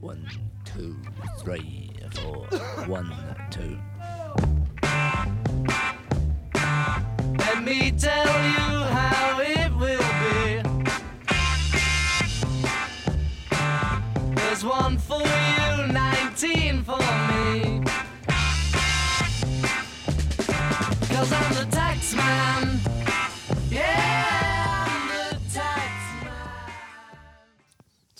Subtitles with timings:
[0.00, 0.26] One,
[0.64, 0.96] two,
[1.40, 2.46] three, four.
[2.86, 3.12] One,
[3.50, 3.78] two.
[7.36, 10.62] Let me tell you how it will be.
[14.36, 17.29] There's one for you, 19 for me.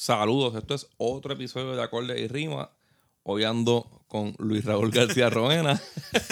[0.01, 2.71] Saludos, esto es otro episodio de Acorde y Rima.
[3.23, 5.79] Hoy ando con Luis Raúl García Roena,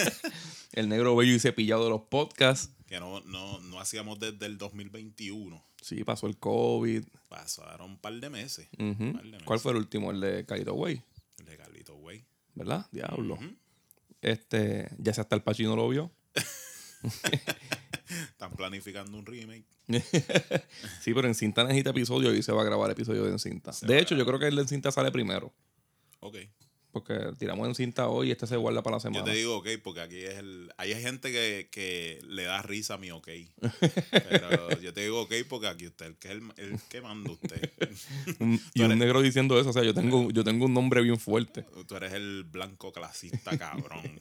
[0.73, 2.73] el negro bello y cepillado de los podcasts.
[2.87, 5.63] que no, no, no hacíamos desde el 2021.
[5.83, 7.03] Sí, pasó el COVID.
[7.27, 8.67] Pasaron un par de meses.
[8.79, 9.03] Ujú.
[9.03, 9.45] Un par de meses.
[9.45, 10.09] ¿Cuál fue el último?
[10.09, 11.03] El de Calito Way,
[11.37, 12.25] El de Carlito Way.
[12.55, 12.87] ¿verdad?
[12.91, 13.37] Diablo.
[14.23, 16.11] Este, ya se hasta el Pachino lo vio.
[18.09, 19.65] Están planificando un remake.
[21.01, 23.71] sí, pero en cinta necesita episodio y se va a grabar episodio de en cinta.
[23.81, 25.53] De hecho, yo creo que el de en cinta sale primero.
[26.19, 26.37] Ok.
[26.91, 29.23] Porque tiramos en cinta hoy y este se guarda para la Yo semana.
[29.23, 30.71] te digo ok porque aquí es el...
[30.77, 33.27] Hay gente que, que le da risa a mi ok.
[34.11, 37.69] Pero yo te digo ok porque aquí usted, que, es el, el que manda usted.
[38.73, 39.69] Y un negro diciendo eso.
[39.69, 41.63] O sea, yo tengo, yo tengo un nombre bien fuerte.
[41.87, 44.17] Tú eres el blanco clasista, cabrón.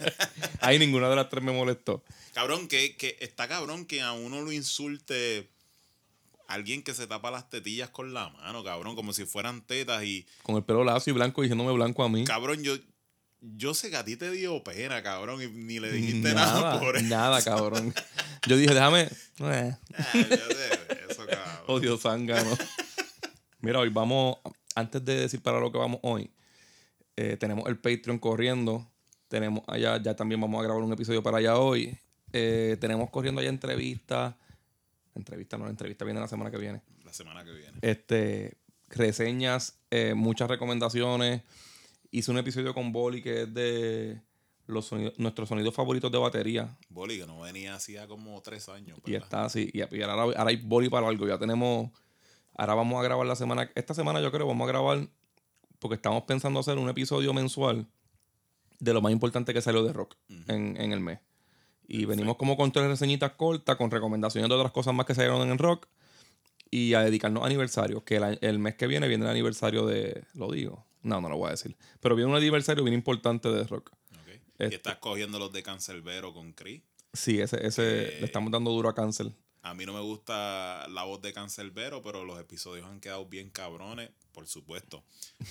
[0.60, 2.02] Ahí ninguna de las tres me molestó.
[2.34, 5.48] cabrón, que, que está cabrón que a uno lo insulte
[6.48, 10.26] alguien que se tapa las tetillas con la mano, cabrón, como si fueran tetas y...
[10.42, 12.24] Con el pelo lacio y blanco diciéndome blanco a mí.
[12.24, 12.74] Cabrón, yo,
[13.40, 16.80] yo sé que a ti te dio pena, cabrón, y ni le dijiste nada, Nada,
[16.80, 17.06] por eso.
[17.06, 17.94] nada, cabrón.
[18.46, 19.02] Yo dije, déjame.
[19.40, 21.64] Eh, Ah, yo sé eso, cabrón.
[21.68, 22.56] odio zángano.
[23.60, 24.38] Mira, hoy vamos.
[24.74, 26.30] Antes de decir para lo que vamos hoy,
[27.16, 28.88] eh, tenemos el Patreon corriendo.
[29.28, 31.98] Tenemos allá, ya también vamos a grabar un episodio para allá hoy.
[32.32, 34.34] Eh, tenemos corriendo allá entrevistas.
[35.18, 36.80] Entrevista, no, la entrevista viene la semana que viene.
[37.04, 37.78] La semana que viene.
[37.82, 38.56] este,
[38.88, 41.42] reseñas, eh, muchas recomendaciones.
[42.10, 44.22] Hice un episodio con Boli que es de
[44.66, 46.78] los sonidos, nuestros sonidos favoritos de batería.
[46.88, 48.98] Boli, que no venía hacía como tres años.
[49.04, 49.26] Y ¿verdad?
[49.26, 49.70] está así.
[49.72, 51.26] Y, y ahora, ahora hay Boli para algo.
[51.26, 51.90] Ya tenemos.
[52.56, 53.70] Ahora vamos a grabar la semana.
[53.74, 55.08] Esta semana yo creo vamos a grabar.
[55.78, 57.86] Porque estamos pensando hacer un episodio mensual
[58.80, 60.16] de lo más importante que salió de rock
[60.48, 61.20] en, en el mes.
[61.88, 65.40] Y venimos como con tres reseñitas cortas, con recomendaciones de otras cosas más que salieron
[65.42, 65.88] en el rock.
[66.70, 68.02] Y a dedicarnos a aniversarios.
[68.02, 70.24] Que el, mes que viene viene el aniversario de.
[70.34, 70.86] Lo digo.
[71.02, 71.76] No, no lo voy a decir.
[72.00, 73.90] Pero viene un aniversario bien importante de rock.
[74.12, 74.28] Ok.
[74.58, 76.82] Este- Y estás cogiendo los de Cancelbero con Chris.
[77.14, 79.34] Sí, ese, ese Eh, le estamos dando duro a cancel.
[79.62, 83.48] A mí no me gusta la voz de Cancelbero, pero los episodios han quedado bien
[83.48, 84.10] cabrones.
[84.38, 85.02] Por supuesto,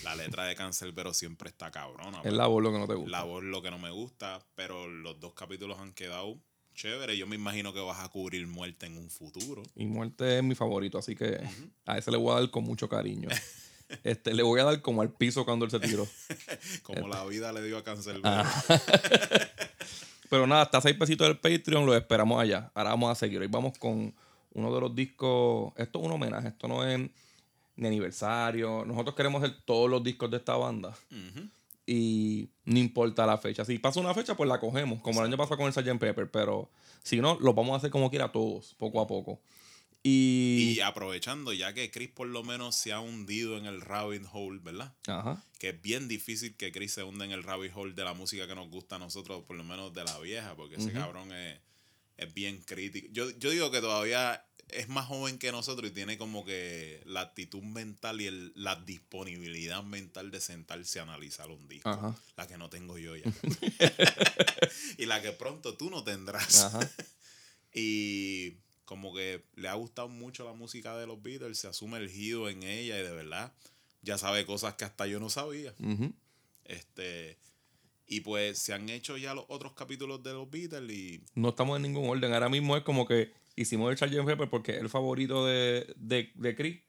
[0.06, 2.22] la letra de Cancelbero siempre está cabrona.
[2.24, 3.12] Es la voz lo que no te gusta.
[3.12, 6.40] La voz lo que no me gusta, pero los dos capítulos han quedado
[6.74, 7.18] chévere.
[7.18, 9.62] Yo me imagino que vas a cubrir muerte en un futuro.
[9.76, 11.38] Y muerte es mi favorito, así que
[11.86, 13.28] a ese le voy a dar con mucho cariño.
[14.04, 16.06] Este, le voy a dar como al piso cuando él se tiró.
[16.84, 18.22] Como la vida le dio a Cancelbero.
[18.26, 18.64] Ah.
[20.30, 22.70] Pero nada, hasta seis pesitos del Patreon, lo esperamos allá.
[22.74, 23.40] Ahora vamos a seguir.
[23.40, 24.14] Hoy vamos con
[24.52, 25.72] uno de los discos.
[25.78, 27.10] Esto es un homenaje, esto no es
[27.78, 28.84] ni aniversario.
[28.86, 30.98] Nosotros queremos hacer todos los discos de esta banda.
[31.86, 33.64] Y no importa la fecha.
[33.64, 36.00] Si pasa una fecha, pues la cogemos, como el año pasado con el Sgt.
[36.00, 36.30] Pepper.
[36.30, 36.70] Pero
[37.02, 39.40] si no, los vamos a hacer como quiera todos, poco a poco.
[40.04, 40.76] Y.
[40.76, 44.60] Y aprovechando, ya que Chris por lo menos se ha hundido en el rabbit hole,
[44.62, 44.94] ¿verdad?
[45.08, 45.44] Ajá.
[45.60, 48.48] Que es bien difícil que Chris se hunda en el rabbit hole de la música
[48.48, 51.60] que nos gusta a nosotros, por lo menos de la vieja, porque ese cabrón es,
[52.18, 53.08] es bien crítico.
[53.12, 57.22] Yo, yo digo que todavía es más joven que nosotros y tiene como que la
[57.22, 61.90] actitud mental y el- la disponibilidad mental de sentarse a analizar un disco.
[61.90, 62.16] Ajá.
[62.36, 63.24] La que no tengo yo ya.
[64.98, 66.64] y la que pronto tú no tendrás.
[66.66, 66.80] Ajá.
[67.80, 68.56] Y
[68.86, 72.64] como que le ha gustado mucho la música de los Beatles, se ha sumergido en
[72.64, 73.54] ella y de verdad
[74.02, 75.76] ya sabe cosas que hasta yo no sabía.
[76.66, 77.38] Este,
[78.08, 81.76] y pues se han hecho ya los otros capítulos de los Beatles y No estamos
[81.76, 82.34] en ningún orden.
[82.34, 84.26] Ahora mismo es como que hicimos el Sgt.
[84.26, 86.80] Pepper porque es el favorito de, de, de Chris.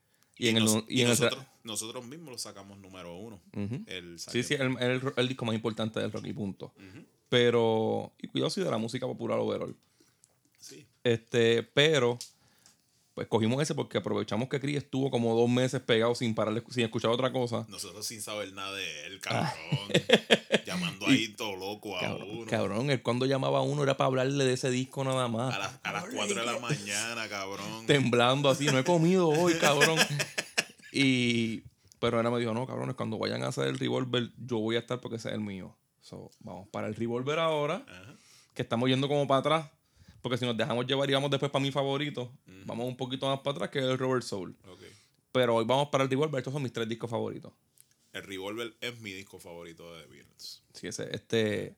[0.40, 3.40] Y, en nos- el, y y en el- nosotros, nosotros mismos lo sacamos número uno.
[3.86, 6.72] El Sí, sí, el, el, el disco más importante del rock y punto.
[7.28, 9.74] Pero, y cuidado si de la música popular overall.
[10.60, 10.86] Sí.
[11.04, 12.18] Este, pero,
[13.18, 16.84] pues cogimos ese porque aprovechamos que Chris estuvo como dos meses pegado sin parar, sin
[16.84, 17.66] escuchar otra cosa.
[17.68, 19.50] Nosotros sin saber nada de él, cabrón.
[20.64, 22.02] llamando ahí todo loco a Ah.
[22.02, 22.46] Cabrón, uno.
[22.46, 25.52] cabrón, él cuando llamaba a uno era para hablarle de ese disco nada más.
[25.52, 27.86] A, las- a las 4 de la mañana, cabrón.
[27.88, 29.98] temblando así, no he comido hoy, cabrón.
[30.92, 31.64] Y,
[31.98, 34.78] pero él me dijo, no, cabrones, cuando vayan a hacer el revolver, yo voy a
[34.78, 35.76] estar porque ese es el mío.
[36.00, 38.14] So, vamos para el revolver ahora, Ajá.
[38.54, 39.70] que estamos yendo como para atrás.
[40.28, 42.30] Porque si nos dejamos llevar y vamos después para mi favorito,
[42.66, 44.54] vamos un poquito más para atrás, que es el Robert Soul.
[45.32, 47.50] Pero hoy vamos para el revolver, estos son mis tres discos favoritos.
[48.12, 50.62] el Revolver es mi disco favorito de The Beatles.
[50.74, 51.76] Sí, ese, este.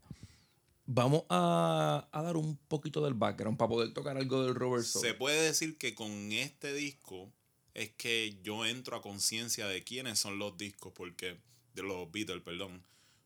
[0.86, 5.04] Vamos a, a dar un poquito del background para poder tocar algo del Robert Soul.
[5.06, 7.30] Se puede decir que con este disco
[7.74, 11.36] es que yo entro a conciencia de quiénes son los discos, porque
[11.74, 12.82] de los Beatles, perdón,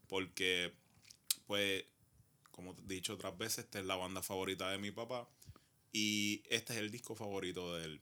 [0.07, 0.75] porque
[1.47, 1.85] pues
[2.55, 5.29] como he dicho otras veces, esta es la banda favorita de mi papá
[5.93, 8.01] y este es el disco favorito de él.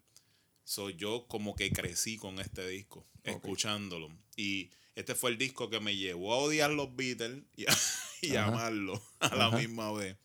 [0.65, 4.09] Soy yo como que crecí con este disco, escuchándolo.
[4.37, 7.75] Y este fue el disco que me llevó a odiar los Beatles y, a,
[8.21, 8.49] y Ajá.
[8.49, 9.57] amarlos a la Ajá.
[9.59, 10.17] misma vez.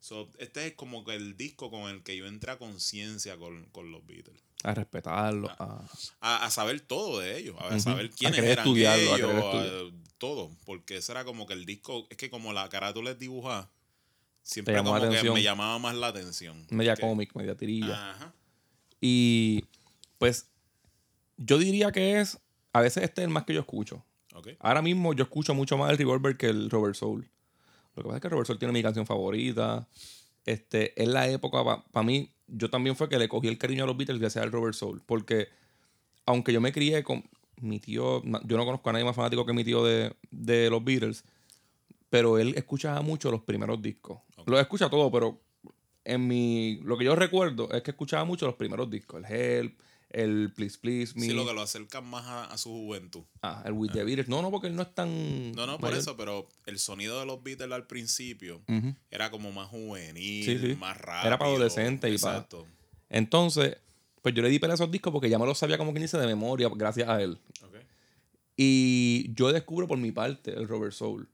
[0.00, 3.66] So, este es como que el disco con el que yo entré a conciencia con,
[3.66, 4.42] con los Beatles.
[4.62, 5.48] A respetarlo.
[5.58, 5.84] a-
[6.20, 9.30] A, a saber todo de ellos, a saber A quiénes querer eran estudiarlo, a ellos,
[9.94, 10.50] a- todo.
[10.66, 13.70] Porque ese era como que el disco, es que como la carátula es dibujada,
[14.42, 16.66] siempre como que me llamaba más la atención.
[16.70, 18.10] media Que- cómic, media tirilla.
[18.10, 18.34] Ajá.
[19.00, 19.64] Y
[20.18, 20.50] pues
[21.38, 22.38] yo diría que es,
[22.74, 24.04] a veces este es el más que yo escucho.
[24.60, 27.28] Ahora mismo yo escucho mucho más el Revolver que el Robert Soul.
[27.96, 29.88] Lo que pasa es que Robert Soul tiene mi canción favorita.
[30.46, 33.86] Este, es la época, para mí, yo también fue que le cogí el cariño a
[33.86, 35.02] los Beatles gracias al Robert Soul.
[35.04, 35.48] Porque
[36.26, 37.24] aunque yo me crié con
[37.60, 40.82] mi tío, yo no conozco a nadie más fanático que mi tío de, de los
[40.82, 41.24] Beatles,
[42.08, 44.18] pero él escuchaba mucho los primeros discos.
[44.36, 44.48] Ok.
[44.48, 45.40] Los escucha todo, pero
[46.04, 49.22] en mi, lo que yo recuerdo es que escuchaba mucho los primeros discos.
[49.22, 52.70] El Help, el Please Please Me, Sí, lo que lo acercan más a, a su
[52.70, 53.22] juventud.
[53.42, 54.28] ah, el With the Beatles.
[54.28, 55.52] No, no, porque él no es tan...
[55.52, 58.62] No, no, por eso, pero el sonido de los Beatles al principio
[59.10, 60.74] era como más juvenil, Sí, sí.
[60.76, 61.28] más rápido.
[61.28, 62.66] Era para adolescentes y para- Exacto.
[63.08, 63.76] Entonces,
[64.22, 66.02] pues yo le di pela a esos discos porque ya me los sabía como quien
[66.02, 67.38] dice de memoria, gracias a él.
[68.56, 71.28] Y yo descubro por mi parte el Robert Soul.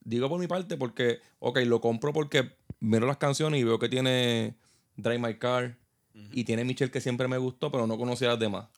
[0.00, 3.88] Digo por mi parte porque, ok, lo compro porque miro las canciones y veo que
[3.88, 4.54] tiene
[4.96, 5.78] Drive My Car
[6.32, 8.68] y tiene Michelle que siempre me gustó, pero no conocía las demás.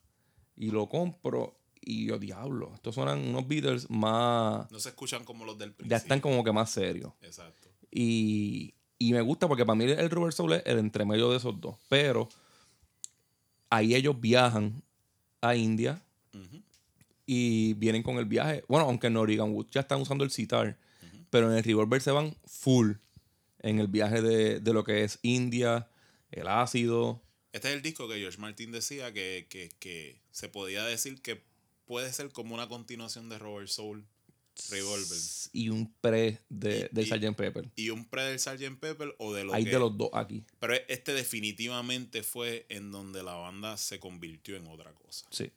[0.56, 4.70] Y lo compro y yo, diablo, estos son unos Beatles más...
[4.72, 5.90] No se escuchan como los del principio.
[5.90, 7.12] Ya están como que más serios.
[7.22, 7.68] Exacto.
[7.90, 11.60] Y, y me gusta porque para mí el Robert Soul es el entremedio de esos
[11.60, 11.76] dos.
[11.88, 12.28] Pero
[13.70, 14.82] ahí ellos viajan
[15.40, 16.02] a India
[17.24, 18.64] y vienen con el viaje.
[18.68, 20.76] Bueno, aunque en Oregon Wood ya están usando el sitar,
[21.30, 22.92] pero en el Revolver se van full
[23.60, 25.88] en el viaje de, de lo que es India,
[26.30, 27.22] el ácido.
[27.52, 31.42] Este es el disco que George Martin decía que, que, que se podía decir que
[31.86, 34.04] puede ser como una continuación de Robert Soul
[34.70, 35.18] Revolver.
[35.52, 37.36] Y un pre de, Y- de y- Sgt.
[37.36, 37.70] Pepper.
[37.76, 38.78] Y un pre del Sgt.
[38.80, 39.70] Pepper o de lo Hay que...
[39.70, 40.44] de los dos aquí.
[40.58, 45.26] Pero este definitivamente fue en donde la banda se convirtió en otra cosa.
[45.30, 45.50] Sí.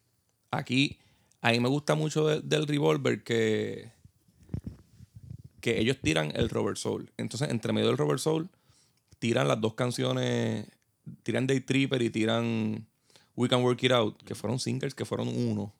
[0.51, 0.99] Aquí,
[1.41, 3.91] a mí me gusta mucho de- del Revolver que,
[5.61, 7.11] que ellos tiran el Robert Soul.
[7.17, 8.49] Entonces, entre medio del Robert Soul,
[9.19, 10.65] tiran las dos canciones,
[11.23, 12.87] tiran Day Tripper y tiran
[13.35, 15.73] We Can Work It Out, que fueron singles, que fueron uno.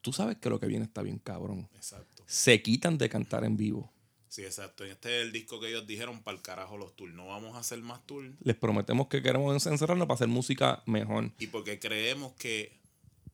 [0.00, 1.68] Tú sabes que lo que viene está bien cabrón.
[1.74, 2.24] Exacto.
[2.26, 3.92] Se quitan de cantar en vivo.
[4.28, 4.84] Sí, exacto.
[4.84, 7.12] Este es el disco que ellos dijeron para el carajo los tours.
[7.12, 8.32] No vamos a hacer más tours.
[8.40, 11.32] Les prometemos que queremos encerrarnos para hacer música mejor.
[11.38, 12.80] Y porque creemos que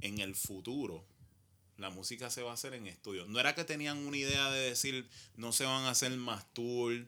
[0.00, 1.04] en el futuro
[1.76, 3.26] la música se va a hacer en estudio.
[3.26, 5.06] No era que tenían una idea de decir
[5.36, 7.06] no se van a hacer más tours,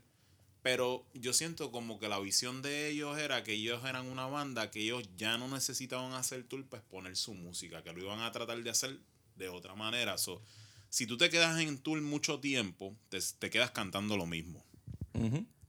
[0.63, 4.71] pero yo siento como que la visión de ellos era que ellos eran una banda
[4.71, 8.33] que ellos ya no necesitaban hacer tour para exponer su música, que lo iban a
[8.33, 8.99] tratar de hacer
[9.37, 10.19] de otra manera.
[10.19, 10.43] So,
[10.91, 14.65] si tú te quedas en tour mucho tiempo, te, te quedas cantando lo mismo.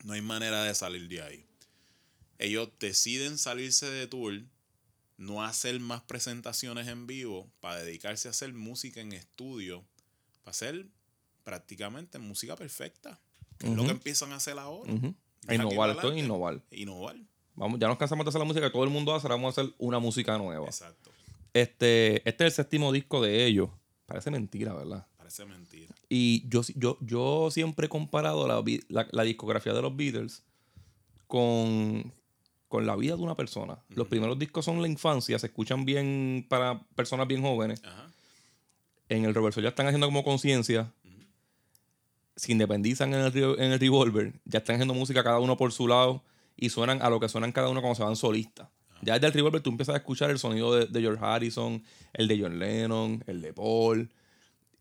[0.03, 1.45] No hay manera de salir de ahí.
[2.37, 4.43] Ellos deciden salirse de tour,
[5.17, 9.83] no hacer más presentaciones en vivo, para dedicarse a hacer música en estudio,
[10.43, 10.87] para hacer
[11.43, 13.19] prácticamente música perfecta.
[13.59, 14.91] Que es lo que empiezan a hacer ahora.
[14.91, 16.61] A aquí innovar, esto es innovar.
[16.71, 17.15] Innovar.
[17.55, 19.57] Vamos, ya nos cansamos de hacer la música que todo el mundo hace, ahora vamos
[19.57, 20.65] a hacer una música nueva.
[20.65, 21.11] Exacto.
[21.53, 23.69] Este, este es el séptimo disco de ellos.
[24.05, 25.05] Parece mentira, ¿verdad?
[25.17, 25.93] Parece mentira.
[26.09, 30.43] Y yo, yo, yo siempre he comparado la, la- la discografía de los Beatles
[31.27, 32.13] con,
[32.67, 33.79] con la vida de una persona.
[33.89, 37.83] Los primeros discos son la infancia, se escuchan bien para personas bien jóvenes.
[37.83, 38.09] Ajá.
[39.09, 40.91] En el Reverso ya están haciendo como conciencia.
[42.39, 44.33] Se independizan en el, en el Revolver.
[44.45, 46.23] Ya están haciendo música cada uno por su lado.
[46.55, 48.69] Y suenan a lo que suenan cada uno cuando se van solistas.
[49.01, 52.27] Ya desde el Revolver tú empiezas a escuchar el sonido de, de George Harrison, el
[52.27, 54.09] de John Lennon, el de Paul.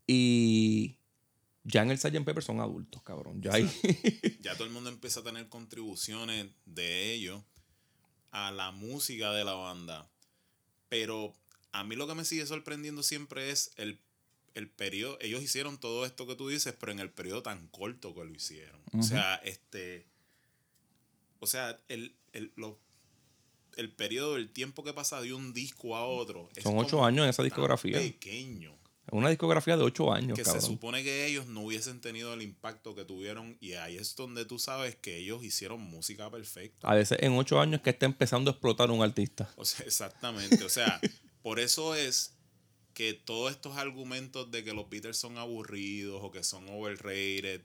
[0.07, 0.97] Y
[1.63, 2.23] ya en el Sgt.
[2.25, 3.41] Pepper son adultos, cabrón.
[3.41, 3.69] Ya hay.
[4.41, 7.43] Ya todo el mundo empieza a tener contribuciones de ellos
[8.31, 10.09] a la música de la banda.
[10.87, 11.35] Pero
[11.71, 13.99] a mí lo que me sigue sorprendiendo siempre es el,
[14.55, 15.17] el periodo.
[15.21, 18.31] Ellos hicieron todo esto que tú dices, pero en el periodo tan corto que lo
[18.33, 18.81] hicieron.
[18.97, 20.07] O sea, este.
[21.39, 22.79] O sea, el, el, lo-
[23.77, 26.49] el periodo, el tiempo que pasa de un disco a otro.
[26.61, 27.97] Son ocho años en esa discografía.
[27.99, 28.77] Pequeño.
[29.11, 30.61] Una discografía de ocho años, que cabrón.
[30.61, 34.45] se supone que ellos no hubiesen tenido el impacto que tuvieron y ahí es donde
[34.45, 36.87] tú sabes que ellos hicieron música perfecta.
[36.87, 39.51] A veces en ocho años que está empezando a explotar un artista.
[39.55, 40.63] O sea, exactamente.
[40.63, 40.99] O sea,
[41.41, 42.35] por eso es
[42.93, 47.61] que todos estos argumentos de que los Beatles son aburridos o que son overrated,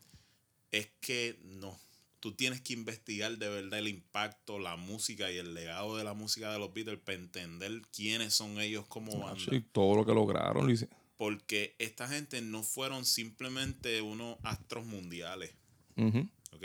[0.71, 1.79] es que no.
[2.21, 6.15] Tú tienes que investigar de verdad el impacto, la música y el legado de la
[6.15, 9.53] música de los Beatles para entender quiénes son ellos como banda.
[9.53, 10.89] Sí, todo lo que lograron, lo hice-
[11.19, 15.53] Porque esta gente no fueron simplemente unos astros mundiales.
[15.97, 16.65] Ujú, ¿Ok?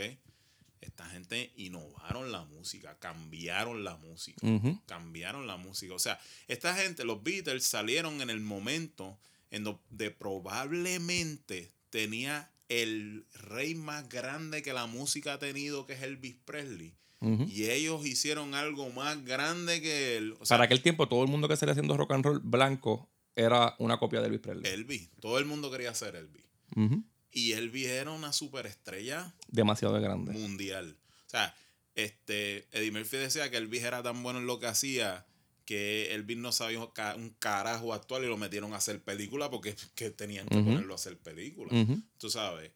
[0.82, 4.40] Esta gente innovaron la música, cambiaron la música.
[4.86, 5.94] Cambiaron la música.
[5.94, 9.18] O sea, esta gente, los Beatles, salieron en el momento
[9.52, 16.04] en donde probablemente tenía el rey más grande que la música ha tenido, que es
[16.04, 16.94] Elvis Presley.
[17.22, 20.38] Y ellos hicieron algo más grande que él.
[20.40, 23.10] O sea, Para aquel tiempo, todo el mundo que salía haciendo rock and roll blanco
[23.36, 24.72] era una copia de Elvis Presley.
[24.72, 25.10] Elvis.
[25.20, 26.46] Todo el mundo quería ser Elvis.
[26.78, 27.04] Ujú.
[27.32, 30.32] Y Elvis era una superestrella Demasiado de grande.
[30.32, 30.98] mundial.
[31.28, 31.56] O sea,
[31.96, 35.26] este, Eddie Murphy decía que Elvis era tan bueno en lo que hacía
[35.66, 39.52] que Elvis no sabía un ca- un carajo actual y lo metieron a hacer película
[39.52, 41.72] porque que tenían que ponerlo a hacer película.
[41.80, 42.02] Ujú.
[42.18, 42.72] Tú sabes,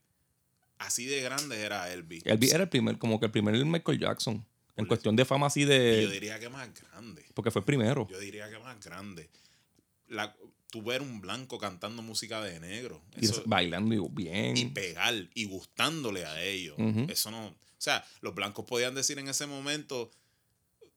[0.77, 2.23] así de grande era Elvis.
[2.25, 4.45] Elvis era el primer, como que el primer Michael Jackson.
[4.75, 6.07] En cuestión de fama así Y yo de.
[6.07, 7.23] diría que más grande.
[7.35, 8.07] Porque fue el primero.
[8.09, 9.29] Yo diría que más grande.
[10.07, 10.35] La,
[10.73, 12.99] tú ver un blanco cantando música de negro.
[13.21, 14.57] Y bailando y bien.
[14.57, 16.75] y pegar y gustándole a ellos.
[17.09, 17.45] Eso no.
[17.49, 20.09] O sea, los blancos podían decir en ese momento,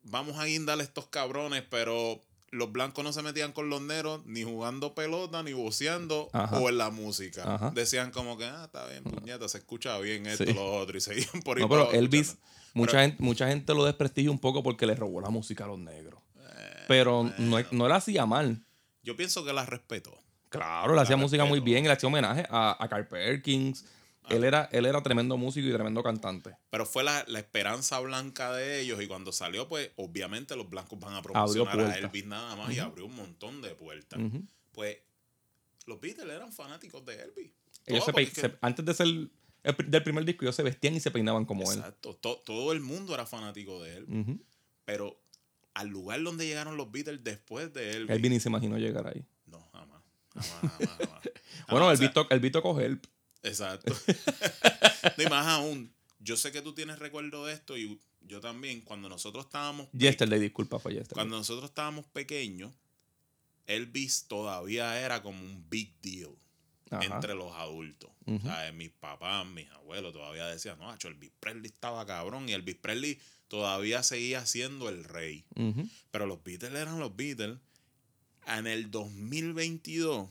[0.02, 4.22] vamos a guindarle a estos cabrones, pero los blancos no se metían con los negros
[4.24, 6.58] ni jugando pelota, ni voceando Ajá.
[6.58, 7.42] o en la música.
[7.56, 7.70] Ajá.
[7.74, 10.54] Decían como que, ah, está bien, puñeta, se escucha bien esto, Sí.
[10.54, 11.62] lo otro, y seguían por ahí.
[11.64, 12.48] No, pero Elvis, escuchando.
[12.72, 15.66] mucha, Pero- gente, mucha gente lo desprestigia un poco porque le robó la música a
[15.68, 16.22] los negros.
[16.38, 18.62] Eh, Pero no, no la hacía mal.
[19.06, 20.18] Yo pienso que la respetó.
[20.48, 23.84] Claro, le hacía La música muy bien, y le hacía homenaje a, a Carl Perkins.
[24.24, 24.34] Ah.
[24.34, 26.56] Él, era, él era tremendo músico y tremendo cantante.
[26.70, 30.98] Pero fue la, la esperanza blanca de ellos y cuando salió, pues obviamente los blancos
[30.98, 31.96] van a promocionar a.
[31.98, 34.18] Elvis nada más y abrió un montón de puertas.
[34.72, 34.98] Pues
[35.86, 37.52] los Beatles eran fanáticos de Elvis.
[37.86, 39.30] Ellos Todo, se es que- se- antes de ser el
[39.86, 42.14] del primer disco, ellos se vestían y se peinaban como Exacto.
[42.16, 44.06] To- todo el mundo era fanático de él.
[44.10, 44.40] él.
[44.84, 45.20] Pero
[45.76, 48.10] al lugar donde llegaron los Beatles después de Elvis.
[48.10, 49.22] Elvis ni se imaginó llegar ahí.
[49.44, 50.02] No, jamás.
[50.32, 51.22] Jamás, jamás, jamás.
[51.68, 53.06] Bueno, Jamás, o el sea, Vito, el Vito coge Help.
[53.42, 53.94] Exacto.
[55.18, 58.80] no, y más aún, yo sé que tú tienes recuerdo de esto y yo también,
[58.80, 61.14] cuando nosotros estábamos Yesterday, disculpa, fue Yesterday.
[61.16, 62.72] cuando nosotros estábamos pequeños,
[63.66, 66.36] Elvis todavía era como un big deal
[66.90, 67.04] Ajá.
[67.04, 68.10] entre los adultos.
[68.26, 72.76] O sea, mis papás, mis abuelos todavía decían, no, Elvis Presley estaba cabrón y Elvis
[72.76, 75.44] Presley todavía seguía siendo el rey.
[76.10, 77.58] Pero los Beatles eran los Beatles.
[78.46, 80.28] En el 2022,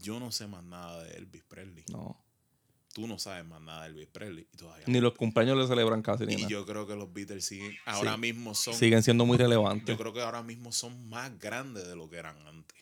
[0.00, 1.84] yo no sé más nada de Elvis Presley.
[1.90, 2.22] No.
[2.92, 4.46] Tú no sabes más nada de Elvis Presley.
[4.52, 6.48] Y todavía Ni los cumpleaños le celebran casi ni y nada.
[6.48, 9.86] yo creo que los Beatles siguen, ahora mismo son, Siguen siendo muy relevantes.
[9.86, 12.76] yo creo que ahora mismo son más grandes de lo que eran antes.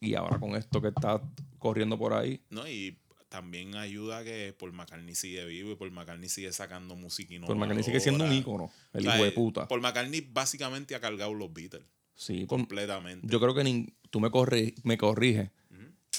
[0.00, 1.20] Y ahora con esto que está
[1.58, 2.40] corriendo por ahí.
[2.50, 2.66] ¿no?
[2.68, 2.98] Y
[3.32, 7.38] también ayuda a que Paul McCartney sigue vivo y Paul McCartney sigue sacando música y
[7.38, 8.70] Paul McCartney sigue siendo un ícono.
[8.92, 9.66] El hijo de puta.
[9.66, 11.82] Paul McCartney básicamente ha cargado los Beatles
[12.14, 13.26] Sí, completamente.
[13.26, 15.50] yo creo que nin- tú me, corri me corriges,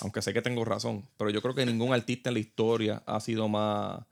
[0.01, 3.19] aunque sé que tengo razón, pero yo creo que ningún artista en la historia ha
[3.19, 4.03] sido más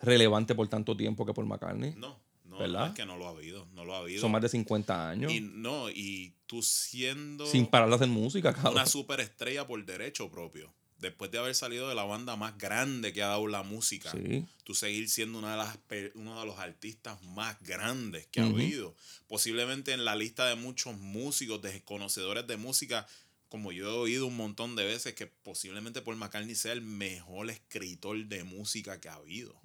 [0.00, 1.94] relevante por tanto tiempo que Paul McCartney.
[1.96, 2.80] No, no, ¿Verdad?
[2.80, 4.20] no, es que no lo ha habido, no lo ha habido.
[4.20, 5.32] Son más de 50 años.
[5.32, 8.74] Y no, y tú siendo sin parar de hacer música, cabrón.
[8.74, 13.22] una superestrella por derecho propio, después de haber salido de la banda más grande que
[13.22, 14.44] ha dado la música, Sí.
[14.64, 15.78] tú seguir siendo una de las,
[16.14, 18.94] uno de los artistas más grandes que ha habido.
[19.28, 23.06] Posiblemente en la lista de muchos músicos, de conocedores de música,
[23.48, 27.50] como yo he oído un montón de veces, que posiblemente Paul McCartney sea el mejor
[27.50, 29.60] escritor de música que ha habido.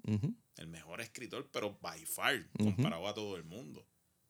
[0.57, 3.85] El mejor escritor, pero by far, comparado a todo el mundo.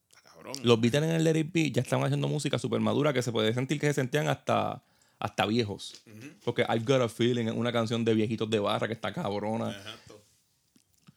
[0.09, 0.55] Está cabrón.
[0.63, 3.31] Los Beatles en el Let It Be ya estaban haciendo música súper madura que se
[3.31, 4.83] puede sentir que se sentían hasta,
[5.25, 6.03] hasta viejos.
[6.43, 9.71] Porque I've Got a Feeling es una canción de viejitos de barra que está cabrona.
[9.71, 10.21] Exacto.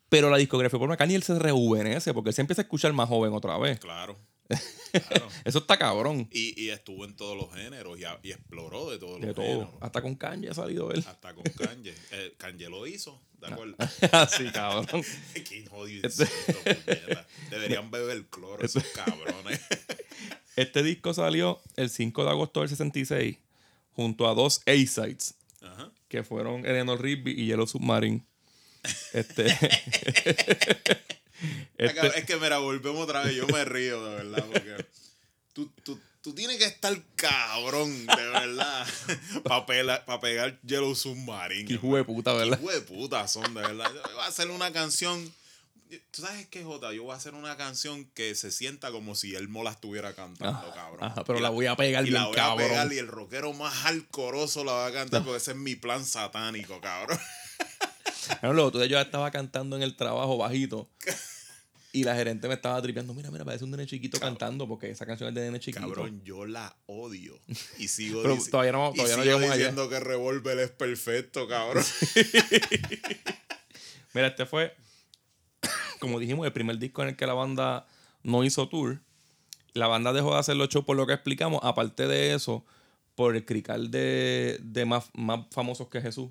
[0.09, 3.09] Pero la discografía Paul McCartney él se rejuvenece porque él se empieza a escuchar más
[3.09, 3.79] joven otra vez.
[3.81, 4.17] Claro.
[4.91, 5.29] Claro.
[5.45, 6.31] Eso está cabrón.
[6.33, 9.37] Y, y estuvo en todos los géneros y, a- y exploró de todos De los
[9.37, 9.45] todo.
[9.45, 9.71] géneros.
[9.83, 11.05] Hasta con Kanye ha salido él.
[11.07, 11.93] Hasta con Kanye.
[12.13, 13.77] Eh, Kanye lo hizo, ¿de acuerdo?
[14.13, 15.05] Así, cabrón.
[15.35, 17.27] Qué jodidito, puñeta.
[17.51, 19.61] Deberían beber cloro esos cabrones.
[20.57, 23.37] Este disco salió el 5 de agosto del 66
[23.99, 25.91] junto a dos A-Sides Ajá.
[26.07, 28.25] que fueron Eleanor Rigby y Yellow Submarine.
[29.13, 29.45] Este,
[31.79, 33.35] este- Es que mira, volvemos otra vez.
[33.35, 34.87] Yo me río, de verdad, porque
[35.53, 38.87] tú, tú, tú tienes que estar cabrón, de verdad,
[39.43, 41.67] para pegar Yellow Submarine.
[41.67, 42.57] Qué de puta, ¿verdad?
[42.61, 43.91] De puta son, de verdad.
[43.93, 45.35] Yo voy a hacer una canción.
[46.11, 46.93] ¿Tú sabes qué, Jota?
[46.93, 50.59] Yo voy a hacer una canción que se sienta como si él la estuviera cantando,
[50.59, 51.05] Ajá, cabrón.
[51.05, 52.67] ajá, pero Y la voy a pegar y bien la voy cabrón.
[52.67, 55.77] a pegar y el rockero más alcoroso la va a cantar porque ese es mi
[55.77, 57.19] plan satánico, cabrón.
[58.43, 60.91] Luego tú yo estaba cantando en el trabajo bajito.
[61.91, 63.15] Y la gerente me estaba tripeando.
[63.15, 65.81] Mira, mira, parece un nene chiquito cantando porque esa canción es de nene chiquito.
[65.87, 67.41] Cabrón, yo la odio.
[67.79, 69.57] Y sigo, Pero todavía no- y todavía no sigo llegamos allá.
[69.57, 71.83] diciendo que Revolver es perfecto, cabrón.
[74.15, 74.75] Mira, este fue,
[75.99, 77.87] como dijimos, el primer disco en el que la banda
[78.23, 79.01] no hizo tour.
[79.75, 81.61] La banda dejó de hacer los shows por lo que explicamos.
[81.63, 82.65] Aparte de eso,
[83.15, 86.31] por el crical de, de más, más famosos que Jesús,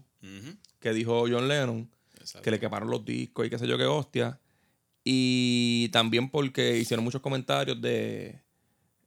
[0.80, 2.44] que dijo John Lennon, exacto.
[2.44, 4.40] que le quemaron los discos y qué sé yo qué hostia.
[5.04, 8.42] Y también porque hicieron muchos comentarios de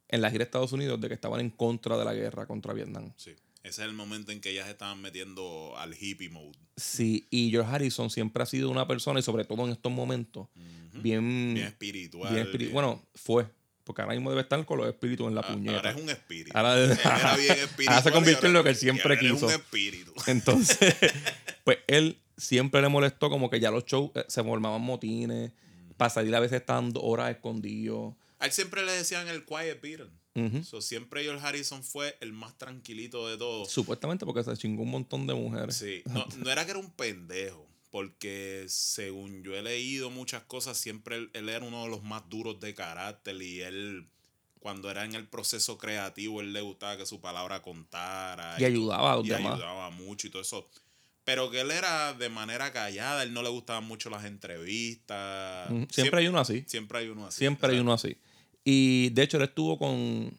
[0.09, 2.73] en la gira de Estados Unidos de que estaban en contra de la guerra contra
[2.73, 3.13] Vietnam.
[3.17, 3.35] Sí.
[3.63, 6.59] Ese es el momento en que ellas estaban metiendo al hippie mode.
[6.77, 10.49] Sí, y George Harrison siempre ha sido una persona, y sobre todo en estos momentos,
[10.95, 12.33] bien, Bien espiritual.
[12.35, 13.47] bien espiri- bien- Bueno, fue.
[13.85, 15.77] Porque ahora mismo debe estar con los espíritus en la Ah, puñeta.
[15.79, 16.57] Ahora es un espíritu.
[16.57, 17.57] Ahora- era bien
[17.89, 19.35] Ahora se convirtió en lo que él siempre quiso.
[19.35, 20.13] Es un espíritu.
[20.27, 20.95] Entonces,
[21.65, 25.53] pues él siempre le molestó como que ya los shows eh, se formaban motines,
[25.97, 28.15] para salir a veces estaban dos horas escondidos.
[28.39, 30.09] A él siempre le decían el quiet Beatle.
[30.35, 30.63] Ujú.
[30.63, 33.71] So, siempre George Harrison fue el más tranquilito de todos.
[33.71, 35.77] Supuestamente porque se chingó un montón de mujeres.
[35.77, 40.77] Sí, no, no era que era un pendejo, porque según yo he leído muchas cosas,
[40.77, 44.09] siempre él, él era uno de los más duros de carácter y él,
[44.61, 48.57] cuando era en el proceso creativo, él le gustaba que su palabra contara.
[48.61, 49.55] Y ayudaba a los y demás.
[49.55, 50.69] ayudaba mucho y todo eso.
[51.25, 55.71] Pero que él era de manera callada, él no le gustaban mucho las entrevistas.
[55.91, 56.65] Siempre hay uno así.
[56.67, 57.39] Siempre hay uno así.
[57.39, 58.17] Siempre hay uno así.
[58.71, 60.33] Y de hecho, él estuvo con.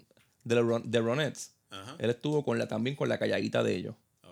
[0.43, 1.51] Los Ron- Ronettes.
[1.69, 1.95] Ajá.
[1.99, 3.95] Él estuvo con la, también con la calladita de ellos.
[4.23, 4.31] Ah.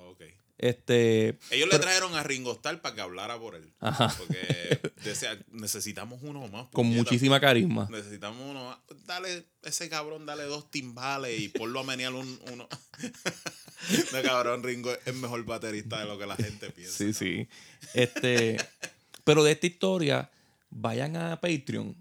[0.57, 1.37] Este.
[1.51, 3.71] Ellos le trajeron a Ringo Starr para que hablara por él.
[3.79, 4.13] Ajá.
[4.17, 6.67] Porque decía, necesitamos uno más.
[6.73, 7.87] Con muchísima carisma.
[7.89, 8.77] Necesitamos uno más.
[9.05, 12.67] Dale, ese cabrón, dale dos timbales y ponlo a menear un, uno.
[14.13, 16.97] no, cabrón, Ringo es mejor baterista de lo que la gente piensa.
[16.97, 17.47] Sí, sí.
[17.93, 18.57] Este.
[19.23, 20.29] pero de esta historia,
[20.69, 21.95] vayan a Patreon,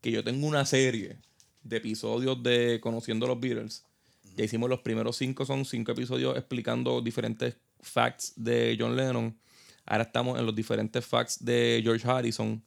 [0.00, 1.16] que yo tengo una serie
[1.64, 3.84] de episodios de Conociendo los Beatles.
[4.36, 9.36] Ya hicimos los primeros cinco, son cinco episodios explicando diferentes facts de John Lennon.
[9.86, 12.62] Ahora estamos en los diferentes facts de George Harrison.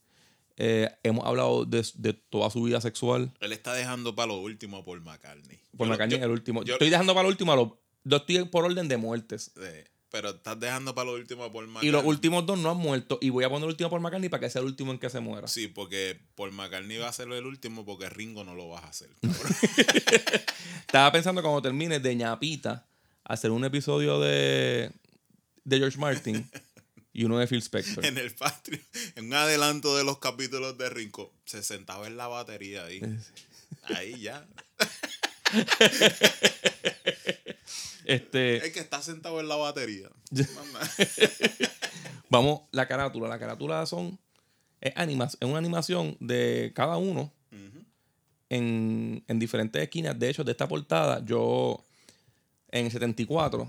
[0.55, 3.31] Eh, hemos hablado de, de toda su vida sexual.
[3.39, 5.57] Él está dejando para lo último a Paul McCartney.
[5.73, 6.63] Yo lo- McCartney, yo- el último.
[6.63, 7.69] yo- estoy dejando para lo último a los.
[8.03, 9.51] Yo estoy por orden de muertes.
[9.61, 11.89] eh, pero estás dejando para lo último a Paul McCartney.
[11.89, 13.17] Y los últimos dos no han muerto.
[13.21, 15.09] Y voy a poner el último por McCartney para que sea el último en que
[15.09, 15.47] se muera.
[15.47, 18.87] Sí, porque Paul McCartney va a ser el último porque Ringo no lo vas a
[18.87, 19.09] hacer.
[20.81, 22.87] Estaba pensando cuando termine de ñapita
[23.23, 24.91] hacer un episodio de,
[25.63, 26.49] de George Martin
[27.11, 28.05] y uno de Phil Spector.
[28.05, 28.81] en el Patreon,
[29.15, 33.01] en un adelanto de los capítulos de Ringo, se sentaba en la batería ahí.
[33.95, 34.47] Ahí ya.
[38.07, 40.09] Este, El que está sentado en la batería.
[42.29, 43.27] Vamos, la carátula.
[43.27, 44.17] La carátula son.
[44.81, 47.31] Es, anima- es una animación de cada uno
[48.49, 50.17] en, en diferentes esquinas.
[50.17, 51.83] De hecho, de esta portada, yo
[52.71, 53.67] en el 74,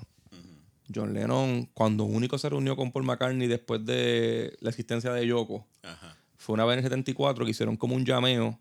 [0.94, 5.66] John Lennon, cuando único se reunió con Paul McCartney después de la existencia de Yoko,
[5.83, 6.16] Ajá.
[6.37, 8.59] fue una vez en el 74 que hicieron como un llameo.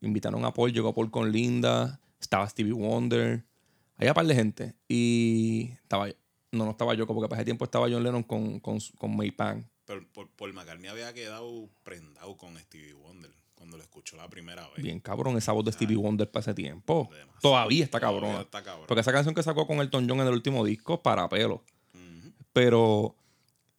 [0.00, 3.42] Invitaron a Paul, llegó Paul con Linda, estaba Stevie Wonder,
[3.96, 4.74] había un par de gente.
[4.88, 6.08] Y estaba,
[6.52, 9.30] no, no estaba Yoko, porque para ese tiempo estaba John Lennon con, con, con May
[9.30, 9.68] Pan.
[9.84, 14.66] Pero Paul, Paul McCartney había quedado prendado con Stevie Wonder cuando lo escuchó la primera
[14.70, 14.82] vez.
[14.82, 17.08] Bien cabrón esa voz de Stevie Wonder para ese tiempo.
[17.10, 17.40] Demasiado.
[17.40, 18.42] Todavía está Todavía cabrona.
[18.42, 18.86] está cabrón.
[18.88, 21.64] Porque esa canción que sacó con Elton John en el último disco, para pelo.
[22.52, 23.16] Pero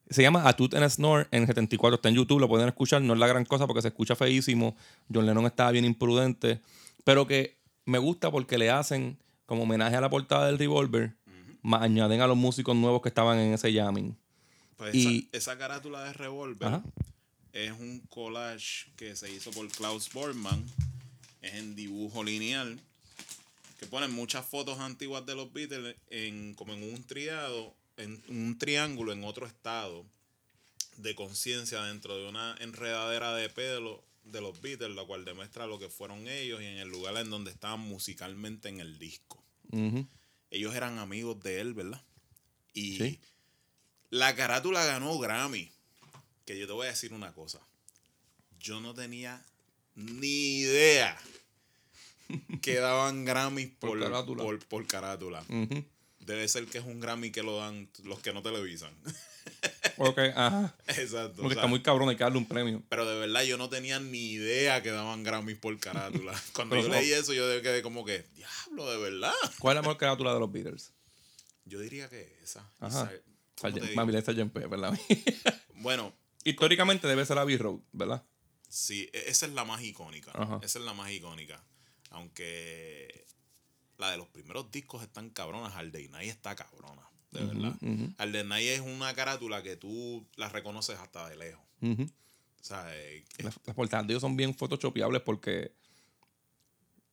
[0.10, 1.96] se llama A Toot and a Snore en el 74.
[1.96, 3.02] Está en YouTube, lo pueden escuchar.
[3.02, 4.76] No es la gran cosa porque se escucha feísimo.
[5.12, 6.62] John Lennon estaba bien imprudente.
[7.04, 11.14] Pero que me gusta porque le hacen como homenaje a la portada del Revolver.
[11.62, 14.16] Más añaden a los músicos nuevos que estaban en ese jamming.
[14.78, 16.84] Pues Y- esa, esa carátula de Revolver Ajá.
[17.54, 20.64] es un collage que se hizo por Klaus Bormann.
[21.42, 22.80] Es en dibujo lineal.
[23.80, 28.58] Que ponen muchas fotos antiguas de los Beatles en, como en un triado, en un
[28.58, 30.06] triángulo en otro estado
[30.98, 35.80] de conciencia dentro de una enredadera de pelo de los Beatles, la cual demuestra lo
[35.80, 39.44] que fueron ellos y en el lugar en donde estaban musicalmente en el disco.
[40.52, 42.02] Ellos eran amigos de él, ¿verdad?
[42.74, 43.20] Y Sí.
[44.10, 45.72] la carátula ganó Grammy.
[46.46, 47.60] Que yo te voy a decir una cosa.
[48.60, 49.44] Yo no tenía
[49.96, 51.18] ni idea
[52.62, 54.44] que daban Grammys Por por, carátula.
[54.44, 55.44] por, por carátula.
[55.50, 55.84] Ujú.
[56.20, 58.94] Debe ser que es un Grammy que lo dan los que no televisan.
[59.98, 60.76] Ok, ajá.
[60.88, 61.42] Exacto.
[61.42, 62.84] Porque o sea, está muy cabrón, hay que darle un premio.
[62.90, 66.34] Pero de verdad yo no tenía ni idea que daban Grammys por carátula.
[66.54, 69.34] Cuando yo leí eso, yo quedé como que, diablo, de verdad.
[69.60, 70.94] ¿Cuál es la mejor carátula de los Beatles?
[71.66, 72.70] Yo diría que esa.
[72.80, 73.12] Ajá.
[73.96, 74.52] Mami, la Sgt.
[74.52, 75.00] Pepper, ¿verdad?
[75.78, 78.24] Bueno, Históricamente debe ser Abbey Road, ¿verdad?
[78.70, 80.32] sí, e- esa es la más icónica.
[80.34, 80.60] Ajá.
[80.62, 81.64] Esa es la más icónica.
[82.12, 83.26] Aunque
[83.98, 85.74] la de los primeros discos están cabronas.
[85.76, 87.02] Hard Day Night está cabrona.
[87.32, 87.76] De verdad.
[88.18, 91.64] Hard Day Night es una carátula que tú la reconoces hasta de lejos.
[91.82, 95.72] O sea, eh, Las, las portadas de ellos son bien photoshopeables porque,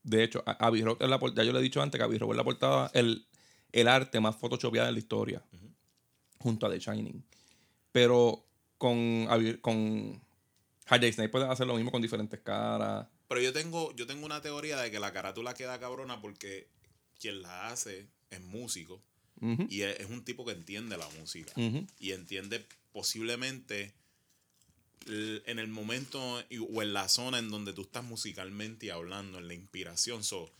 [0.03, 1.43] de hecho, a- es la portada.
[1.45, 3.27] Ya yo le he dicho antes que Abbey Road es la portada, el,
[3.73, 5.43] el arte más photoshopeado de la historia,
[6.39, 7.23] junto a The Shining.
[7.93, 8.45] Pero
[8.79, 9.27] con,
[9.61, 10.21] con
[10.89, 13.07] Day's Night puedes hacer lo mismo con diferentes caras.
[13.29, 16.69] Pero yo tengo, yo tengo una teoría de que la carátula queda cabrona porque
[17.21, 19.03] quien la hace es músico
[19.69, 21.53] Y es, un tipo que entiende la música
[21.99, 23.93] y entiende posiblemente
[25.09, 26.21] en el momento
[26.73, 30.23] o en la zona en donde tú estás musicalmente y hablando, en la inspiración.
[30.23, 30.51] So,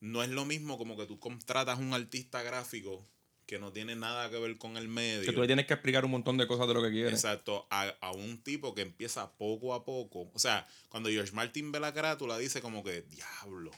[0.00, 3.06] no es lo mismo como que tú contratas un artista gráfico
[3.46, 5.26] que no tiene nada que ver con el medio.
[5.26, 7.12] Que tú le tienes que explicar un montón de cosas de lo que quieres.
[7.12, 10.30] Exacto, a, a un tipo que empieza poco a poco.
[10.32, 13.70] O sea, cuando George Martin ve la carátula, dice como que, diablo,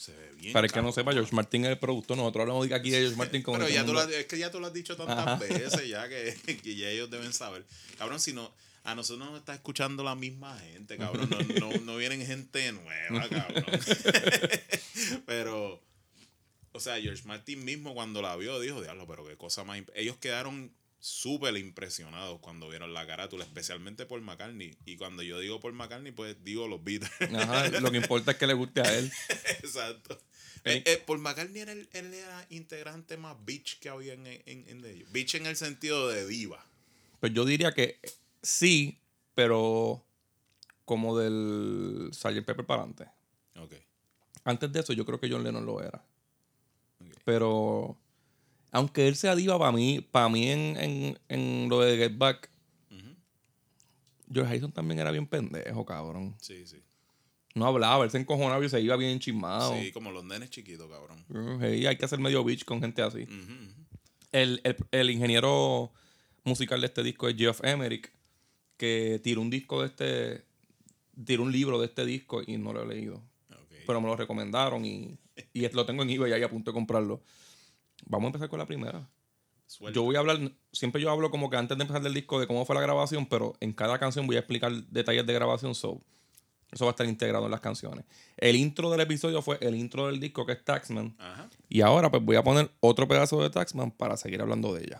[0.00, 0.52] se ve bien.
[0.52, 0.94] Para el que no cabrón".
[0.94, 2.16] sepa, George Martin es el productor.
[2.16, 4.38] Nosotros hablamos de aquí de George Martin como Pero que ya tú lo, es que
[4.38, 5.36] ya tú lo has dicho tantas Ajá.
[5.36, 7.66] veces ya que, que ya ellos deben saber.
[7.98, 8.50] Cabrón, si no,
[8.84, 11.28] a nosotros nos está escuchando la misma gente, cabrón.
[11.58, 13.64] No, no, no vienen gente nueva, cabrón.
[15.26, 15.82] Pero,
[16.72, 19.78] o sea, George Martin mismo cuando la vio dijo, diablo, pero qué cosa más...
[19.78, 19.92] imp-".
[19.94, 24.76] Ellos quedaron súper impresionados cuando vieron la carátula, especialmente por McCartney.
[24.84, 27.10] Y cuando yo digo por McCartney, pues digo los Beatles.
[27.34, 29.10] Ajá, lo que importa es que le guste a él.
[29.62, 30.20] Exacto.
[30.64, 34.42] Eh, Eh, Paul McCartney era el, él era integrante más bitch que había en, en,
[34.46, 35.10] en ellos.
[35.10, 36.64] Bitch en el sentido de diva.
[37.18, 37.98] Pues yo diría que
[38.42, 38.98] sí,
[39.34, 40.04] pero
[40.84, 42.44] como del Sgt.
[42.44, 43.06] Pepper para adelante.
[43.56, 43.74] Ok.
[44.44, 46.04] Antes de eso, yo creo que John Lennon lo era.
[47.24, 47.96] Pero
[48.72, 52.50] aunque él sea diva, para mí, para mí en, en, en lo de Get Back.
[54.32, 56.36] George Harrison también era bien pendejo, cabrón.
[56.40, 56.76] Sí, sí.
[57.56, 59.74] No hablaba, él se encojonaba y se iba bien chismado.
[59.74, 61.24] Sí, como los nenes chiquitos, cabrón.
[61.60, 63.26] Sí, hay que hacer medio bitch con gente así.
[64.30, 65.90] El, el- el ingeniero
[66.44, 68.12] musical de este disco es Geoff Emerick,
[68.76, 70.44] que tiró un disco de este.
[71.24, 73.20] Tiró un libro de este disco y no lo he leído.
[73.84, 75.18] Pero me lo recomendaron y,
[75.52, 77.20] y lo tengo en eBay ahí a punto de comprarlo.
[78.06, 79.08] Vamos a empezar con la primera.
[79.66, 79.94] Suelta.
[79.94, 80.38] Yo voy a hablar,
[80.72, 83.26] siempre yo hablo como que antes de empezar del disco de cómo fue la grabación,
[83.26, 85.74] pero en cada canción voy a explicar detalles de grabación.
[85.74, 86.00] So,
[86.72, 88.04] eso va a estar integrado en las canciones.
[88.36, 91.14] El intro del episodio fue el intro del disco que es Taxman.
[91.18, 91.48] Ajá.
[91.68, 94.98] Y ahora pues voy a poner otro pedazo de Taxman para seguir hablando de ella.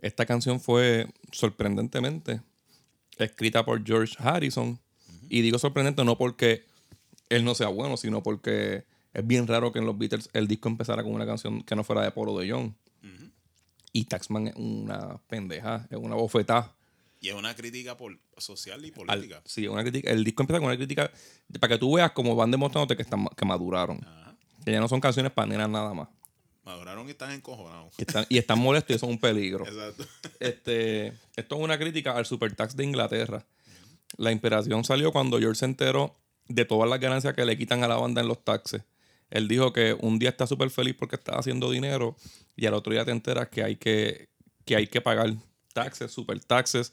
[0.00, 2.40] Esta canción fue sorprendentemente
[3.18, 4.78] escrita por George Harrison.
[5.28, 6.64] Y digo sorprendente no porque
[7.28, 10.68] él no sea bueno, sino porque es bien raro que en los Beatles el disco
[10.68, 12.76] empezara con una canción que no fuera de Polo de John.
[13.92, 16.76] Y Taxman es una pendeja, es una bofetada.
[17.20, 17.96] Y es una crítica
[18.38, 19.42] social y al- política.
[19.44, 20.10] sí, una crítica.
[20.10, 21.10] El disco empieza con una crítica
[21.58, 24.00] para que tú veas cómo van demostrándote que, están, que maduraron.
[24.06, 24.36] Ajá.
[24.64, 26.08] Que ya no son canciones para nenas nada más.
[26.70, 27.94] Maduraron y están encojonados.
[27.96, 29.66] Que están- y están molestos y es un peligro.
[29.66, 30.06] Exacto.
[30.38, 33.44] Este, esto es una crítica al supertax de Inglaterra.
[34.16, 36.16] La inspiración salió cuando George se enteró
[36.48, 38.82] de todas las ganancias que le quitan a la banda en los taxes.
[39.30, 42.16] Él dijo que un día está súper feliz porque está haciendo dinero
[42.56, 44.28] y al otro día te enteras que hay que,
[44.64, 45.32] que, hay que pagar
[45.72, 46.92] taxes, super taxes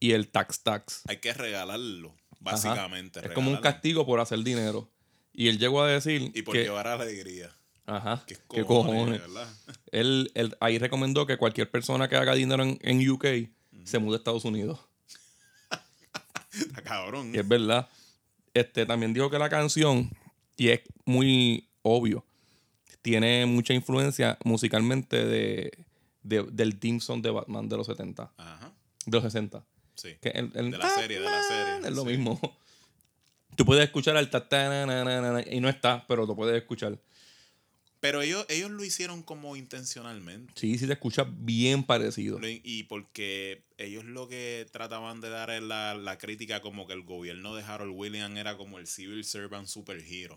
[0.00, 1.02] y el tax tax.
[1.06, 3.20] Hay que regalarlo, básicamente.
[3.24, 4.90] Es como un castigo por hacer dinero.
[5.32, 6.62] Y él llegó a decir Y por que...
[6.64, 7.55] llevar alegría.
[7.86, 9.20] Ajá, ¿Qué qué cojones, cojones.
[9.22, 9.48] ¿verdad?
[9.92, 13.24] Él, él ahí recomendó que cualquier persona que haga dinero en, en UK
[13.84, 14.80] se mude a Estados Unidos.
[16.52, 17.32] Está cabrón.
[17.34, 17.88] Y es verdad.
[18.54, 20.10] Este, también dijo que la canción,
[20.56, 22.24] y es muy obvio,
[23.02, 25.84] tiene mucha influencia musicalmente de,
[26.22, 28.72] de- del theme song de Batman de los 70, Ajá.
[29.04, 29.64] de los 60.
[29.94, 30.16] Sí.
[30.20, 32.08] Que el- el De la serie, de la serie, Es lo sí.
[32.08, 32.40] mismo.
[33.56, 36.34] Tú puedes escuchar al ta, ta, na, na, na, na, y no está, pero lo
[36.34, 36.98] puedes escuchar.
[38.06, 40.52] Pero ellos, ellos lo hicieron como intencionalmente.
[40.54, 42.38] Sí, sí te escucha bien parecido.
[42.42, 47.02] Y porque ellos lo que trataban de dar es la, la crítica como que el
[47.02, 50.36] gobierno de Harold Williams era como el civil servant superhero.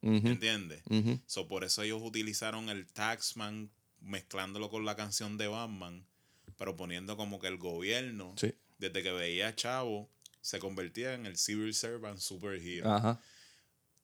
[0.00, 0.82] Ujú, ¿Entiendes?
[0.88, 1.20] ujú.
[1.26, 6.06] So, por eso ellos utilizaron el Taxman mezclándolo con la canción de Batman,
[6.56, 8.54] pero poniendo como que el gobierno, Sí.
[8.78, 12.90] desde que veía a Chavo, se convertía en el civil servant superhero.
[12.90, 13.20] Ajá.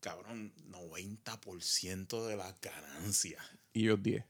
[0.07, 3.43] Cabrón, 90% de las ganancias.
[3.73, 4.25] Y ellos 10.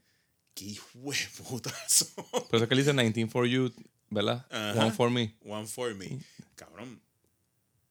[0.55, 2.07] ¡Qué hijo de putazo!
[2.31, 3.71] Por eso es que él dice 19 for you,
[4.09, 4.47] ¿verdad?
[4.49, 4.87] Ajá.
[4.87, 5.35] One for me.
[5.45, 6.19] One for me.
[6.55, 6.99] Cabrón,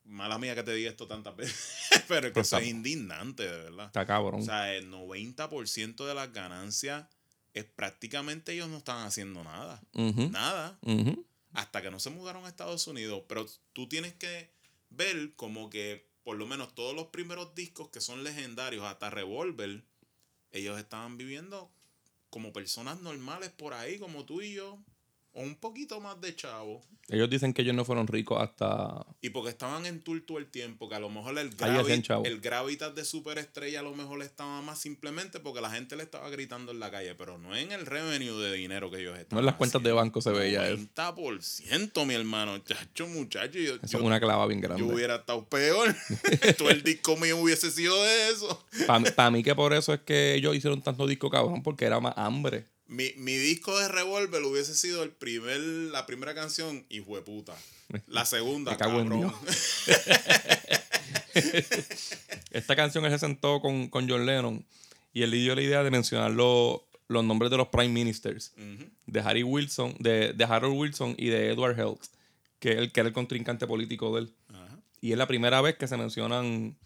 [0.02, 3.44] mala mía que te diga esto tantas veces, pero es que Pero eso es indignante,
[3.44, 3.86] de verdad.
[3.86, 4.40] Está cabrón.
[4.40, 7.06] O sea, el 90% de las ganancias
[7.54, 9.80] es prácticamente ellos no están haciendo nada.
[9.92, 10.76] Nada.
[11.52, 13.22] Hasta que no se mudaron a Estados Unidos.
[13.28, 14.50] Pero tú tienes que
[14.90, 19.84] ver como que por lo menos todos los primeros discos que son legendarios, hasta Revolver,
[20.50, 21.70] ellos estaban viviendo
[22.30, 24.76] como personas normales por ahí, como tú y yo.
[25.38, 26.80] O un poquito más de chavo.
[27.08, 29.06] Ellos dicen que ellos no fueron ricos hasta.
[29.20, 31.50] Y porque estaban en tour todo el tiempo, que a lo mejor el,
[32.24, 36.28] el gravitas de superestrella a lo mejor estaba más simplemente porque la gente le estaba
[36.30, 39.38] gritando en la calle, pero no en el revenue de dinero que ellos estaban No
[39.40, 40.82] en las cuentas de banco se veía eso.
[40.96, 42.58] 90%, mi hermano.
[42.58, 43.58] Chacho, muchacho.
[43.58, 44.82] Yo, Eso yo- es una clava bien yo grande.
[44.84, 45.94] hubiera estado peor.
[46.58, 48.64] todo el disco mío hubiese sido de eso.
[49.14, 52.14] Para mí que por eso es que ellos hicieron tanto disco cabrón, porque era más
[52.16, 52.64] hambre.
[52.88, 57.54] Mi, mi disco de Revolver hubiese sido el primer, la primera canción, hijo de puta.
[58.06, 59.32] La segunda, cabrón.
[62.50, 64.64] Esta canción él se sentó con, con John Lennon
[65.12, 68.52] y él le dio la idea de mencionar lo- los nombres de los Prime Ministers.
[69.06, 72.02] De Harry Wilson, de, de Harold Wilson y de Edward Health,
[72.58, 74.32] que, él, que era el contrincante político de él.
[75.00, 76.76] Y es la primera vez que se mencionan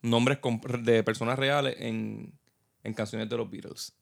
[0.00, 0.38] nombres
[0.80, 2.32] de personas reales en,
[2.84, 3.92] en canciones de los Beatles.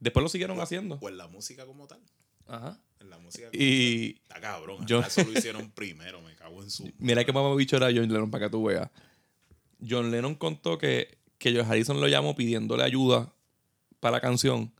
[0.00, 0.98] Después lo siguieron haciendo.
[0.98, 2.00] Pues la música como tal.
[2.46, 2.78] Ajá.
[3.00, 4.86] En la música como Y Está cabrón.
[4.86, 6.90] Yo- eso lo hicieron primero, me cago en su.
[6.98, 8.90] mira qué mamá bicho era John Lennon para que tú veas.
[9.86, 13.32] John Lennon contó que, que George Harrison lo llamó pidiéndole ayuda
[14.00, 14.72] para la canción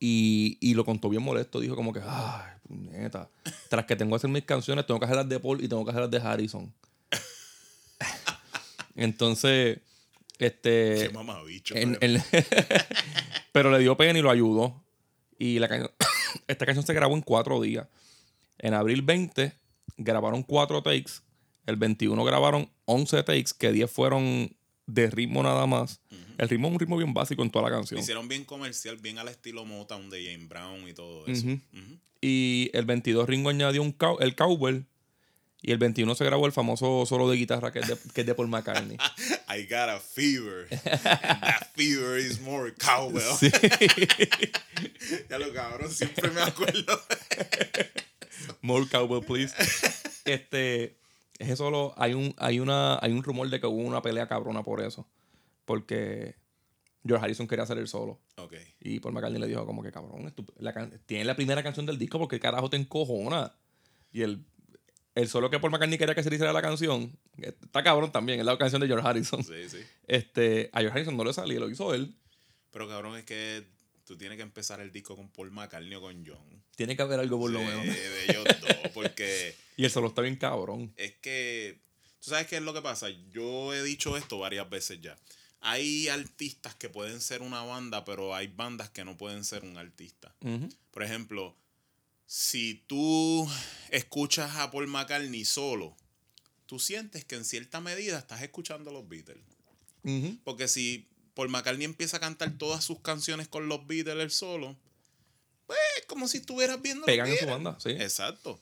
[0.00, 1.60] y, y lo contó bien molesto.
[1.60, 3.28] Dijo como que, ay, puñeta,
[3.68, 5.84] tras que tengo que hacer mis canciones, tengo que hacer las de Paul y tengo
[5.84, 6.72] que hacer las de Harrison.
[8.94, 9.78] Entonces,
[10.46, 11.06] este...
[11.08, 11.74] Qué mamabicho.
[11.76, 12.22] En- pero- en-
[13.52, 14.84] pero le dio pena y lo ayudó.
[15.38, 15.90] Y la canción,
[16.48, 17.86] esta canción se grabó en cuatro días.
[18.58, 19.52] En abril 20
[19.96, 21.12] grabaron cuatro takes.
[21.66, 26.00] El 21 grabaron 11 takes, que 10 fueron de ritmo nada más.
[26.38, 28.00] El ritmo es un ritmo bien básico en toda la canción.
[28.00, 31.46] hicieron bien comercial, bien al estilo Motown de James Brown y todo eso.
[32.20, 34.82] Y el 22 Ringo añadió un cow- el cowbell.
[35.60, 38.26] Y el 21 se grabó el famoso solo de guitarra que es de, que es
[38.26, 38.96] de Paul McCartney.
[39.48, 40.68] I got a fever.
[40.70, 43.34] And that fever is more cowbell.
[43.38, 43.50] Sí.
[45.28, 47.00] Ya lo cabrón, siempre me acuerdo.
[48.62, 49.54] More cowbell, please.
[50.24, 50.96] Este,
[51.38, 54.62] es solo, hay un, hay una, hay un rumor de que hubo una pelea cabrona
[54.62, 55.08] por eso.
[55.64, 56.36] Porque
[57.06, 58.20] George Harrison quería hacer el solo.
[58.36, 58.54] ok.
[58.80, 61.98] Y Paul McCartney le dijo como que cabrón, la can- tiene la primera canción del
[61.98, 63.54] disco porque carajo te encojona.
[64.12, 64.44] Y el,
[65.18, 68.38] el solo que Paul McCartney quería que se le hiciera la canción, está cabrón también,
[68.38, 69.42] es la canción de George Harrison.
[69.42, 69.78] Sí, sí.
[70.06, 72.14] Este, a George Harrison no le salía, lo hizo él.
[72.70, 73.64] Pero cabrón, es que
[74.04, 76.62] tú tienes que empezar el disco con Paul McCartney o con John.
[76.76, 77.84] Tiene que haber algo por lo menos.
[77.84, 80.92] de ellos dos, porque Y el solo está bien cabrón.
[80.96, 81.80] es que,
[82.20, 83.08] tú sabes qué es lo que pasa.
[83.30, 85.16] Yo he dicho esto varias veces ya.
[85.60, 89.76] Hay artistas que pueden ser una banda, pero hay bandas que no pueden ser un
[89.76, 90.32] artista.
[90.92, 91.56] Por ejemplo,
[92.28, 93.50] si tú
[93.88, 95.96] escuchas a Paul McCartney solo,
[96.66, 99.42] tú sientes que en cierta medida estás escuchando a los Beatles.
[100.44, 104.76] Porque si Paul McCartney empieza a cantar todas sus canciones con los Beatles él solo,
[105.66, 107.90] pues es como si estuvieras viendo los Pegan en su banda, sí.
[107.90, 108.60] Exacto.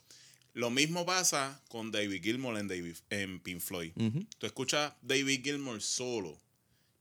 [0.55, 3.93] Lo mismo pasa con David Gilmour en, David, en Pink Floyd.
[4.39, 6.41] Tú escuchas David Gilmour solo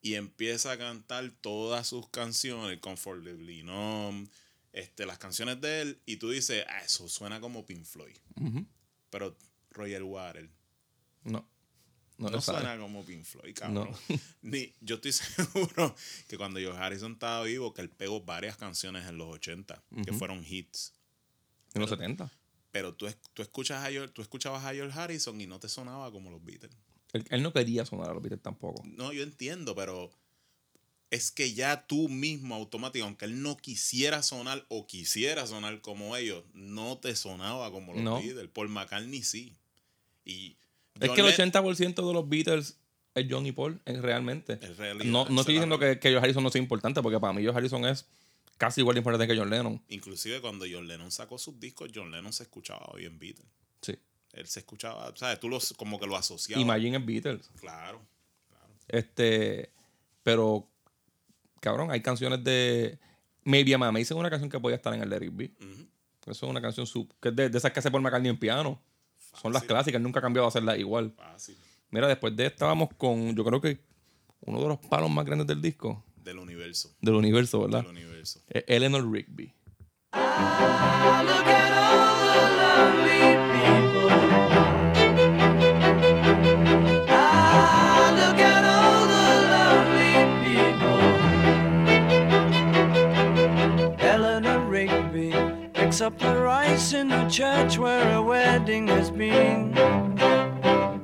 [0.02, 4.28] y empieza a cantar todas sus canciones, Comfortably Numb,
[4.76, 8.16] este, las canciones de él, y tú dices, ah, eso suena como Pink Floyd.
[9.10, 9.36] Pero
[9.72, 10.50] Roger Waters
[11.24, 11.48] No.
[12.18, 12.60] No, no sabe.
[12.60, 13.90] suena como Pink Floyd, cabrón.
[14.42, 15.96] Ni, yo estoy seguro
[16.28, 20.14] que cuando George Harrison estaba vivo, que él pegó varias canciones en los 80, que
[20.14, 20.94] fueron hits.
[21.74, 22.32] En los 70.
[22.72, 26.10] Pero tú, tú, escuchas a George- tú escuchabas a George Harrison y no te sonaba
[26.12, 26.76] como los Beatles.
[27.14, 28.82] Él, él no quería sonar a los Beatles tampoco.
[28.86, 30.10] No, yo entiendo, pero
[31.12, 36.16] es que ya tú mismo automático, aunque él no quisiera sonar o quisiera sonar como
[36.18, 38.22] ellos, no te sonaba como los No.
[38.22, 38.50] Beatles.
[38.50, 39.54] Por McCartney sí.
[40.26, 40.56] Y
[41.00, 42.78] Es que el Len- 80% de los Beatles
[43.14, 44.60] es John y Paul, es realmente.
[44.62, 47.32] Es realidad, no, no estoy diciendo que, que George Harrison no sea importante, porque para
[47.34, 48.06] mí George Harrison es
[48.58, 49.82] casi igual de importante que John Lennon.
[49.90, 53.48] Inclusive cuando John Lennon sacó sus discos, John Lennon se escuchaba bien Beatles.
[53.82, 53.96] Sí.
[54.34, 55.40] Él se escuchaba, ¿sabes?
[55.40, 56.62] Tú los, como que lo asociabas.
[56.62, 57.50] Imagine es Beatles.
[57.60, 58.02] Claro,
[58.50, 58.74] claro.
[58.90, 59.70] Este,
[60.24, 60.68] pero,
[61.66, 62.98] cabrón, hay canciones de
[63.44, 65.52] Maybe I'm Amazing, una canción que podía estar en el Let It Be.
[65.60, 65.88] Ujú.
[66.32, 68.38] Eso es una canción sub, que es de, de esas que hace por McCartney en
[68.40, 68.80] piano.
[69.42, 71.12] Son las clásicas, nunca ha cambiado a hacerlas igual.
[71.18, 71.58] Fácil.
[71.92, 73.80] Mira, después de esta vamos con, yo creo que
[74.42, 76.96] uno de los palos más grandes del disco, Del universo.
[77.02, 77.82] del universo, ¿verdad?
[77.82, 78.40] Del universo.
[78.48, 79.54] Es Eleanor Rigby.
[80.14, 81.75] Look
[95.96, 99.72] picks up the rice in the church where a wedding has been.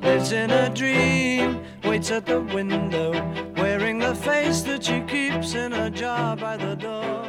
[0.02, 3.12] Lives in a dream, waits at the window,
[3.56, 7.24] wearing the face that she keeps in a jar by the door.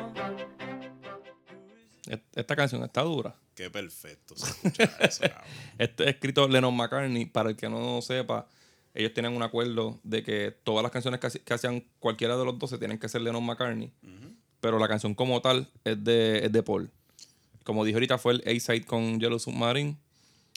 [2.11, 3.33] Et- Esta canción está dura.
[3.55, 5.45] Qué perfecto se escucha eso, cabrón.
[5.79, 7.27] Este es escrito Lennon McCartney.
[7.27, 8.49] Para el que no sepa,
[8.93, 12.71] ellos tenían un acuerdo de que todas las canciones que hacían cualquiera de los dos
[12.71, 13.93] se tienen que ser Lennon McCartney.
[14.61, 16.91] Pero la canción como tal es de, es de Paul.
[17.65, 19.97] Como dije ahorita, fue el A-side con Yellow Submarine.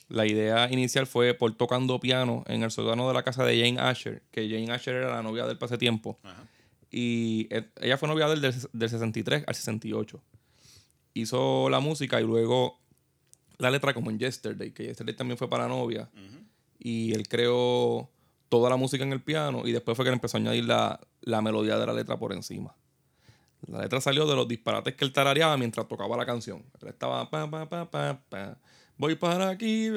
[0.08, 3.80] La idea inicial fue Paul tocando piano en el sótano de la casa de Jane
[3.80, 6.20] Asher, que Jane Asher era la novia del ese tiempo.
[6.24, 6.48] Ajá.
[6.92, 10.22] Y eh, ella fue novia del, del, del 63 al 68.
[11.14, 12.80] Hizo la música y luego
[13.58, 16.10] la letra como en Yesterday, que Yesterday también fue para la novia.
[16.80, 18.10] Y él creó
[18.48, 21.00] toda la música en el piano y después fue que él empezó a añadir la,
[21.22, 22.76] la melodía de la letra por encima.
[23.68, 26.64] La letra salió de los disparates que él tarareaba mientras tocaba la canción.
[26.82, 28.58] Él estaba pa, pa, pa, pa, pa.
[28.98, 29.88] Voy para aquí.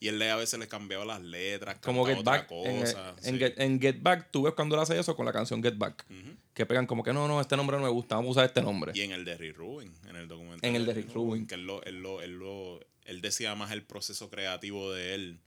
[0.00, 2.50] Y él a veces le cambiaba las letras, Como Get otra Back.
[2.52, 3.14] En, cosa.
[3.22, 3.38] en sí.
[3.38, 6.06] Get, en Get Back, tú ves cuando él hace eso con la canción Get Back.
[6.54, 8.62] Que pegan como que no, no, este nombre no me gusta, vamos a usar este
[8.62, 8.92] nombre.
[8.94, 10.68] Y en el de Rick Rubin, en el documental.
[10.70, 11.46] En el de Rick Rubin.
[11.46, 15.40] Que él, lo, él, lo, él, lo- él decía más el proceso creativo de él,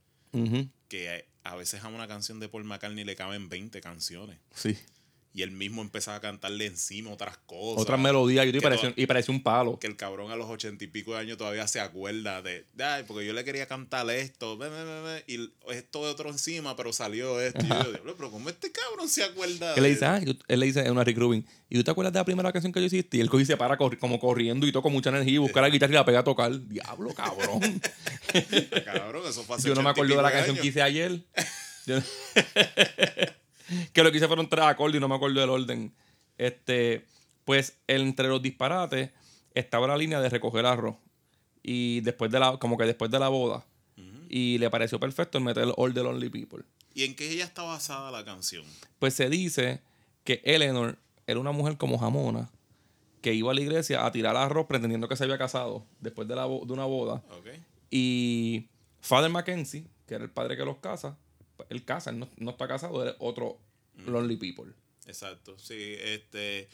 [0.88, 4.38] que a veces a una canción de Paul McCartney le caben 20 canciones.
[4.54, 4.76] Sí.
[5.32, 7.82] Y él mismo empezaba a cantarle encima otras cosas.
[7.82, 9.78] Otras melodías y, pareció, y pareció un palo.
[9.78, 13.04] Que el cabrón a los ochenta y pico de años todavía se acuerda de, ay,
[13.06, 16.74] porque yo le quería cantar esto, ve, ve, ve, ve", y esto de otro encima,
[16.74, 17.60] pero salió esto.
[17.64, 20.20] Y yo digo, "Diablo, pero ¿cómo este cabrón se acuerda Que le de dice, ah,
[20.48, 22.72] él le dice a una Rick Rubin, ¿y tú te acuerdas de la primera canción
[22.72, 23.18] que yo hiciste?
[23.18, 25.60] Y él coge y se para corri- como corriendo y toca mucha energía y busca
[25.60, 26.50] la guitarra y la pega a tocar.
[26.68, 27.60] Diablo, cabrón.
[28.84, 30.82] Cabrón, eso fue hace yo no me 80 y acuerdo de la canción que hice
[30.82, 31.20] ayer.
[31.86, 31.98] Yo-
[33.92, 35.94] que lo que hice fueron tres acordes y no me acuerdo del orden.
[36.38, 37.04] Este,
[37.44, 39.10] pues entre los disparates
[39.54, 40.96] estaba la línea de recoger arroz.
[41.62, 43.64] Y después de la, como que después de la boda.
[44.32, 46.62] Y le pareció perfecto el meter All the Lonely People.
[46.94, 48.64] ¿Y en qué ella está basada la canción?
[49.00, 49.80] Pues se dice
[50.22, 52.48] que Eleanor era una mujer como jamona
[53.20, 56.36] que iba a la iglesia a tirar arroz pretendiendo que se había casado después de,
[56.36, 57.22] la de una boda.
[57.90, 58.68] Y
[59.00, 61.18] Father Mackenzie, que era el padre que los casa,
[61.70, 63.58] él casa, él no, no está casado, él es otro
[64.06, 64.72] Lonely People.
[65.06, 66.68] Exacto, sí, este...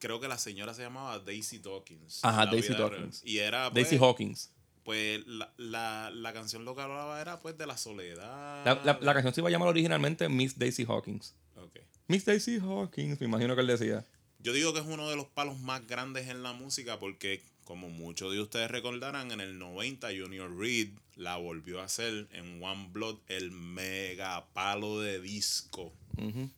[0.00, 2.20] Creo que la señora se llamaba Daisy Dawkins.
[2.22, 2.72] Ajá, Daisy.
[2.72, 3.20] Dawkins.
[3.24, 4.50] Y era, pues, Daisy Hawkins.
[4.84, 8.64] pues la, la, la canción lo que hablaba era pues de la soledad.
[8.64, 11.34] La, la- canción se iba a llamar originalmente Miss Daisy Hawkins.
[11.56, 11.80] Ok.
[12.06, 14.04] Miss Daisy Hawkins, me imagino que él decía.
[14.38, 17.90] Yo digo que es uno de los palos más grandes en la música porque, como
[17.90, 22.88] muchos de ustedes recordarán, en el 90 Junior Reed la volvió a hacer en One
[22.92, 25.92] Blood, el mega palo de disco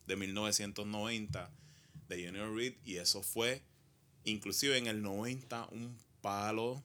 [0.07, 1.51] de 1990
[2.07, 2.75] de Junior Reed.
[2.85, 3.61] Y eso fue,
[4.23, 6.81] inclusive en el 90, un palo,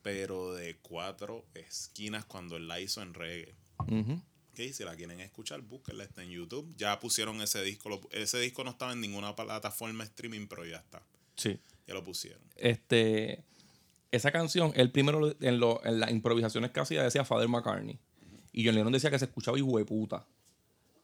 [0.00, 3.54] pero de cuatro esquinas cuando él la hizo en reggae.
[3.76, 6.74] Ok, si la quieren escuchar, búsquenla, está en YouTube.
[6.78, 8.00] Ya pusieron ese disco.
[8.12, 11.02] ese disco no estaba en ninguna plataforma streaming, pero ya está.
[11.36, 11.58] Sí.
[11.86, 12.40] Ya lo pusieron.
[12.56, 13.42] Este,
[14.10, 17.98] esa canción, él primero en, lo- en las improvisaciones que hacía decía Father McCartney.
[18.52, 20.26] Y John Lennon decía que se escuchaba hijo de puta.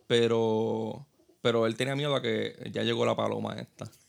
[0.06, 1.06] Pero,
[1.42, 3.90] pero él tenía miedo a que ya llegó la paloma esta.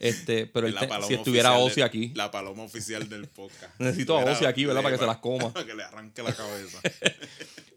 [0.00, 3.72] Este, pero él te- si estuviera Ozzy aquí, La paloma oficial del podcast.
[3.78, 4.80] Necesito a Ozzy aquí, ¿verdad?
[4.80, 5.52] le- Para que se las coma.
[5.52, 6.80] Para que le arranque la cabeza.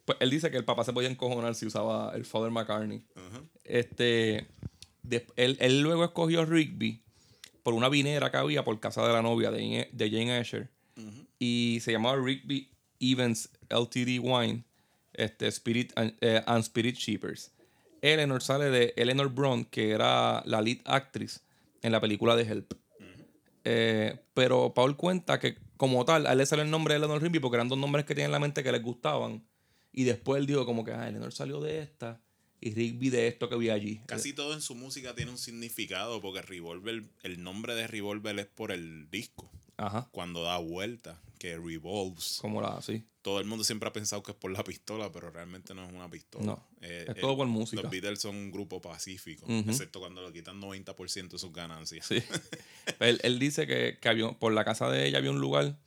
[0.05, 3.03] pues él dice que el papá se podía encojonar si usaba el Father McCartney.
[3.63, 4.47] Este,
[5.03, 7.02] de- él, él luego escogió Rigby
[7.63, 10.69] por una vinera que había por casa de la novia de, Jane- de Jane Asher.
[11.39, 14.63] Y se llamaba Rigby Evans LTD Wine,
[15.13, 17.51] este, Spirit and, eh, and Spirit Shippers.
[18.01, 21.41] Eleanor sale de Eleanor Brown, que era la lead actriz
[21.81, 22.73] en la película de Help.
[23.65, 27.21] Eh, pero Paul cuenta que, como tal, a él le sale el nombre de Eleanor
[27.21, 29.43] Rigby porque eran dos nombres que tienen en la mente que les gustaban.
[29.93, 32.19] Y después él dijo, como que, ah, Eleanor salió de esta.
[32.63, 34.01] Y Rigby de esto que vi allí.
[34.05, 38.45] Casi todo en su música tiene un significado porque Revolver, el nombre de Revolver es
[38.45, 39.51] por el disco.
[39.75, 40.07] Ajá.
[40.11, 42.37] Cuando da vuelta, que revolves.
[42.39, 43.03] Como la, sí.
[43.21, 45.91] Todo el mundo siempre ha pensado que es por la pistola, pero realmente no es
[45.91, 46.45] una pistola.
[46.45, 47.81] No, Eh, es todo por música.
[47.81, 52.05] Los Beatles son un grupo pacífico, excepto cuando le quitan 90% de sus ganancias.
[52.05, 52.21] Sí.
[52.99, 55.77] él, él dice que, que había, por la casa de ella había un lugar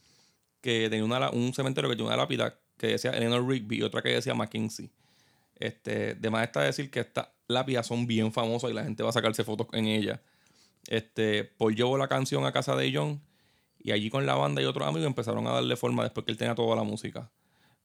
[0.60, 4.02] que tenía una, un cementerio que tenía una lápida que decía Eleanor Rigby y otra
[4.02, 4.90] que decía Mackenzie.
[5.58, 9.10] Este, de más está decir que estas lápidas son bien famosas y la gente va
[9.10, 10.20] a sacarse fotos en ellas.
[10.88, 13.20] Este, Paul llevó la canción a casa de John
[13.78, 16.38] y allí con la banda y otros amigos empezaron a darle forma después que él
[16.38, 17.30] tenía toda la música.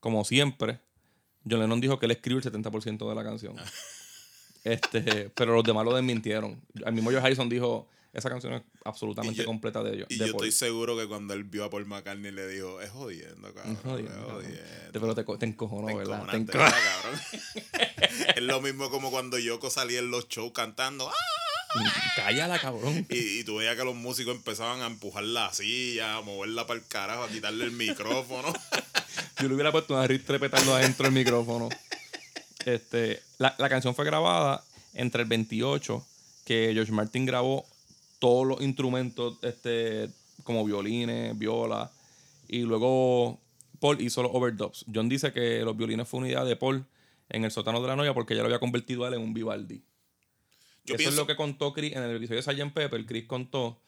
[0.00, 0.80] Como siempre,
[1.48, 3.56] John Lennon dijo que él escribió el 70% de la canción.
[4.64, 6.64] Este, pero los demás lo desmintieron.
[6.86, 10.06] El mismo George Harrison dijo, esa canción es absolutamente yo- completa de ellos.
[10.10, 10.46] Y de yo Paul".
[10.46, 13.72] estoy seguro que cuando él vio a Paul McCartney le dijo, es jodiendo, cabrón.
[13.72, 14.58] Es jodiendo, jodiendo.
[14.60, 14.90] cabrón.
[14.92, 16.26] Pero te, te encojonó, Te ¿verdad?
[16.30, 17.20] Te encojonaste, enco- ¿verdad, cabrón?
[18.36, 21.14] es lo mismo como cuando Yoko salía en los shows cantando ¡Ah!
[22.16, 23.06] Cállala, cabrón.
[23.08, 26.78] y, y tú veías que los músicos empezaban a empujar la silla, a moverla para
[26.78, 28.52] el carajo, a quitarle el micrófono.
[29.40, 31.70] Yo le hubiera puesto una trepetando adentro del micrófono.
[32.66, 34.62] Este, la, la canción fue grabada
[34.94, 36.06] entre el 28,
[36.44, 37.66] que George Martin grabó
[38.22, 40.08] todos los instrumentos, este,
[40.44, 41.90] como violines, viola,
[42.46, 43.40] y luego
[43.80, 44.84] Paul hizo los overdubs.
[44.94, 46.84] John dice que los violines fue una idea de Paul
[47.30, 49.34] en el sótano de la novia porque ella lo había convertido a él en un
[49.34, 49.82] Vivaldi.
[50.84, 52.72] Yo Eso pienso, es lo que contó Chris en el episodio de Sgt.
[52.72, 53.04] Pepper.
[53.06, 53.80] Chris contó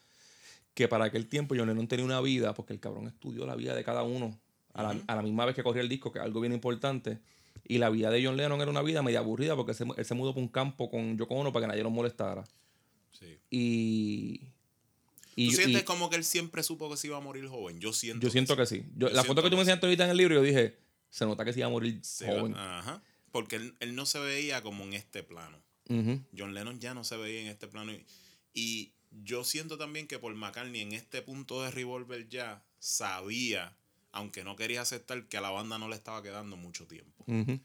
[0.75, 3.73] que para aquel tiempo John Lennon tenía una vida, porque el cabrón estudió la vida
[3.77, 4.37] de cada uno
[4.73, 7.21] a la, a la misma vez que corría el disco, que es algo bien importante.
[7.69, 10.15] Y la vida de John Lennon era una vida media aburrida porque se- él se
[10.15, 12.43] mudó para un campo con Yoko Ono para que nadie lo molestara.
[13.19, 13.39] Sí.
[13.51, 14.41] Y.
[15.37, 17.81] y ¿Tú sientes y como que él siempre supo que se iba a morir joven?
[17.81, 18.59] Yo siento yo siento sí.
[18.61, 18.85] que sí.
[18.97, 19.71] Yo- Yo la foto que tú que me sí.
[19.71, 20.79] enseñaste ahorita en el libro, yo dije,
[21.11, 22.55] se nota que se iba a morir Se va- joven.
[22.57, 23.03] Ajá.
[23.33, 25.59] Porque él, él no se veía como en este plano.
[26.37, 27.93] John Lennon ya no se veía en este plano.
[27.93, 28.05] Y,
[28.55, 28.93] y
[29.25, 33.77] yo siento también que Paul McCartney en este punto de Revolver ya sabía,
[34.13, 37.25] aunque no quería aceptar, que a la banda no le estaba quedando mucho tiempo.
[37.27, 37.61] Ujú.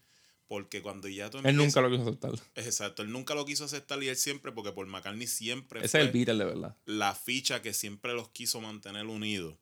[0.50, 2.32] Porque cuando ya tú Él empiezas- nunca lo quiso aceptar.
[2.56, 6.00] Exacto, él nunca lo quiso aceptar y él siempre, porque Paul McCartney siempre Ese fue
[6.00, 6.76] es el Beatle de verdad.
[6.86, 9.54] la ficha que siempre los quiso mantener unidos.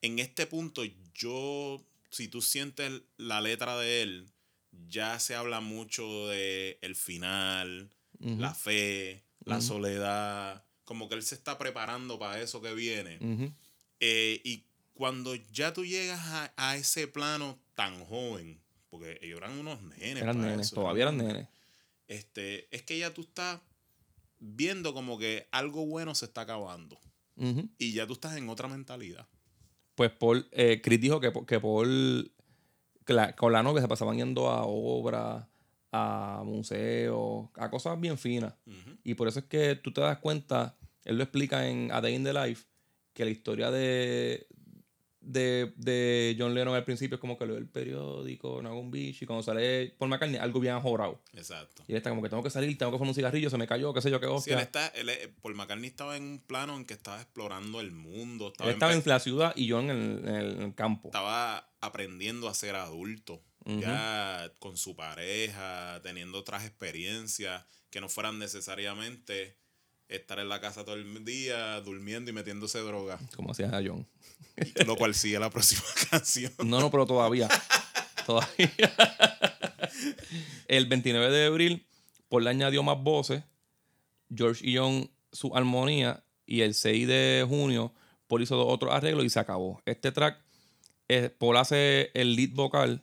[0.00, 0.82] En este punto,
[1.14, 4.30] yo, si tú sientes la letra de él,
[4.88, 11.34] ya se habla mucho de el final, la fe, la soledad, como que él se
[11.34, 13.18] está preparando para eso que viene.
[14.00, 14.64] Eh, y
[14.94, 18.61] cuando ya tú llegas a, a ese plano tan joven,
[18.92, 20.22] porque ellos eran unos nenes.
[20.22, 21.48] Eran nenes, eso, todavía eran nenes.
[22.08, 23.58] Este, es que ya tú estás
[24.38, 26.98] viendo como que algo bueno se está acabando.
[27.78, 29.26] Y ya tú estás en otra mentalidad.
[29.94, 32.30] Pues Paul, eh, Chris dijo que, que Paul,
[33.06, 35.46] que la- con la novia se pasaban yendo a obras,
[35.90, 38.54] a museos, a cosas bien finas.
[39.04, 42.14] Y por eso es que tú te das cuenta, él lo explica en A Day
[42.14, 42.66] in the Life,
[43.14, 44.46] que la historia de,
[45.22, 48.90] de, de John Lennon al principio es como que leo el periódico, no hago un
[48.90, 51.20] bicho, y cuando sale Paul McCartney, algo bien ajorado.
[51.34, 51.82] Exacto.
[51.86, 53.66] Y él está como que tengo que salir, tengo que fumar un cigarrillo, se me
[53.66, 54.60] cayó, qué sé yo, qué Sí, él hostia.
[54.60, 55.10] está, él,
[55.40, 58.48] Paul McCartney estaba en un plano en que estaba explorando el mundo.
[58.48, 61.08] Estaba, él estaba en la ciudad y yo en el, en el- campo.
[61.08, 63.42] estaba aprendiendo a ser adulto.
[63.64, 69.56] Ya con su pareja, teniendo otras experiencias que no fueran necesariamente
[70.08, 73.20] estar en la casa todo el día, durmiendo y metiéndose droga.
[73.36, 74.04] Como hacía John.
[74.86, 76.52] lo cual sigue la próxima canción.
[76.64, 77.48] No, no, pero todavía.
[78.26, 78.70] todavía.
[80.68, 81.86] el 29 de abril,
[82.28, 83.42] Paul le añadió más voces.
[84.34, 86.24] George y John su armonía.
[86.46, 87.94] Y el 6 de junio,
[88.26, 89.80] Paul hizo dos otros arreglos y se acabó.
[89.86, 90.38] Este track,
[91.08, 93.02] eh, Paul hace el lead vocal.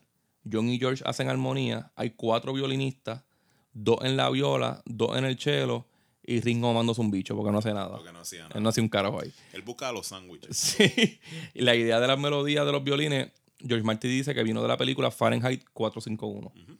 [0.50, 1.92] John y George hacen armonía.
[1.96, 3.24] Hay cuatro violinistas.
[3.72, 5.86] Dos en la viola, dos en el cello.
[6.30, 7.96] Y Ringo mamándose un bicho porque no hace nada.
[7.96, 8.60] Porque no hacía Él nada.
[8.60, 9.32] no hace un carajo ahí.
[9.52, 10.56] Él buscaba los sándwiches.
[10.56, 11.18] Sí.
[11.54, 14.68] Y la idea de las melodías de los violines, George Martin dice que vino de
[14.68, 16.46] la película Fahrenheit 451.
[16.54, 16.78] Ujú.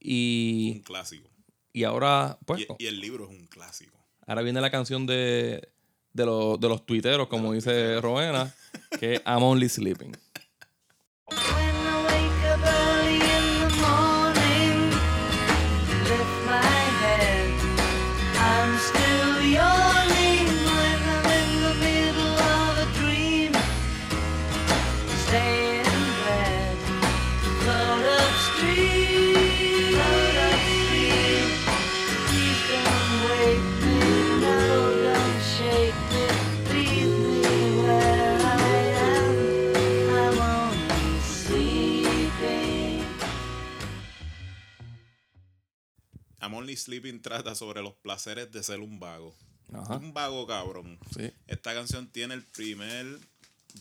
[0.00, 1.28] Y, Un clásico.
[1.72, 3.96] y ahora, pues, Y, y el libro es un clásico.
[4.26, 5.68] ahora viene la canción de,
[6.12, 8.52] de, los, de los tuiteros, como los dice Rowena,
[8.98, 10.12] que es I'm Only Sleeping.
[46.76, 47.08] sleeping.
[47.10, 49.34] Only Sleeping trata sobre los placeres de ser un vago.
[49.72, 49.96] Ajá.
[49.96, 50.98] Un vago cabrón.
[51.16, 51.30] Sí.
[51.46, 53.18] Esta canción tiene el primer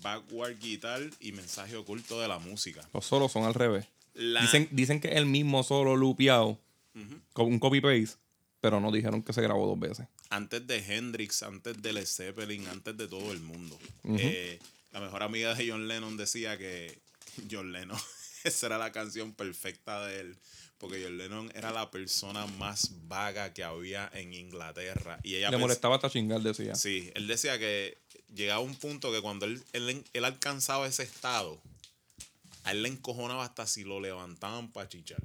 [0.01, 2.87] backward guitar y mensaje oculto de la música.
[2.93, 3.85] Los solos son al revés.
[4.13, 6.59] La- Dicen, dicen que es el mismo solo lupeado
[7.33, 8.17] con un copy-paste,
[8.59, 10.05] pero no dijeron que se grabó dos veces.
[10.29, 13.79] antes de Hendrix, antes de Led Zeppelin, antes de todo el mundo.
[14.17, 14.59] Eh,
[14.91, 16.99] la mejor amiga de John Lennon decía que
[17.49, 17.97] John Lennon,
[18.43, 20.37] esa era la canción perfecta de él,
[20.79, 25.19] porque John Lennon era la persona más vaga que había en Inglaterra.
[25.23, 26.73] Y ella Le molestaba hasta chingar, decía.
[26.73, 27.97] Sí, él decía que
[28.33, 31.61] llegaba un punto que cuando él, él, él alcanzaba ese estado,
[32.63, 35.21] a él le encojonaba hasta si lo levantaban para chichar.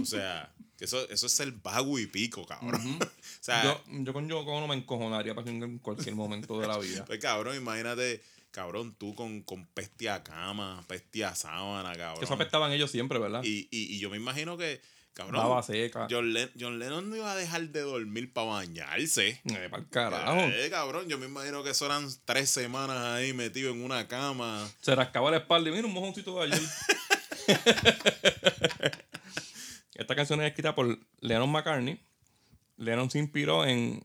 [0.00, 2.98] O sea, que eso, eso es el vago y pico, cabrón.
[3.00, 3.06] o
[3.40, 6.78] sea, yo, yo con Yoko no me encojonaría para chingar en cualquier momento de la
[6.78, 7.04] vida.
[7.04, 8.20] Pues cabrón, imagínate,
[8.52, 12.18] cabrón, tú con, con peste a cama, peste a sábana, cabrón.
[12.20, 13.42] Que eso apestaban ellos siempre, ¿verdad?
[13.44, 14.80] y, y, y yo me imagino que,
[15.14, 16.06] cabrón, Baba seca.
[16.08, 19.40] John, Len- John Lennon no iba a dejar de dormir para bañarse.
[19.44, 20.38] Eh, pa'l carajo.
[20.40, 24.70] Eh, cabrón, yo me imagino que eso eran tres semanas ahí metido en una cama.
[24.80, 26.60] Se rascaba la espalda y mira un mojoncito de ayer.
[29.94, 32.00] Esta canción es escrita por Lennon McCartney.
[32.76, 34.04] Lennon se inspiró en,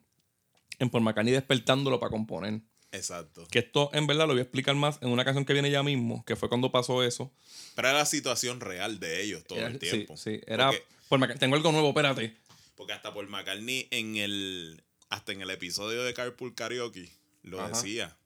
[0.80, 2.62] en Paul McCartney despertándolo para componer.
[2.92, 3.46] Exacto.
[3.52, 5.84] Que esto en verdad lo voy a explicar más en una canción que viene ya
[5.84, 7.32] mismo, que fue cuando pasó eso.
[7.76, 10.16] Pero era la situación real de ellos todo Era- el tiempo.
[10.18, 10.68] Sí, sí, era
[11.10, 12.36] Porque, McCartney, tengo algo nuevo, espérate.
[12.76, 14.84] porque hasta por McCartney en el.
[15.10, 17.10] Hasta en el episodio de Carpool Karaoke
[17.44, 17.70] lo Ajá.
[17.70, 18.18] decía.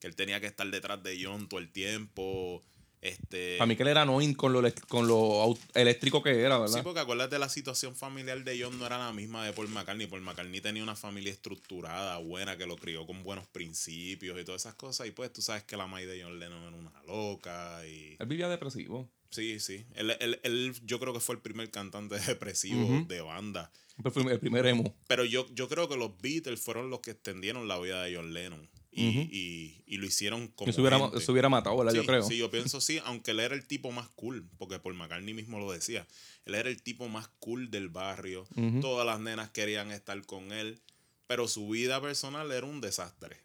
[0.00, 2.62] Que él tenía que estar detrás de John todo el tiempo.
[3.02, 3.56] Este.
[3.58, 6.82] Para mí que él era annoying con lo, con lo eléctrico que era, Sí, ¿verdad?
[6.84, 10.06] porque acuérdate, la situación familiar de John no era la misma de Paul McCartney.
[10.06, 14.62] Paul McCartney tenía una familia estructurada, buena, que lo crió con buenos principios y todas
[14.62, 15.08] esas cosas.
[15.08, 17.84] Y pues tú sabes que la madre de John Lennon era una loca.
[17.86, 19.08] Y Él vivía depresivo.
[19.30, 19.84] sí, sí.
[19.94, 23.72] Él, él- él- yo creo que fue el primer cantante depresivo de banda.
[23.96, 24.94] Siempre fue el primer emo.
[25.08, 28.32] Pero yo, yo creo que los Beatles fueron los que extendieron la vida de John
[28.32, 28.68] Lennon.
[28.94, 30.66] Y, y- y lo hicieron como.
[30.66, 31.32] Que se hubiera, gente.
[31.32, 31.94] hubiera matado, ¿verdad?
[31.94, 32.22] yo creo.
[32.22, 35.58] Sí, yo pienso sí, aunque él era el tipo más cool, porque Paul McCartney mismo
[35.58, 36.06] lo decía.
[36.44, 38.46] Él era el tipo más cool del barrio.
[38.82, 40.78] Todas las nenas querían estar con él,
[41.26, 43.38] pero su vida personal era un desastre.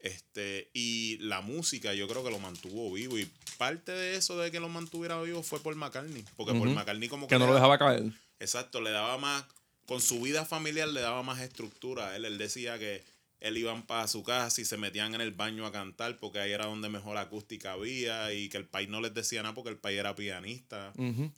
[0.00, 3.18] Este, y la música yo creo que lo mantuvo vivo.
[3.18, 3.28] Y
[3.58, 6.24] parte de eso de que lo mantuviera vivo fue Paul McCartney.
[6.36, 6.76] Porque Paul Ujú.
[6.76, 8.04] McCartney como Que no le lo dejaba caer.
[8.40, 9.44] Exacto, le daba más,
[9.86, 12.10] con su vida familiar le daba más estructura.
[12.10, 13.02] a Él, él decía que
[13.40, 16.52] él iban para su casa y se metían en el baño a cantar porque ahí
[16.52, 19.78] era donde mejor acústica había y que el país no les decía nada porque el
[19.78, 20.92] país era pianista.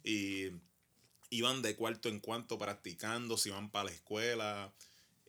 [0.05, 0.51] Y
[1.31, 4.73] iban de cuarto en cuarto practicando, se iban para la escuela.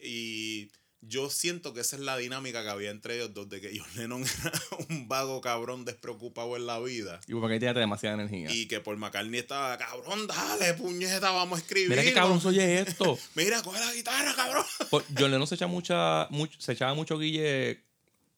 [0.01, 0.70] Y
[1.02, 3.88] yo siento que esa es la dinámica que había entre ellos dos, de que John
[3.95, 4.52] Lennon era
[4.89, 7.20] un vago cabrón despreocupado en la vida.
[7.28, 8.52] Y porque tenía demasiada energía.
[8.52, 11.89] Y que por McCartney estaba, cabrón, dale, puñeta, vamos a escribir.
[11.89, 13.18] Mira qué cabrón soy esto.
[13.36, 14.66] Mira, coge la guitarra, cabrón.
[14.89, 17.84] Por- John Lennon se, echa mucha, mucho, se echaba mucho guille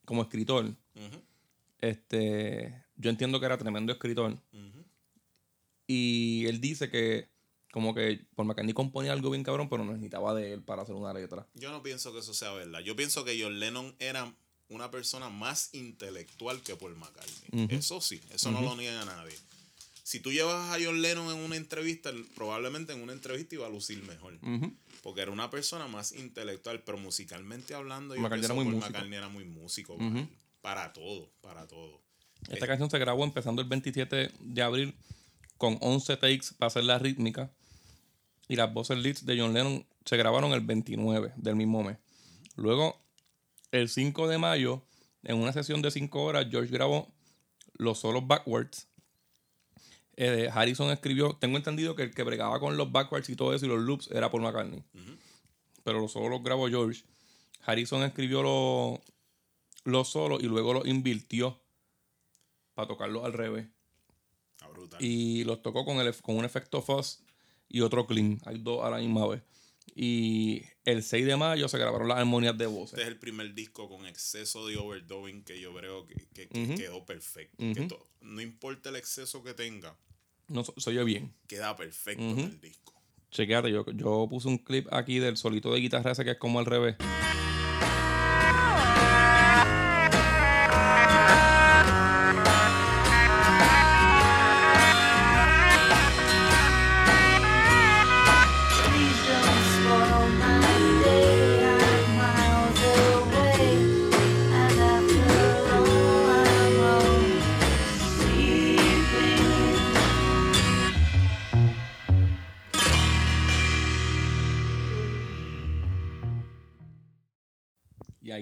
[0.05, 0.73] como escritor.
[1.81, 4.37] Este, yo entiendo que era tremendo escritor.
[5.87, 7.29] Y él dice que
[7.71, 10.95] como que por McCartney componía algo bien cabrón, pero no necesitaba de él para hacer
[10.95, 11.47] una letra.
[11.55, 12.79] Yo no pienso que eso sea verdad.
[12.79, 14.33] Yo pienso que John Lennon era
[14.69, 17.67] una persona más intelectual que Paul McCartney.
[17.69, 19.35] Eso sí, eso no lo niega nadie.
[20.03, 23.69] Si tú llevas a John Lennon en una entrevista, probablemente en una entrevista iba a
[23.69, 24.39] lucir mejor.
[25.03, 28.91] Porque era una persona más intelectual, pero musicalmente hablando, yo McCartney era muy Paul músico.
[28.91, 29.97] McCartney era muy músico.
[30.61, 32.01] Para todo, para todo.
[32.49, 34.95] Esta Eh, canción se grabó empezando el 27 de abril
[35.57, 37.51] con 11 takes para hacer la rítmica.
[38.49, 41.97] Y las voces leads de John Lennon se grabaron el 29 del mismo mes.
[42.55, 42.99] Luego,
[43.71, 44.81] el 5 de mayo,
[45.23, 47.07] en una sesión de 5 horas, George grabó
[47.75, 48.87] los solos backwards.
[50.17, 53.65] Eh, Harrison escribió, tengo entendido que el que bregaba con los backwards y todo eso
[53.65, 54.83] y los loops era Paul McCartney.
[55.83, 57.03] Pero los solos los grabó George.
[57.65, 58.99] Harrison escribió los
[59.83, 61.59] los solos y luego los invirtió
[62.73, 63.67] para tocarlos al revés.
[64.73, 65.01] Brutal.
[65.01, 67.23] Y los tocó con, el, con un efecto fuzz
[67.69, 68.39] y otro clean.
[68.45, 69.41] Hay dos a la misma vez.
[69.95, 72.99] Y el 6 de mayo se grabaron las armonías de Este voces.
[72.99, 76.75] es el primer disco con exceso de overdubbing que yo creo que, que- que Ujú.
[76.75, 77.57] quedó perfecto.
[77.57, 77.87] Que
[78.21, 79.97] no importa el exceso que tenga,
[80.47, 81.33] No, se oye bien.
[81.47, 82.93] queda perfecto en el disco.
[83.31, 86.59] Chequeate, yo, yo puse un clip aquí del solito de guitarra ese que es como
[86.59, 86.95] al revés.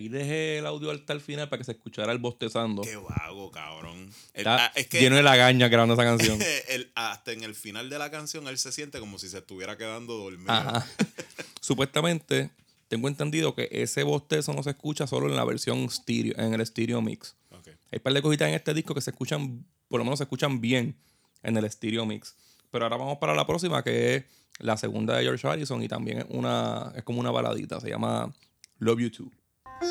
[0.08, 2.82] Ahí dejé el audio hasta el final para que se escuchara el bostezando.
[2.84, 4.10] Qué vago, cabrón.
[4.34, 6.39] El- Está ah, es que lleno de lagaña grabando esa canción.
[6.70, 9.78] el- hasta en el final de la canción él se siente como si se estuviera
[9.78, 10.51] quedando dormido.
[10.51, 10.86] Ajá.
[11.62, 12.49] Supuestamente,
[12.88, 16.66] tengo entendido que ese bostezo no se escucha solo en la versión stereo, en el
[16.66, 17.36] stereo mix.
[17.89, 20.24] Hay un par de cositas en este disco que se escuchan, por lo menos se
[20.24, 20.95] escuchan bien
[21.43, 22.36] en el stereo mix.
[22.70, 24.24] Pero ahora vamos para la próxima, que es
[24.60, 27.80] la segunda de George Harrison y también es, una, es como una baladita.
[27.80, 28.34] Se llama
[28.80, 29.32] Love You Too.
[29.80, 29.86] Each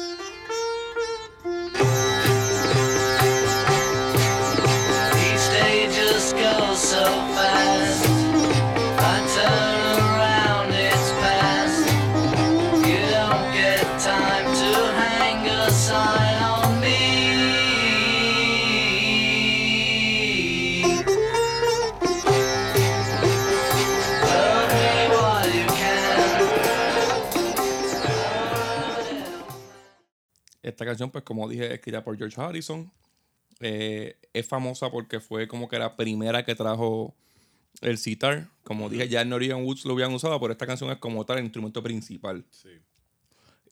[5.50, 7.25] day just goes so
[30.76, 32.92] Esta canción, pues como dije, es escrita por George Harrison.
[33.60, 37.14] Eh, es famosa porque fue como que la primera que trajo
[37.80, 38.48] el sitar.
[38.62, 41.38] Como dije, ya en Norwegian Woods lo habían usado, pero esta canción es como tal
[41.38, 42.44] el instrumento principal.
[42.50, 42.68] Sí.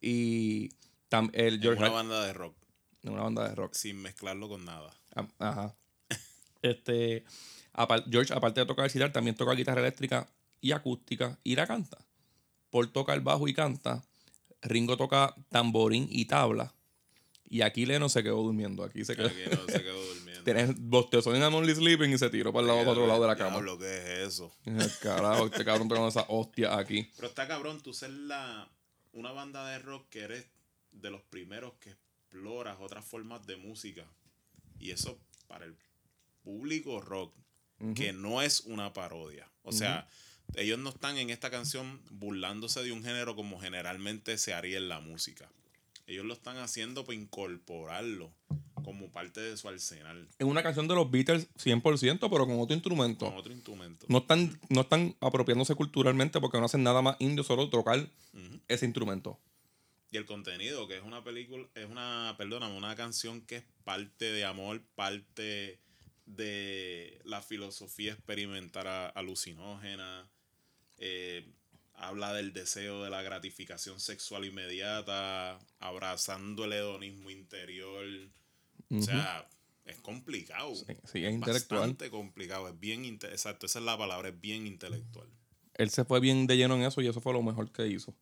[0.01, 0.71] Y
[1.11, 2.57] tam- el George una Har- banda de rock,
[3.03, 3.75] una banda de rock.
[3.75, 4.91] sin mezclarlo con nada.
[5.15, 5.75] Ah, Ajá.
[6.63, 7.23] Este,
[8.11, 10.27] George, aparte de tocar el sitar, también toca guitarra eléctrica
[10.63, 11.99] y acústica y la canta.
[12.71, 14.03] Paul toca el bajo y canta.
[14.63, 16.73] Ringo toca tamborín y tabla.
[17.55, 18.83] Y aquí Leno se quedó durmiendo.
[18.83, 19.29] Aquí se quedó.
[19.29, 20.43] Aquí no se quedó durmiendo.
[20.43, 23.23] Tienes bostezó en I'm Only Sleeping y se tiró para el lado, para otro lado
[23.23, 23.51] de la cama.
[23.51, 24.53] Diablo, ¿qué es eso?
[25.01, 27.09] Carajo, este cabrón tocando esa hostia aquí.
[27.15, 28.69] Pero está cabrón, tú ser la,
[29.13, 30.47] una banda de rock que eres
[30.91, 34.05] de los primeros que exploras otras formas de música.
[34.81, 35.77] Y eso para el
[36.43, 37.37] público rock,
[37.95, 39.49] que no es una parodia.
[39.63, 40.09] O sea,
[40.57, 44.89] ellos no están en esta canción burlándose de un género como generalmente se haría en
[44.89, 45.49] la música.
[46.07, 48.33] Ellos lo están haciendo para incorporarlo
[48.85, 52.75] como parte de su arsenal Es una canción de los Beatles 100%, pero con otro
[52.75, 53.27] instrumento.
[53.27, 54.07] con otro instrumento.
[54.09, 58.07] No están, no están apropiándose culturalmente porque no hacen nada más indio, solo tocar
[58.69, 59.39] ese instrumento.
[60.11, 64.27] Y el contenido, que es una película, es una, perdóname, una canción que es parte
[64.27, 65.81] de amor, parte
[66.27, 70.29] de la filosofía experimental alucinógena,
[70.99, 71.51] eh,
[71.95, 78.05] habla del deseo de la gratificación sexual inmediata, abrazando el hedonismo interior.
[78.91, 79.49] O sea,
[79.85, 80.75] es complicado.
[80.75, 81.81] Sí, sí, es intelectual.
[81.81, 85.29] Bastante complicado, es bien, exacto, esa es la palabra, es bien intelectual.
[85.75, 88.15] Él se fue bien de lleno en eso y eso fue lo mejor que hizo.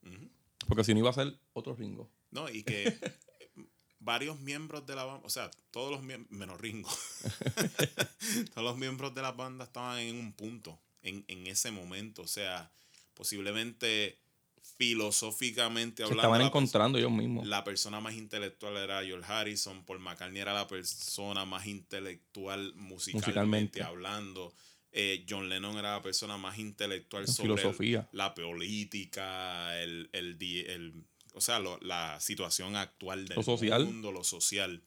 [0.66, 2.10] Porque si no iba a ser otro Ringo.
[2.30, 2.96] No, y que
[3.98, 6.90] varios miembros de la banda, o sea, todos los miembros, menos Ringo,
[8.54, 12.28] todos los miembros de la banda estaban en un punto, en, en ese momento, o
[12.28, 12.72] sea,
[13.14, 14.18] posiblemente
[14.78, 17.46] filosóficamente Se hablando, estaban la, encontrando ellos mismos.
[17.46, 23.26] la persona más intelectual era George Harrison, Paul McCartney era la persona más intelectual musicalmente,
[23.26, 23.82] Musicalmente.
[23.82, 24.52] hablando.
[24.94, 30.92] eh, John Lennon era la persona más intelectual sobre el- la política, el, el, el-
[31.32, 33.86] o sea, lo- la situación actual del Lo social.
[33.86, 34.82] mundo, lo social.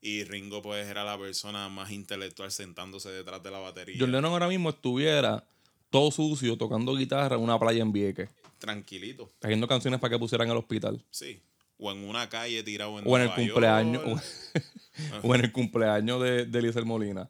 [0.00, 3.96] Y Ringo pues era la persona más intelectual sentándose detrás de la batería.
[3.98, 5.46] John Lennon ahora mismo estuviera
[5.94, 8.28] todo sucio tocando guitarra en una playa en Vieques,
[8.58, 11.00] Tranquilito, haciendo canciones para que pusieran al hospital.
[11.10, 11.40] sí.
[11.76, 14.04] O en una calle tirado en O en el Nueva cumpleaños.
[14.04, 14.22] York.
[15.24, 17.28] o en el cumpleaños de, de Molina.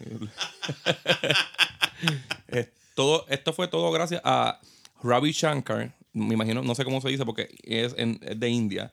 [2.94, 4.60] Todo, esto fue todo gracias a
[5.02, 5.94] Ravi Shankar.
[6.12, 8.92] Me imagino, no sé cómo se dice porque es, en- es de India.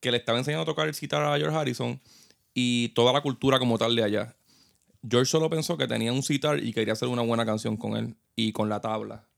[0.00, 2.00] Que le estaba enseñando a tocar el sitar a George Harrison
[2.54, 4.34] y toda la cultura como tal de allá.
[5.08, 8.16] George solo pensó que tenía un sitar y quería hacer una buena canción con él
[8.36, 9.28] y con la tabla.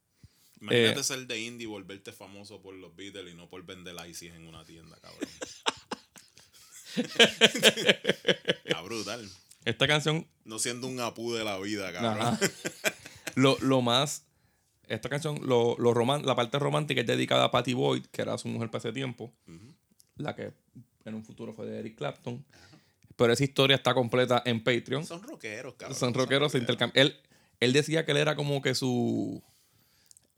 [0.61, 3.95] Imagínate Eh, ser de indie y volverte famoso por los Beatles y no por vender
[4.09, 5.29] ICs en una tienda, cabrón.
[8.65, 9.29] Está brutal.
[9.65, 12.39] Esta canción No siendo un apú de la vida, cabrón.
[13.37, 14.25] Lo, lo más.
[14.89, 18.37] Esta canción, lo, lo roman- la parte romántica es dedicada a Patty Boyd, que era
[18.39, 19.33] su mujer para ese tiempo.
[20.17, 20.53] La que
[21.05, 22.45] en un futuro fue de Eric Clapton.
[23.21, 25.05] Pero esa historia está completa en Patreon.
[25.05, 25.99] Son rockeros, cabrón.
[25.99, 27.07] Son rockeros, se intercambian.
[27.07, 27.17] Él,
[27.61, 29.43] él decía que él era como que su.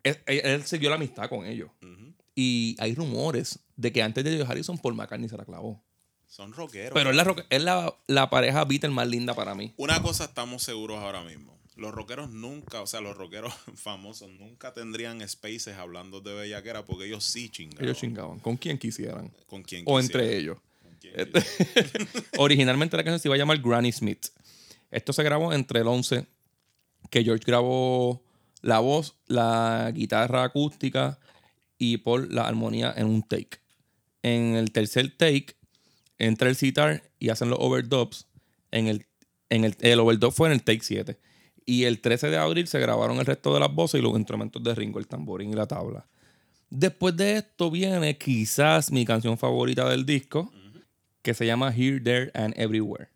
[0.02, 1.70] Él, él, siguió la amistad con ellos.
[1.80, 2.12] Ujú.
[2.34, 5.80] Y hay rumores de que antes de George Harrison, Paul McCartney se la clavó.
[6.26, 6.92] Son rockeros.
[6.92, 9.72] Pero es la, rock- es la, la pareja Beatle más linda para mí.
[9.76, 11.56] Una cosa estamos seguros ahora mismo.
[11.76, 17.06] Los rockeros nunca, o sea, los rockeros famosos nunca tendrían spaces hablando de bellaquera porque
[17.06, 17.84] ellos sí chingaban.
[17.84, 18.38] Ellos chingaban.
[18.40, 19.30] Con quien quisieran.
[19.46, 20.04] Con quien O quisieran.
[20.04, 20.58] entre ellos.
[21.14, 21.42] Este-.
[22.38, 24.26] Originalmente la canción se iba a llamar Granny Smith.
[24.90, 26.26] Esto se grabó entre el 11,
[27.10, 28.22] que George grabó
[28.60, 31.18] la voz, la guitarra acústica
[31.78, 33.58] y Paul la armonía en un take.
[34.22, 35.56] En el tercer take,
[36.18, 38.28] entra el sitar y hacen los overdubs.
[38.70, 39.06] En el,
[39.50, 41.18] en el, el overdub fue en el take 7.
[41.64, 44.62] Y el 13 de abril se grabaron el resto de las voces y los instrumentos
[44.62, 46.06] de Ringo, el tamborín y la tabla.
[46.70, 50.52] Después de esto viene quizás mi canción favorita del disco,
[51.22, 53.08] que se llama Here, There and Everywhere.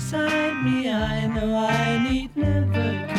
[0.00, 3.09] Beside me, I know I need never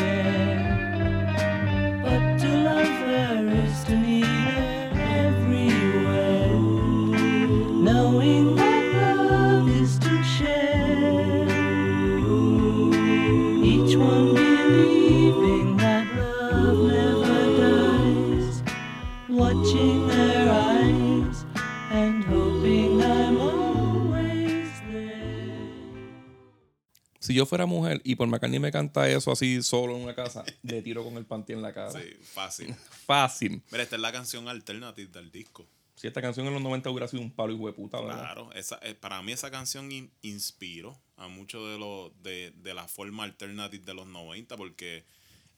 [27.42, 30.82] yo fuera mujer y por McCartney me canta eso así solo en una casa, le
[30.82, 31.92] tiro con el panty en la cara.
[31.92, 32.74] Sí, fácil.
[33.06, 33.62] Fácil.
[33.72, 35.68] Mira, esta es la canción alternative del disco.
[35.96, 38.20] Si esta canción en los 90 hubiera sido un palo y de puta, ¿verdad?
[38.20, 42.74] Claro, esa, eh, para mí esa canción in- inspiró a mucho de, lo, de, de
[42.74, 45.04] la forma alternative de los 90 porque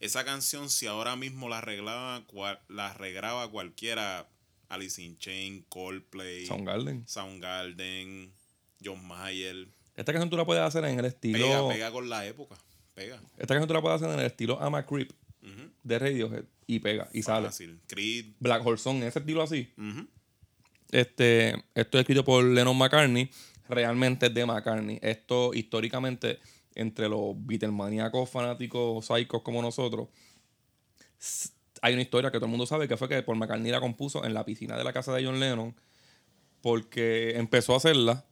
[0.02, 4.28] esa canción si ahora mismo la arreglaba, cual- la regraba cualquiera,
[4.68, 7.08] Alice in Chains, Coldplay, Soundgarden.
[7.08, 8.34] Soundgarden,
[8.84, 11.38] John Mayer, Esta canción tú la puedes hacer en el estilo.
[11.38, 12.56] pega, pega con la época,
[12.94, 13.22] pega.
[13.38, 15.12] Esta canción tú la puedes hacer en el estilo I'm a Creep
[15.84, 17.50] de Radiohead y pega y sale.
[17.88, 19.74] Creed, Black Hole Song, ese estilo así.
[20.92, 23.30] Este, esto es escrito por Lennon McCartney.
[23.68, 25.00] Realmente es de McCartney.
[25.02, 26.40] Esto históricamente,
[26.76, 30.08] entre los Beatlemaníacos fanáticos psicos como nosotros,
[31.82, 34.24] hay una historia que todo el mundo sabe que fue que Paul McCartney la compuso
[34.24, 35.76] en la piscina de la casa de John Lennon
[36.62, 38.26] porque empezó a hacerla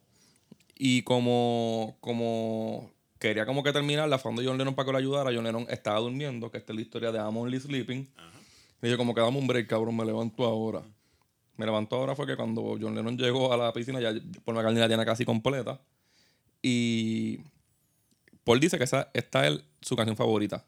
[0.84, 5.30] y como, como quería como que terminarla, fue donde John Lennon para que lo ayudara.
[5.32, 8.10] John Lennon estaba durmiendo, que esta es la historia de I'm Only Sleeping.
[8.82, 10.82] Y yo como que dame un break, cabrón, me levanto ahora.
[11.56, 14.12] Me levantó ahora fue que cuando John Lennon llegó a la piscina, ya
[14.44, 15.80] Paul McCartney la tiene casi completa.
[16.64, 17.42] Y
[18.44, 20.66] Paul dice que esa, esta es su canción favorita.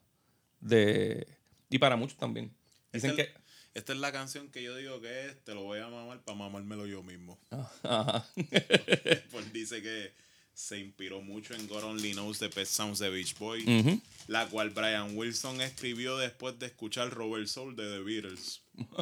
[0.59, 1.25] De,
[1.71, 2.53] y para muchos también.
[2.91, 3.33] Dicen Esta, que...
[3.73, 6.21] es- esta es la canción que yo digo que es, te lo voy a mamar
[6.23, 7.39] para mamármelo yo mismo.
[7.83, 8.25] Ajá.
[9.31, 10.11] Paul dice que
[10.53, 14.69] se inspiró mucho en God Only Knows the Pet Sounds de Beach Boy, la cual
[14.69, 18.61] Brian Wilson escribió después de escuchar Robert Soul de The Beatles.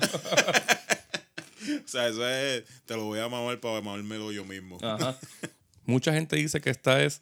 [1.85, 4.77] o sea, eso es, te lo voy a mamar para mamármelo yo mismo.
[4.81, 5.17] Ajá.
[5.85, 7.21] Mucha gente dice que esta es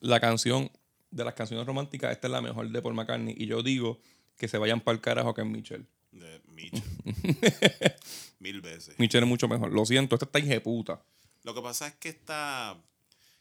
[0.00, 0.70] la canción
[1.10, 3.34] de las canciones románticas, esta es la mejor de Paul McCartney.
[3.36, 4.00] Y yo digo
[4.36, 5.86] que se vayan para el carajo que es Mitchell.
[6.12, 6.82] De Mitchell.
[8.38, 8.98] Mil veces.
[8.98, 9.72] Mitchell es mucho mejor.
[9.72, 11.02] Lo siento, esta está puta.
[11.42, 12.80] Lo que pasa es que esta,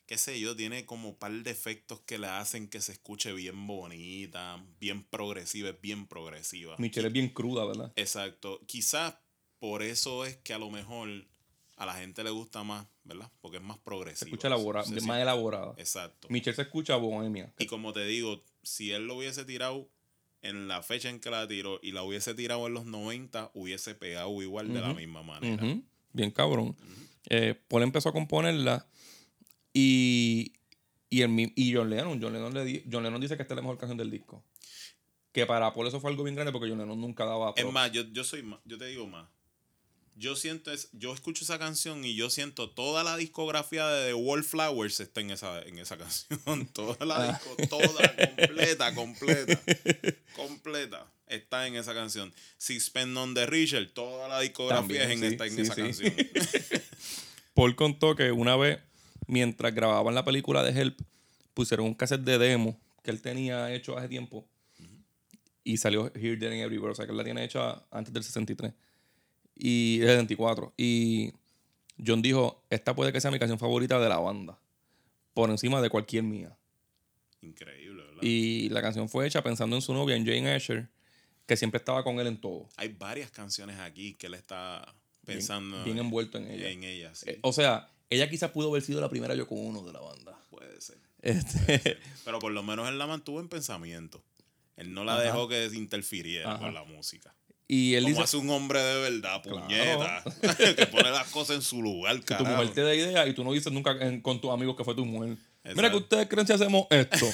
[0.06, 3.66] qué sé yo, tiene como par de efectos que le hacen que se escuche bien
[3.68, 6.76] bonita, bien progresiva, es bien progresiva.
[6.80, 7.92] Mitchell es bien cruda, ¿verdad?
[7.96, 8.60] Exacto.
[8.66, 9.16] Quizás
[9.60, 11.10] por eso es que a lo mejor
[11.78, 13.32] a la gente le gusta más, ¿verdad?
[13.42, 14.20] Porque es más progresiva.
[14.20, 14.48] Se escucha
[14.84, 15.74] Se- se- más elaborada.
[15.78, 16.28] Exacto.
[16.30, 17.54] Mitchell se escucha bohemia.
[17.58, 19.90] Y como te digo, si él lo hubiese tirado
[20.44, 23.96] en la fecha en que la tiró y la hubiese tirado en los 90, hubiese
[23.96, 25.64] pegado igual de la misma manera.
[26.12, 26.76] Bien cabrón.
[27.30, 28.86] Eh, Paul empezó a componerla
[29.74, 30.54] y,
[31.10, 33.56] y, el, y John Lennon, John Lennon, le di- John Lennon dice que esta es
[33.56, 34.44] la mejor canción del disco.
[35.32, 37.92] Que para Paul eso fue algo bien grande porque John Lennon nunca daba Es más,
[37.92, 39.28] yo, yo soy más, yo te digo más.
[40.16, 44.14] Yo siento es, yo escucho esa canción y yo siento toda la discografía de The
[44.14, 46.68] Wallflowers está en esa, en esa canción.
[46.68, 47.42] Toda la Ah.
[47.58, 49.62] disco, toda, completa, completa.
[50.36, 51.12] completa.
[51.28, 52.32] Está en esa canción.
[52.58, 55.82] Sixpence on the Richard, toda la discografía También, en, está en sí, esa sí.
[55.82, 56.14] canción.
[57.56, 58.80] Paul contó que una vez,
[59.28, 61.00] mientras grababan la película de Help,
[61.54, 64.48] pusieron un cassette de demo que él tenía hecho hace tiempo
[65.64, 66.92] y salió Here, There and Everywhere.
[66.92, 68.74] O sea, que él la tiene hecha antes del 63
[69.56, 70.74] y del 74.
[70.78, 71.34] Y
[72.06, 74.60] John dijo: Esta puede que sea mi canción favorita de la banda,
[75.34, 76.56] por encima de cualquier mía.
[77.42, 78.22] Increíble, ¿verdad?
[78.22, 80.90] Y la canción fue hecha pensando en su novia, en Jane Asher,
[81.46, 82.70] que siempre estaba con él en todo.
[82.78, 84.94] Hay varias canciones aquí que él está
[85.26, 86.70] pensando bien envuelto en ella.
[86.70, 87.30] En ella, sí.
[87.30, 90.00] Eh, o sea, ella quizás pudo haber sido la primera yo con uno de la
[90.00, 90.40] banda.
[90.50, 90.98] Puede ser.
[91.22, 94.22] Este, Pero por lo menos él la mantuvo en pensamiento.
[94.76, 95.24] Él no la Ajá.
[95.24, 96.60] dejó que interfiriera Ajá.
[96.60, 97.34] con la música.
[97.68, 99.62] Y él Como dice: hace un hombre de verdad, Claro.
[99.62, 100.24] puñeta.
[100.76, 102.58] que pone las cosas en su lugar, que tu carajo.
[102.58, 104.96] mujer te da idea y tú no dices nunca en- con tus amigos que fue
[104.96, 105.38] tu mujer.
[105.76, 107.26] Mira que ustedes creen si hacemos esto.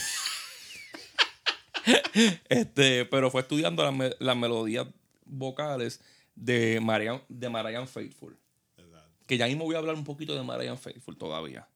[2.49, 4.87] este, pero fue estudiando las, me- las melodías
[5.25, 6.01] vocales
[6.35, 8.37] de Marianne, de Marianne Faithful.
[8.77, 9.09] Exacto.
[9.25, 11.67] Que ya mismo voy a hablar un poquito de Marianne Faithful todavía.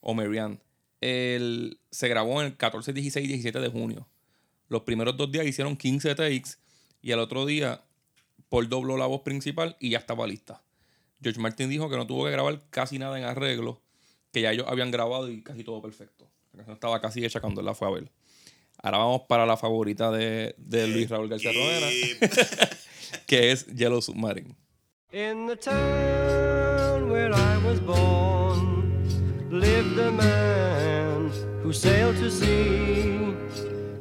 [0.00, 0.58] O Marianne.
[1.00, 4.06] El, se grabó en el 14, 16 y 17 de junio.
[4.68, 6.50] Los primeros dos días hicieron 15 takes
[7.02, 7.82] y al otro día
[8.50, 10.60] Paul dobló la voz principal y ya estaba lista.
[11.22, 13.80] George Martin dijo que no tuvo que grabar casi nada en arreglo,
[14.32, 16.26] que ya ellos habían grabado y casi todo perfecto.
[16.52, 18.10] La canción estaba casi hecha cuando él la fue a ver.
[18.82, 22.16] Ahora vamos para la favorita de, de Luis Raúl García Rodera, Y-
[23.26, 24.56] que es Yellow Submarine.
[25.12, 28.92] In the town where I was born
[29.50, 31.30] lived a man
[31.62, 33.34] who sailed to sea,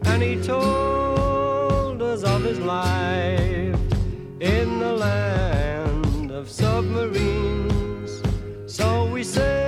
[0.06, 3.59] and he told us of his life
[4.40, 8.22] in the land of submarines.
[8.68, 9.59] So we sailed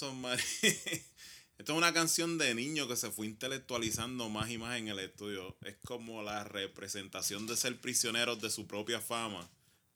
[0.00, 0.42] Submarine.
[1.58, 4.98] Esto es una canción de niño que se fue intelectualizando más y más en el
[4.98, 5.58] estudio.
[5.62, 9.46] Es como la representación de ser prisioneros de su propia fama.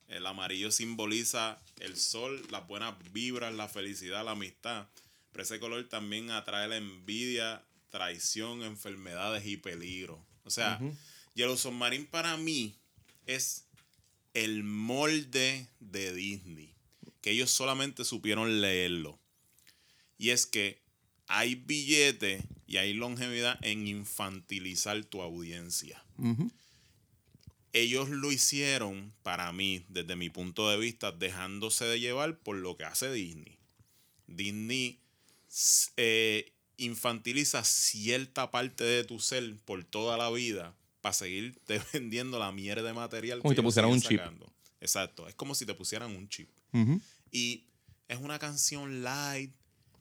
[0.06, 4.88] El amarillo simboliza el sol, las buenas vibras, la felicidad, la amistad.
[5.32, 10.22] Pero ese color también atrae la envidia, traición, enfermedades y peligro.
[10.44, 10.78] O sea,
[11.32, 12.76] Yellow Submarine para mí
[13.24, 13.64] es
[14.34, 16.74] el molde de Disney.
[17.22, 19.18] Que ellos solamente supieron leerlo.
[20.18, 20.82] Y es que
[21.26, 26.04] hay billete y hay longevidad en infantilizar tu audiencia.
[27.72, 32.76] Ellos lo hicieron, para mí, desde mi punto de vista, dejándose de llevar por lo
[32.76, 33.58] que hace Disney.
[34.26, 35.00] Disney
[35.96, 42.52] eh, infantiliza cierta parte de tu ser por toda la vida para seguirte vendiendo la
[42.52, 43.40] mierda de material.
[43.40, 44.20] Como si te pusieran un chip.
[44.80, 45.28] Exacto.
[45.28, 46.48] Es como si te pusieran un chip.
[46.72, 47.00] Ujú.
[47.30, 47.64] Y
[48.08, 49.52] es una canción light.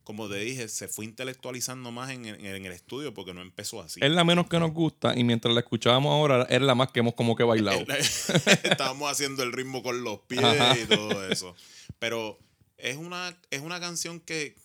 [0.04, 3.82] Como te dije, se fue intelectualizando más en, en- en el estudio porque no empezó
[3.82, 4.00] así.
[4.04, 7.00] Es la menos que nos gusta y mientras la escuchábamos ahora era la más que
[7.00, 7.86] hemos como que bailado.
[8.64, 10.78] Estábamos haciendo el ritmo con los pies Ajá.
[10.78, 11.56] y todo eso.
[12.00, 12.38] Pero
[12.78, 14.56] es una, es una canción que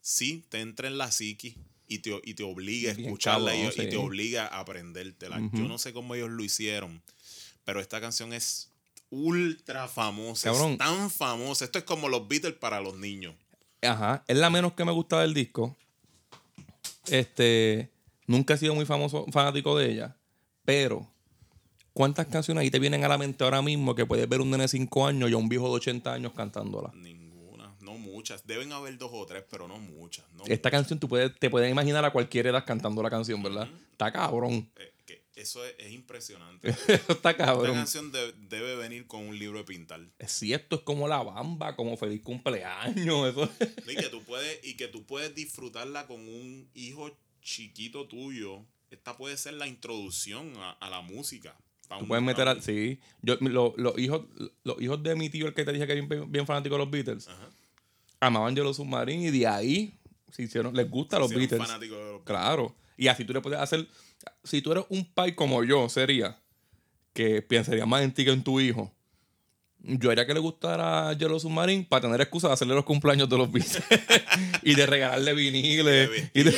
[0.00, 1.56] sí te entra en la psiqui
[1.86, 3.88] y te, y te obliga a escucharla y- cabrón, y, sí.
[3.90, 5.38] te obliga a aprendértela.
[5.38, 5.58] Ujú.
[5.58, 7.02] Yo no sé cómo ellos lo hicieron,
[7.64, 8.70] pero esta canción es
[9.10, 10.50] ultra famosa.
[10.50, 10.72] Cabrón.
[10.72, 11.64] Es tan famosa.
[11.66, 13.34] Esto es como los Beatles para los niños.
[13.82, 15.76] Ajá, es la menos que me gusta del disco.
[17.08, 17.90] Este,
[18.26, 20.16] nunca he sido muy famoso, fanático de ella,
[20.64, 21.08] pero
[21.92, 24.64] ¿cuántas canciones ahí te vienen a la mente ahora mismo que puedes ver un nene
[24.64, 26.92] de 5 años y a un viejo de 80 años cantándola?
[26.94, 28.46] Ninguna, no muchas.
[28.46, 30.24] Deben haber dos o tres, pero no muchas.
[30.32, 33.68] No Esta canción tú puedes, te puedes imaginar a cualquier edad cantando la canción, ¿verdad?
[33.90, 34.70] Está cabrón.
[34.76, 34.91] Eh,
[35.34, 36.68] eso es, es impresionante.
[36.88, 37.74] Está Esta cabrón.
[37.74, 40.00] canción de- debe venir con un libro de pintar.
[40.26, 43.50] Si esto es como la bamba, como feliz cumpleaños, eso.
[43.90, 48.64] Y que tú puedes, y que tú puedes disfrutarla con un hijo chiquito tuyo.
[48.90, 51.56] Esta puede ser la introducción a, a la música.
[51.98, 53.00] Tú puedes meter un- Sí.
[53.22, 54.22] Yo, lo- los, hijos,
[54.64, 56.78] los hijos de mi tío, el que te dije que es bien, bien fanático de
[56.80, 57.48] los Beatles, Ajá.
[58.20, 59.98] amaban Yellow Submarine y de ahí
[60.30, 61.80] se hicieron, les gusta los eres un Beatles.
[61.80, 62.74] de los Claro.
[62.96, 63.86] Y así tú le puedes hacer.
[64.44, 66.38] Si tú eres un pai como yo, sería
[67.12, 68.92] que pensaría más en ti que en tu hijo.
[69.84, 73.36] Yo haría que le gustara Yellow Submarine para tener excusa de hacerle los cumpleaños de
[73.36, 73.82] los Beatles
[74.62, 76.30] y de regalarle viniles.
[76.34, 76.54] Y, de-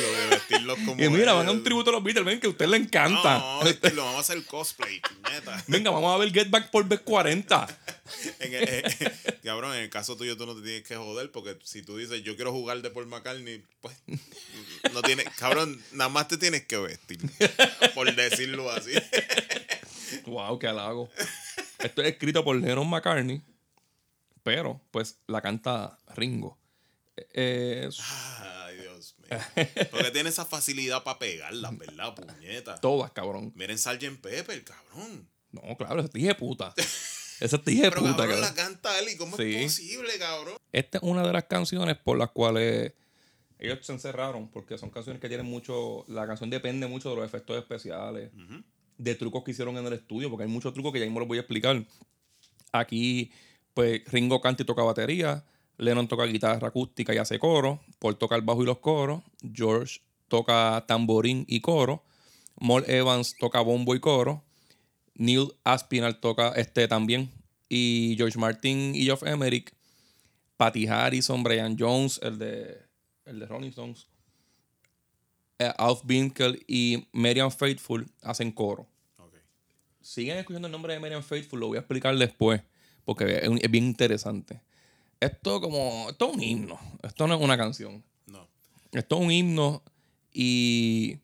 [0.85, 1.37] como y mira, él.
[1.37, 3.39] van a un tributo a los Beatles, ven que a usted le encanta.
[3.39, 5.63] No, vestirlo, vamos a hacer cosplay, neta.
[5.67, 7.67] Venga, vamos a ver Get Back por vez 40.
[8.39, 9.11] En el- eh, eh,
[9.43, 12.23] cabrón, en el caso tuyo tú no te tienes que joder porque si tú dices
[12.23, 13.95] yo quiero jugar de Paul McCartney, pues
[14.93, 17.19] no tienes, cabrón, nada más te tienes que vestir,
[17.93, 18.91] por decirlo así.
[20.27, 21.09] Wow, qué halago.
[21.79, 23.41] Esto es escrito por Lennon McCartney,
[24.43, 26.57] pero pues la canta Ringo.
[27.33, 28.54] Eh, Dios mío.
[29.91, 32.75] Porque tiene esa facilidad para pegarla, ¿verdad, puñeta?
[32.79, 33.51] todas, cabrón.
[33.55, 34.19] Miren Sgt.
[34.21, 35.27] Pepper, cabrón.
[35.51, 36.73] No, claro, ese dije puta.
[36.75, 38.41] Dije Pero puta, cabrón, cabrón.
[38.41, 39.55] la canta él y cómo Sí.
[39.55, 40.57] es posible, cabrón.
[40.71, 42.93] Esta es una de las canciones por las cuales
[43.59, 46.05] ellos se encerraron, porque son canciones que tienen mucho.
[46.07, 48.31] La canción depende mucho de los efectos especiales.
[48.97, 51.27] de trucos que hicieron en el estudio, porque hay muchos trucos que ya mismo los
[51.27, 51.83] voy a explicar.
[52.71, 53.31] Aquí,
[53.73, 55.43] pues Ringo canta y toca batería,
[55.77, 59.21] Lennon toca guitarra acústica y hace coro, Paul toca el bajo y los coros,
[59.53, 62.03] George toca tamborín y coro,
[62.59, 64.43] Mol Evans toca bombo y coro,
[65.15, 67.31] Neil Aspinall toca este también,
[67.69, 69.73] y George Martin y Geoff Emerick,
[70.57, 72.77] Patty Harrison, Brian Jones, el de,
[73.25, 74.07] el de Rolling Stones,
[75.59, 78.87] eh, Alf Binkel y Marian Faithful hacen coro.
[79.17, 79.33] Ok.
[80.01, 82.61] Siguen escuchando el nombre de Marian Faithful, lo voy a explicar después,
[83.05, 84.61] porque es, un- es bien interesante.
[85.19, 88.03] Esto como, esto es un himno, esto no es una canción.
[88.27, 88.47] No.
[88.91, 89.81] Esto es un himno
[90.33, 91.17] y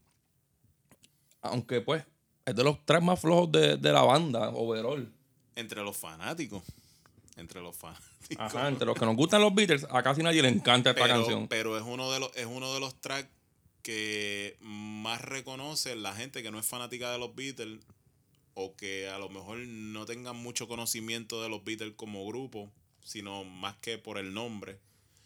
[1.41, 2.03] aunque pues
[2.45, 5.11] es de los tres más flojos de, de la banda, overall.
[5.55, 6.63] Entre los fanáticos.
[7.35, 8.11] Entre los fanáticos.
[8.37, 11.15] Ajá, entre los que nos gustan los Beatles, a casi nadie le encanta esta pero,
[11.15, 11.47] canción.
[11.47, 13.29] pero es uno de los es uno de los tracks
[13.81, 17.79] que más reconoce la gente que no es fanática de los Beatles
[18.53, 22.69] o que a lo mejor no tengan mucho conocimiento de los Beatles como grupo,
[23.03, 24.79] sino más que por el nombre.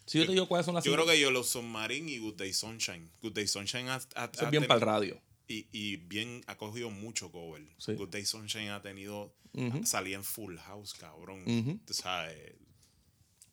[0.06, 2.18] Si yo te digo cuáles son las Yo cinco- creo que yo los Submarine y
[2.18, 3.10] Good Day Sunshine.
[3.22, 3.98] Good Day Sunshine ha, ha-
[4.32, 5.20] eso ha es bien para el radio.
[5.48, 7.62] y, y bien ha cogido mucho cover.
[7.78, 7.94] Sí.
[7.94, 9.84] Good Day Sunshine ha tenido Ujú.
[9.84, 11.80] salía en Full House, cabrón.
[11.86, 12.54] Tú sabes,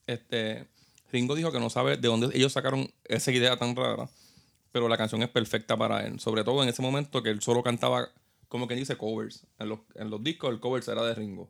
[0.05, 0.67] Este,
[1.11, 4.09] Ringo dijo que no sabe de dónde ellos sacaron esa idea tan rara,
[4.71, 6.19] pero la canción es perfecta para él.
[6.19, 8.09] Sobre todo en ese momento que él solo cantaba,
[8.47, 9.45] como quien dice, covers.
[9.59, 11.49] En los, en los discos el covers era de Ringo.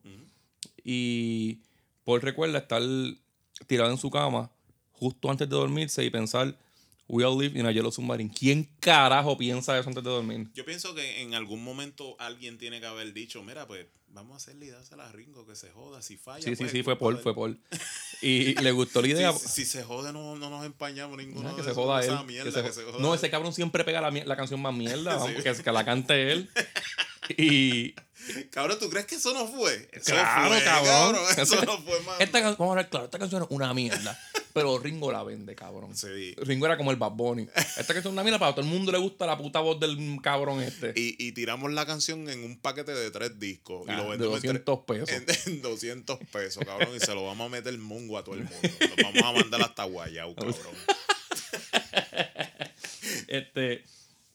[0.84, 1.60] Y
[2.06, 2.82] Paul recuerda estar
[3.68, 4.52] tirado en su cama
[4.92, 6.58] justo antes de dormirse y pensar,
[7.08, 8.32] We all live in a yellow submarine.
[8.34, 10.50] ¿Quién carajo piensa eso antes de dormir?
[10.54, 14.38] Yo pienso que en algún momento alguien tiene que haber dicho, mira, pues vamos a
[14.38, 16.42] hacerle y dársela a Ringo, que se joda, si falla.
[16.44, 17.24] Sí, sí, pues, sí, es fue Paul, de él".
[17.24, 17.60] fue Paul.
[18.22, 19.34] Y le gustó la idea.
[19.34, 21.50] Si, si se jode, no, no nos empañamos ninguno.
[21.58, 22.06] Que de se esos- joda él.
[22.10, 23.20] esa que mierda, se que jo- se joda no, él.
[23.20, 25.20] ese cabrón siempre pega la, la canción más mierda.
[25.20, 25.34] Sí.
[25.34, 26.50] vamos, que, que la cante él.
[27.38, 27.96] Y.
[28.52, 29.88] Cabrón, ¿tú crees que eso no fue?
[29.92, 31.16] Eso Claro, fue, cabrón.
[31.38, 31.98] Eso no fue.
[32.20, 34.20] Esta, can- vamos a hablar claro, esta canción es una mierda.
[34.54, 35.98] Pero Ringo la vende, cabrón.
[35.98, 36.36] Sí.
[36.38, 37.48] Ringo era como el Bad Bunny.
[37.56, 39.98] Esta canción es una mierda, para todo el mundo le gusta la puta voz del
[40.22, 40.94] cabrón este.
[40.96, 43.86] Y, y tiramos la canción en un paquete de tres discos.
[43.88, 45.10] Ah, y lo de vendemos en 200 pesos.
[45.10, 46.96] En, en 200 pesos, cabrón.
[46.96, 48.70] Y se lo vamos a meter mongo a todo el mundo.
[48.98, 50.56] Lo vamos a mandar hasta Guayau, cabrón.
[53.28, 53.84] Este,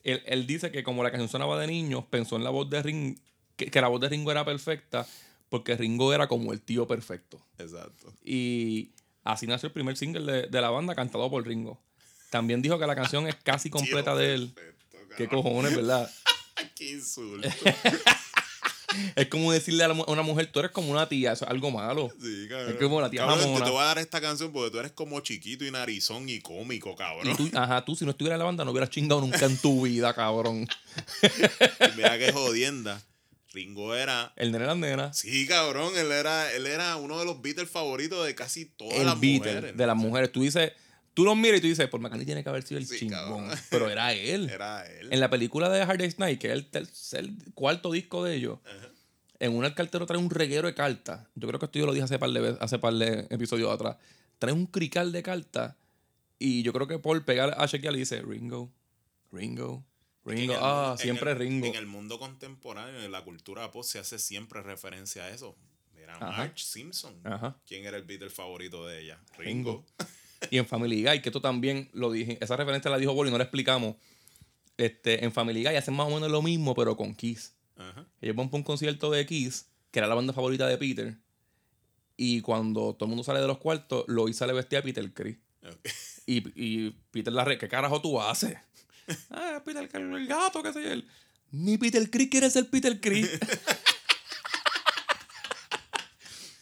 [0.05, 2.83] él, él dice que como la canción sonaba de niños, pensó en la voz de
[2.83, 3.21] Ringo,
[3.59, 5.07] que, que la voz de Ringo era perfecta,
[5.51, 7.45] porque Ringo era como el tío perfecto.
[7.59, 8.15] Exacto.
[8.25, 8.93] Y
[9.25, 11.79] así nació el primer single de, de la banda cantado por Ringo.
[12.31, 14.53] También dijo que la canción es casi completa Tío, de él.
[14.55, 16.11] perfecto, Qué cojones, ¿verdad?
[16.75, 17.47] Qué insulto.
[19.17, 22.11] Es como decirle a, una mujer, tú eres como una tía, eso es algo malo.
[22.21, 22.71] Sí, cabrón.
[22.71, 23.65] Es como la tía Cabrón, mamona.
[23.67, 26.93] Te voy a dar esta canción porque tú eres como chiquito y narizón y cómico,
[26.93, 27.37] Y cabrón.
[27.37, 29.83] tú, ajá, tú si no estuvieras en la banda no hubieras chingado nunca en tu
[29.83, 30.67] vida, cabrón.
[31.97, 33.01] Mira qué jodienda.
[33.59, 34.33] Ringo era.
[34.37, 35.93] El nene de las nenas, Sí, cabrón.
[35.97, 39.77] Él era, él era uno de los Beatles favoritos de casi todas el las mujeres.
[39.77, 40.31] de las mujeres.
[40.31, 40.73] Tú dices,
[41.15, 43.19] tú los miras y tú dices, por McCartney tiene que haber sido el Sí, chingón.
[43.19, 43.51] cabrón.
[43.71, 44.49] Pero era él.
[44.49, 45.09] Era él.
[45.13, 48.59] En la película de Hard Day's Night, que es el tercer, cuarto disco de ellos,
[49.41, 51.27] en una el cartero trae un reguero de cartas.
[51.35, 53.97] Yo creo que esto yo lo dije hace par de, hace par de episodios atrás.
[54.39, 55.75] Trae un crical de cartas
[56.39, 58.71] y yo creo que Paul pega a chequear y dice, Ringo,
[59.33, 59.85] Ringo,
[60.29, 60.53] Ringo.
[60.55, 61.67] el Ah, siempre el- Ringo.
[61.67, 65.57] En el mundo contemporáneo, en la cultura pop, se hace siempre referencia a eso.
[65.95, 66.27] Mira, Ajá.
[66.39, 67.15] Marge Simpson.
[67.25, 67.57] Ajá.
[67.67, 69.19] ¿Quién era el Beatle favorito de ella?
[69.37, 69.85] Ringo.
[69.99, 70.09] Ringo.
[70.51, 73.31] Y en Family Guy, que esto también lo dije, esa referencia la dijo Paul y
[73.31, 73.97] no la explicamos.
[74.77, 77.55] Este, en Family Guy hacen más o menos lo mismo, pero con Kiss.
[77.77, 78.07] Ajá.
[78.21, 81.17] Ellos van por un concierto de Kiss, que era la banda favorita de Peter.
[82.17, 85.37] Y cuando todo el mundo sale de los cuartos, Lois sale vestida de Peter Chris.
[85.65, 85.89] Ok.
[86.27, 86.37] Y,
[86.87, 88.57] y Peter la re, ¿qué carajo tú haces?
[89.31, 91.03] Ah, Peter el gato, qué sé yo.
[91.51, 93.29] Ni Peter Chris quiere ser Peter Chris.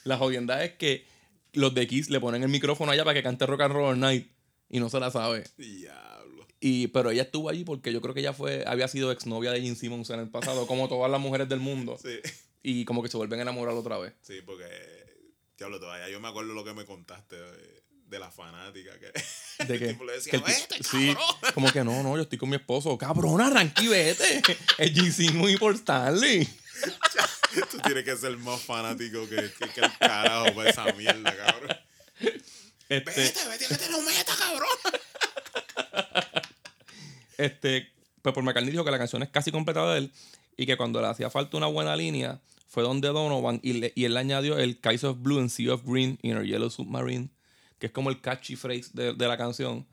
[0.05, 1.07] la jodienda es que
[1.53, 4.01] los de Kiss le ponen el micrófono allá para que cante Rock and Roll All
[4.01, 4.31] Night
[4.69, 5.45] y no se la sabe.
[5.57, 6.47] Diablo.
[6.61, 9.61] Y, pero ella estuvo allí porque yo creo que ella fue, había sido exnovia de
[9.61, 11.99] Gene Simmons en el pasado, como todas las mujeres del mundo.
[12.01, 12.19] Sí.
[12.63, 14.15] Y como que se vuelven a enamorar otra vez.
[14.23, 14.65] Sí, porque.
[15.57, 18.91] Diablo, todavía yo me acuerdo lo que me contaste de, de la fanática.
[18.99, 21.17] Que De el que, tipo le decía, que el vete, sí,
[21.55, 22.97] como que no, no, yo estoy con mi esposo.
[22.99, 24.43] Cabrón, arranque y vete.
[24.79, 26.47] Es Gene Simmons y por Stanley.
[27.71, 31.77] Tú tienes que ser más fanático que, que, que el carajo para esa mierda, cabrón.
[32.89, 34.69] Este, Vete, vete, que te lo meta, cabrón.
[37.39, 37.93] este,
[38.23, 40.13] pues por McCartney dijo que la canción es casi completa de él
[40.57, 44.05] y que cuando le hacía falta una buena línea fue donde Donovan y, le- y
[44.05, 47.31] él le añadió el Skies of Blue and Sea of Green in a Yellow Submarine,
[47.79, 49.87] que es como el catchy phrase de, de la canción.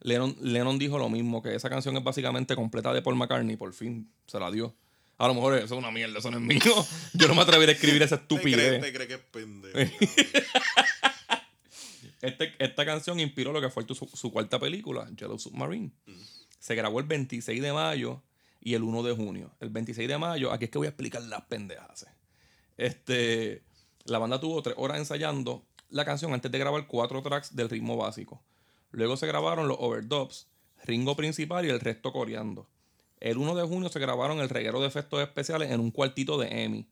[0.00, 3.72] Lennon, Lennon dijo lo mismo, que esa canción es básicamente completa de Paul McCartney, por
[3.72, 4.74] fin se la dio.
[5.18, 6.60] A lo mejor eso es una mierda, eso no es mío.
[7.14, 8.80] Yo no me atrevería a escribir esa ¿Te crees, estupidez.
[8.82, 9.78] te crees que es pendejo?
[12.20, 15.90] Este- esta canción inspiró lo que fue su, su cuarta película, Yellow Submarine.
[16.60, 18.22] Se grabó el 26 de mayo
[18.60, 19.50] y el 1 de junio.
[19.58, 22.06] El 26 de mayo, aquí es que voy a explicar las pendejas.
[22.76, 23.62] Este,
[24.04, 27.96] la banda tuvo tres horas ensayando la canción antes de grabar cuatro tracks del ritmo
[27.96, 28.42] básico.
[28.90, 30.48] Luego se grabaron los overdubs,
[30.84, 32.66] Ringo principal y el resto coreando.
[33.20, 36.64] El 1 de junio se grabaron el reguero de efectos especiales en un cuartito de
[36.64, 36.88] Emmy.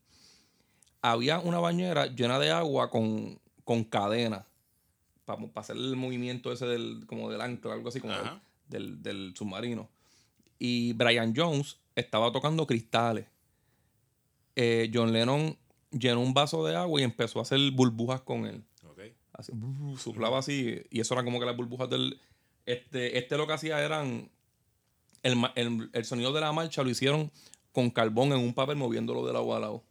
[1.01, 4.47] Había una bañera llena de agua con, con cadena
[5.25, 8.13] para hacer el movimiento ese del, como del ancla, algo así como
[8.67, 9.89] del, del submarino.
[10.57, 13.27] Y Brian Jones estaba tocando cristales.
[14.55, 15.57] Eh, John Lennon
[15.91, 18.63] llenó un vaso de agua y empezó a hacer burbujas con él.
[19.33, 20.81] Así, brr, soplaba así.
[20.89, 22.19] Y eso era como que las burbujas del.
[22.65, 24.29] Este, este lo que hacía eran.
[25.23, 27.31] El, el- el sonido de la marcha lo hicieron
[27.71, 29.83] con carbón en un papel moviéndolo de lado a lado.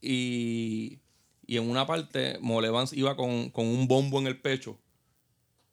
[0.00, 0.98] Y,
[1.46, 4.78] y en una parte, Mole Evans iba con, con un bombo en el pecho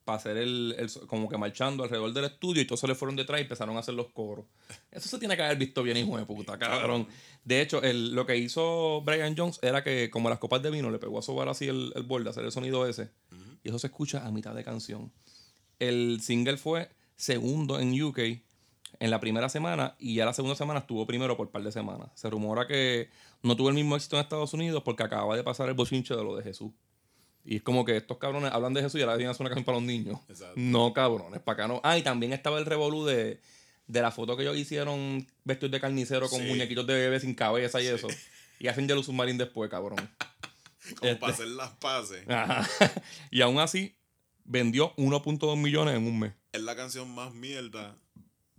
[0.04, 3.16] para hacer el, el como que marchando alrededor del estudio y todos se le fueron
[3.16, 4.46] detrás y empezaron a hacer los coros.
[4.92, 7.08] Eso se tiene que haber visto bien, hijo de puta, cabrón.
[7.44, 10.90] De hecho, el- lo que hizo Brian Jones era que, como las copas de vino,
[10.92, 13.10] le pegó a sobar así el, el borde, hacer el sonido ese.
[13.64, 15.12] Y eso se escucha a mitad de canción.
[15.80, 18.20] El single fue segundo en UK
[19.00, 22.10] en la primera semana y ya la segunda semana estuvo primero por par de semanas.
[22.16, 23.10] Se rumora que
[23.42, 26.24] no tuvo el mismo éxito en Estados Unidos porque acaba de pasar el bochinche de
[26.24, 26.72] lo de Jesús.
[27.46, 29.50] Y es como que estos cabrones hablan de Jesús y ahora vienen a hacer una
[29.50, 30.20] canción para los niños.
[30.30, 30.54] Exacto.
[30.56, 31.82] No, cabrones, para acá no.
[31.84, 33.42] Ah, y también estaba el revolú de,
[33.88, 36.48] de la foto que ellos hicieron vestidos de carnicero con Sí.
[36.48, 38.08] muñequitos de bebé sin cabeza y eso.
[38.60, 39.98] Y hacen Yellow Submarine después, cabrón.
[41.00, 41.16] Como Este.
[41.20, 42.24] para hacer las paces.
[42.30, 42.68] Ajá.
[43.32, 43.96] y aún así,
[44.46, 46.34] vendió 1.2 millones en un mes.
[46.54, 47.98] Es la canción más mierda,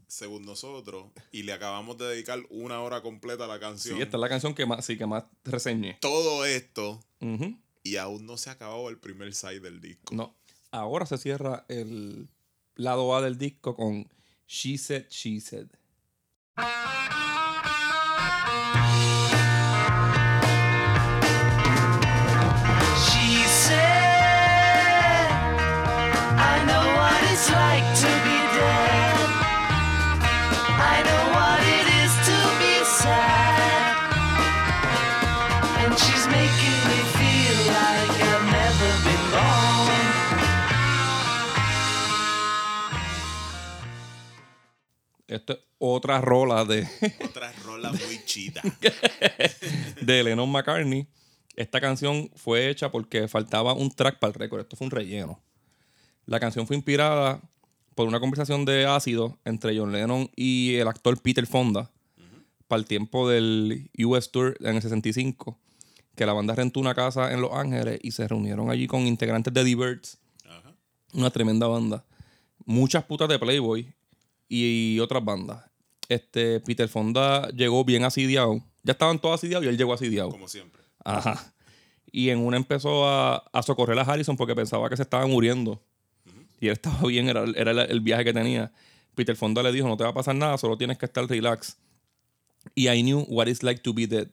[0.07, 3.97] según nosotros, y le acabamos de dedicar una hora completa a la canción.
[3.97, 5.97] Sí, esta es la canción que más, sí, que más reseñé.
[6.01, 7.57] Todo esto, Ujú.
[7.85, 10.15] Y aún no se ha acabado el primer side del disco.
[10.15, 10.35] No.
[10.73, 12.29] Ahora se cierra el
[12.75, 14.09] lado A del disco con
[14.49, 15.69] She Said, She Said.
[22.97, 23.77] She said,
[26.39, 29.14] I know what it's like to be dead.
[45.35, 46.89] Esto es otra rola de,
[47.25, 48.63] Otra rola muy chida.
[50.01, 51.07] de Lennon McCartney.
[51.57, 54.61] Esta canción fue hecha porque faltaba un track para el récord.
[54.61, 55.41] Esto fue un relleno.
[56.27, 57.41] La canción fue inspirada
[57.95, 61.91] por una conversación de ácido entre John Lennon y el actor Peter Fonda
[62.67, 65.59] para el tiempo del US Tour en el 65,
[66.17, 69.53] que la banda rentó una casa en Los Ángeles y se reunieron allí con integrantes
[69.53, 70.19] de The Birds,
[71.13, 72.05] una tremenda banda.
[72.65, 73.95] Muchas putas de Playboy
[74.49, 75.65] y otras bandas.
[76.09, 78.63] Este, Peter Fonda llegó bien asidiado.
[78.83, 80.31] Ya estaban todos asidiados y él llegó asidiado.
[80.31, 80.83] Como siempre.
[81.05, 81.53] Ajá.
[82.13, 85.83] Y en una empezó a, a socorrer a Harrison porque pensaba que se estaba muriendo.
[86.61, 88.71] Y él estaba bien, era, era el, el viaje que tenía.
[89.15, 91.77] Peter Fonda le dijo, no te va a pasar nada, solo tienes que estar relax.
[92.75, 94.29] Y I knew what it's like to be dead.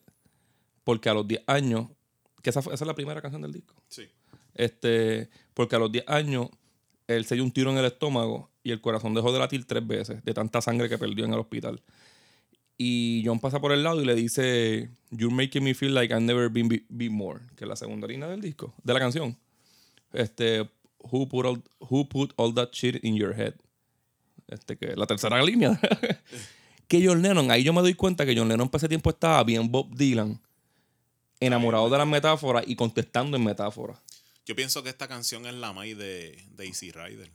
[0.84, 1.88] Porque a los 10 años,
[2.41, 3.76] que esa, fue- esa es la primera canción del disco.
[3.88, 4.07] Sí.
[4.56, 6.49] Este, porque a los 10 años
[7.15, 9.85] él se dio un tiro en el estómago y el corazón dejó de latir tres
[9.85, 11.81] veces de tanta sangre que perdió en el hospital.
[12.77, 16.23] Y John pasa por el lado y le dice, You're making me feel like I've
[16.23, 19.38] never been be, be more, que es la segunda línea del disco, de la canción.
[20.13, 20.67] Este,
[20.97, 23.53] who put all, who put all that shit in your head?
[24.47, 25.79] Este, que es la tercera línea.
[26.88, 29.43] que John Lennon, ahí yo me doy cuenta que John Lennon para ese tiempo estaba
[29.43, 30.41] bien Bob Dylan,
[31.39, 33.99] enamorado de las metáforas y contestando en metáforas.
[34.45, 37.31] Yo pienso que esta canción es la más de, de Easy Rider.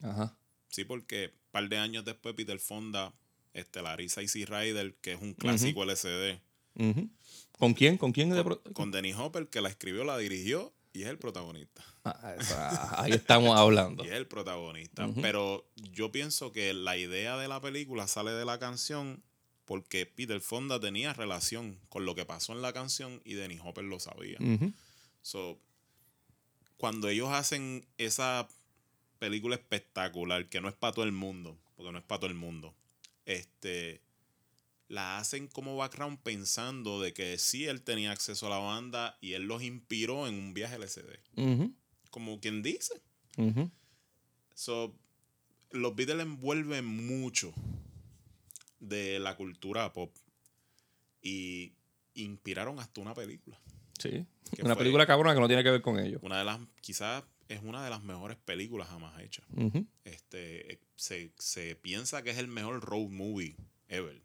[0.00, 0.36] Ajá.
[0.68, 3.12] Sí, porque un par de años después Peter Fonda
[3.52, 6.40] estelariza Easy Rider, que es un clásico LCD.
[6.76, 7.10] Ujú.
[7.58, 7.98] ¿Con quién?
[7.98, 8.30] ¿Con quién?
[8.30, 11.84] de pro- Con Denny Hopper, que la escribió, la dirigió y es el protagonista.
[12.04, 14.02] Ah, esa- ahí estamos hablando.
[14.04, 15.08] Y es el protagonista.
[15.20, 19.22] Pero yo pienso que la idea de la película sale de la canción
[19.66, 23.84] porque Peter Fonda tenía relación con lo que pasó en la canción y Denny Hopper
[23.84, 24.38] lo sabía.
[25.20, 25.60] So,
[26.82, 28.48] cuando ellos hacen esa
[29.20, 32.36] película espectacular, que no es para todo el mundo, porque no es para todo el
[32.36, 32.74] mundo,
[33.24, 34.02] este,
[34.88, 39.34] la hacen como background pensando de que sí él tenía acceso a la banda y
[39.34, 41.20] él los inspiró en un viaje LCD.
[41.36, 41.72] Ujú.
[42.10, 43.00] Como quien dice.
[43.36, 43.70] Ujú.
[44.52, 44.92] So,
[45.70, 47.54] los Beatles envuelven mucho
[48.80, 50.12] de la cultura pop.
[51.22, 51.74] y
[52.14, 53.56] inspiraron hasta una película.
[54.02, 54.26] Sí.
[54.54, 54.82] ¿Qué Una fue?
[54.82, 56.20] película cabrona que no tiene que ver con ellos.
[56.22, 59.44] Una de las, quizás es una de las mejores películas jamás hechas.
[60.04, 63.56] Este, se, se piensa que es el mejor road movie
[63.88, 64.20] ever.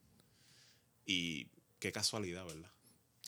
[1.05, 1.47] Y
[1.79, 2.71] qué casualidad, ¿verdad?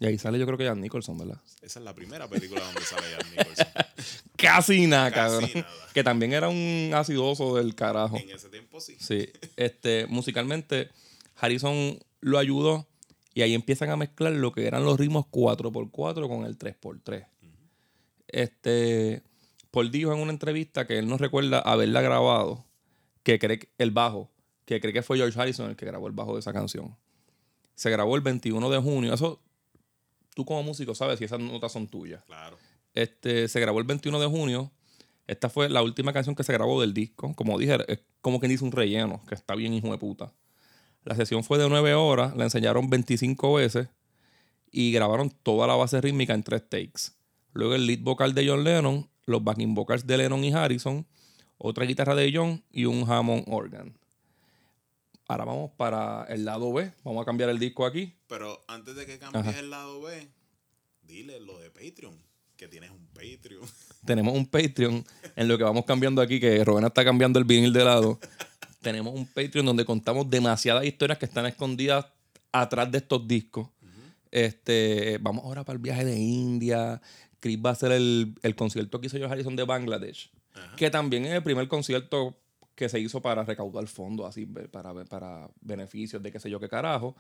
[0.01, 1.41] Y ahí sale yo creo que Jan Nicholson, ¿verdad?
[1.61, 3.67] Esa es la primera película donde sale Jack Nicholson.
[4.37, 5.51] Casi nada, Casi cabrón.
[5.55, 5.87] nada.
[5.93, 8.17] Que también era un acidoso del carajo.
[8.17, 8.95] En ese tiempo sí.
[8.99, 9.29] Sí.
[9.57, 10.89] Este, musicalmente,
[11.35, 12.87] Harrison lo ayudó
[13.39, 17.25] y ahí empiezan a mezclar lo que eran los ritmos 4x4 con el 3x3.
[18.27, 19.23] Este,
[19.71, 22.65] Paul dijo en una entrevista que él no recuerda haberla grabado,
[23.23, 24.29] que cree que- el bajo,
[24.65, 26.95] que cree que fue George Harrison el que grabó el bajo de esa canción.
[27.75, 29.13] Se grabó el 21 de junio.
[29.13, 29.41] Eso,
[30.35, 32.23] tú como músico sabes si esas notas son tuyas.
[32.25, 32.57] Claro.
[32.93, 34.71] Este, se grabó el 21 de junio.
[35.27, 37.33] Esta fue la última canción que se grabó del disco.
[37.35, 40.33] Como dije, es como quien dice un relleno, que está bien hijo de puta.
[41.03, 43.87] La sesión fue de 9 horas, la enseñaron 25 veces
[44.71, 47.13] y grabaron toda la base rítmica en tres takes.
[47.53, 51.05] Luego el lead vocal de John Lennon, los backing vocals de Lennon y Harrison,
[51.57, 53.97] otra guitarra de John y un Hammond organ.
[55.27, 56.91] Ahora vamos para el lado B.
[57.03, 58.15] Vamos a cambiar el disco aquí.
[58.27, 59.59] Pero antes de que cambies Ajá.
[59.59, 60.27] el lado B,
[61.03, 62.17] dile lo de Patreon.
[62.57, 63.61] Que tienes un Patreon.
[64.05, 65.05] tenemos un Patreon
[65.35, 68.19] en lo que vamos cambiando aquí, que Rowena está cambiando el vinil de lado.
[68.81, 72.05] tenemos un Patreon donde contamos demasiadas historias que están escondidas
[72.51, 73.69] atrás de estos discos.
[74.31, 77.01] Este, vamos ahora para el viaje de India.
[77.39, 80.31] Chris va a hacer el, el concierto que hizo George Harrison de Bangladesh,
[80.77, 82.37] que también es el primer concierto
[82.75, 86.69] que se hizo para recaudar fondos, así, para, para beneficios de qué sé yo qué
[86.69, 87.15] carajo.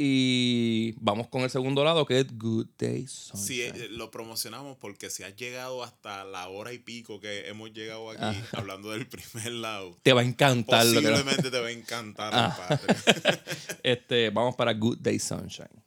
[0.00, 3.44] Y vamos con el segundo lado, que es Good Day Sunshine.
[3.46, 7.72] Sí, eh, lo promocionamos porque si has llegado hasta la hora y pico que hemos
[7.72, 8.34] llegado aquí Ah.
[8.52, 12.30] hablando del primer lado, Te va a encantar lo que posiblemente te va a encantar
[12.32, 12.78] Ah.
[13.82, 15.82] Este, vamos para Good Day Sunshine.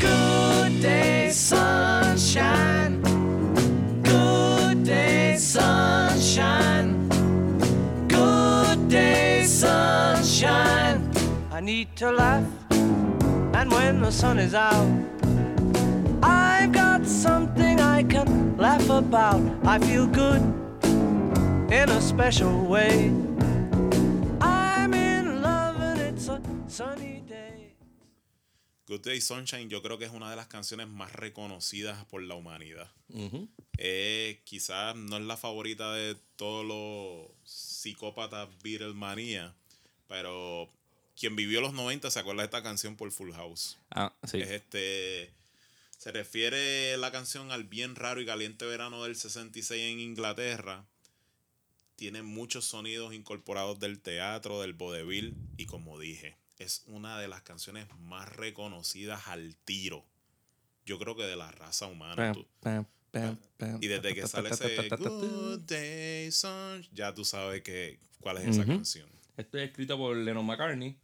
[0.00, 1.65] Good day, sunshine.
[11.96, 14.86] To laugh, and when the sun is out,
[16.22, 19.40] I've got something I can laugh about.
[19.64, 20.42] I feel good
[21.72, 23.10] in a special way.
[24.42, 27.72] I'm in love, and it's a sunny day.
[28.86, 32.34] Good Day Sunshine yo creo que es una de las canciones más reconocidas por la
[32.34, 32.90] humanidad.
[33.08, 33.48] Ujú.
[33.78, 39.54] Eh, quizás no es la favorita de todos los psicópatas Beatlemanía,
[40.08, 40.68] pero
[41.18, 43.78] quien vivió los 90 se acuerda de esta canción por Full House.
[43.90, 44.38] Ah, sí.
[44.40, 45.32] Es este.
[45.98, 50.84] Se refiere la canción al bien raro y caliente verano del 66 en Inglaterra.
[51.96, 57.40] Tiene muchos sonidos incorporados del teatro, del vodevil y como dije, es una de las
[57.42, 60.04] canciones más reconocidas al tiro.
[60.84, 62.14] Yo creo que de la raza humana.
[62.16, 67.24] Pam, tú- pam, pam, pam, y desde que sale ese Good Day Sun, ya tú
[67.24, 69.08] sabes que, cuál es esa canción.
[69.38, 70.96] Esto es escrito por Lennon McCartney.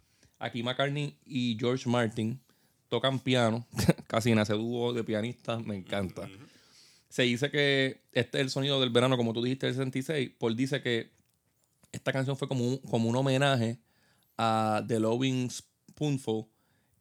[0.42, 2.40] Aquí McCartney y George Martin
[2.88, 3.64] tocan piano.
[4.08, 5.64] Casi en ese dúo de pianistas.
[5.64, 6.28] Me encanta.
[7.08, 10.32] Se dice que este es el sonido del verano, como tú dijiste, del 66.
[10.40, 11.12] Paul dice que
[11.92, 13.78] esta canción fue como un, como un homenaje
[14.36, 16.46] a The Loving Spoonful,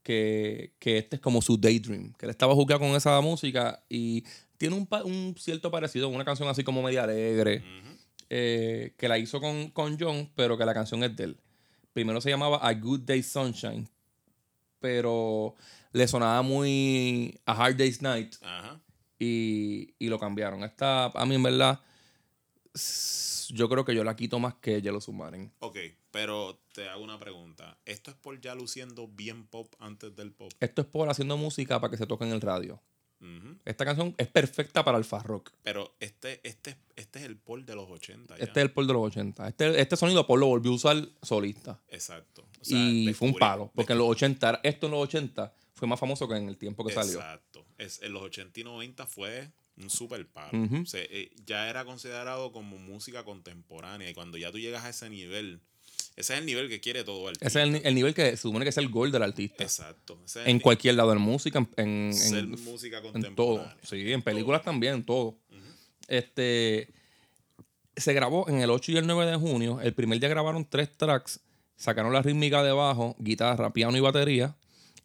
[0.03, 4.23] que, que este es como su daydream, que él estaba jugando con esa música y
[4.57, 7.63] tiene un, un cierto parecido, una canción así como media alegre,
[8.29, 11.37] eh, que la hizo con, con John, pero que la canción es de él.
[11.93, 13.87] Primero se llamaba A Good Day Sunshine,
[14.79, 15.55] pero
[15.91, 18.79] le sonaba muy A Hard Day's Night Ajá.
[19.19, 20.63] y, y lo cambiaron.
[20.63, 21.81] Esta, a mí en verdad,
[23.49, 25.51] yo creo que yo la quito más que Yellow Submarine.
[25.59, 25.77] Ok,
[26.11, 27.77] pero te hago una pregunta.
[27.85, 30.51] ¿Esto es por ya luciendo bien pop antes del pop?
[30.59, 32.81] Esto es por haciendo música para que se toque en el radio.
[33.65, 35.51] Esta canción es perfecta para el fast rock.
[35.63, 38.37] Pero este, este, este es el pop de los 80.
[38.37, 38.43] ya.
[38.43, 39.47] Este es el Paul de los 80.
[39.47, 41.79] Este, este sonido Paul lo volvió a usar solista.
[41.89, 42.43] Exacto.
[42.59, 43.71] O sea, y fue un palo.
[43.75, 46.85] Porque en los 80, esto en los 80 fue más famoso que en el tiempo
[46.85, 47.13] que salió.
[47.13, 47.65] Exacto.
[47.77, 50.51] En los 80 y 90 fue un super palo.
[50.81, 54.09] O sea, eh, ya era considerado como música contemporánea.
[54.09, 55.61] Y cuando ya tú llegas a ese nivel,
[56.15, 58.31] ese es el nivel que quiere todo el Ese es el, ni- el nivel que
[58.31, 59.63] se supone que es el gol del artista.
[59.63, 60.19] Exacto.
[60.25, 61.67] Es En cualquier lado, en música, en,
[62.07, 63.11] en, ser en- música en todo.
[63.57, 63.77] contemporánea.
[63.83, 65.37] Sí, en películas también, en todo.
[66.07, 66.89] Este
[67.95, 69.79] se grabó en el 8 y el 9 de junio.
[69.81, 71.39] El primer día grabaron tres tracks.
[71.75, 74.55] Sacaron la rítmica de bajo, guitarra, piano y batería.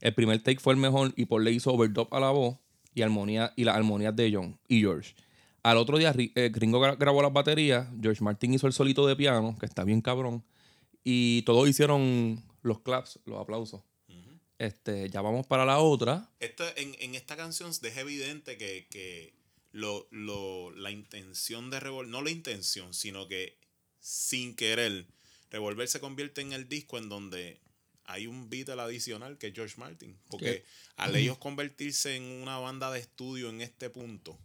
[0.00, 2.56] El primer take fue el mejor y Paul le hizo overdub a la voz
[2.94, 5.14] y armonía y las armonías de John y George.
[5.62, 9.16] Al otro día, eh, Gringo gra- grabó las baterías, George Martin hizo el solito de
[9.16, 10.44] piano, que está bien cabrón,
[11.08, 13.80] y todos hicieron los claps, los aplausos.
[14.58, 16.28] Este, ya vamos para la otra.
[16.40, 19.34] Esto, en, en esta canción deja evidente que, que
[19.70, 23.56] lo, lo- la intención de Revolver, no la intención, sino que
[24.00, 25.06] sin querer,
[25.50, 27.60] Revolver se convierte en el disco en donde
[28.04, 30.18] hay un beat adicional que es George Martin.
[30.28, 30.64] Porque ¿Qué?
[30.96, 34.36] al ellos convertirse en una banda de estudio en este punto,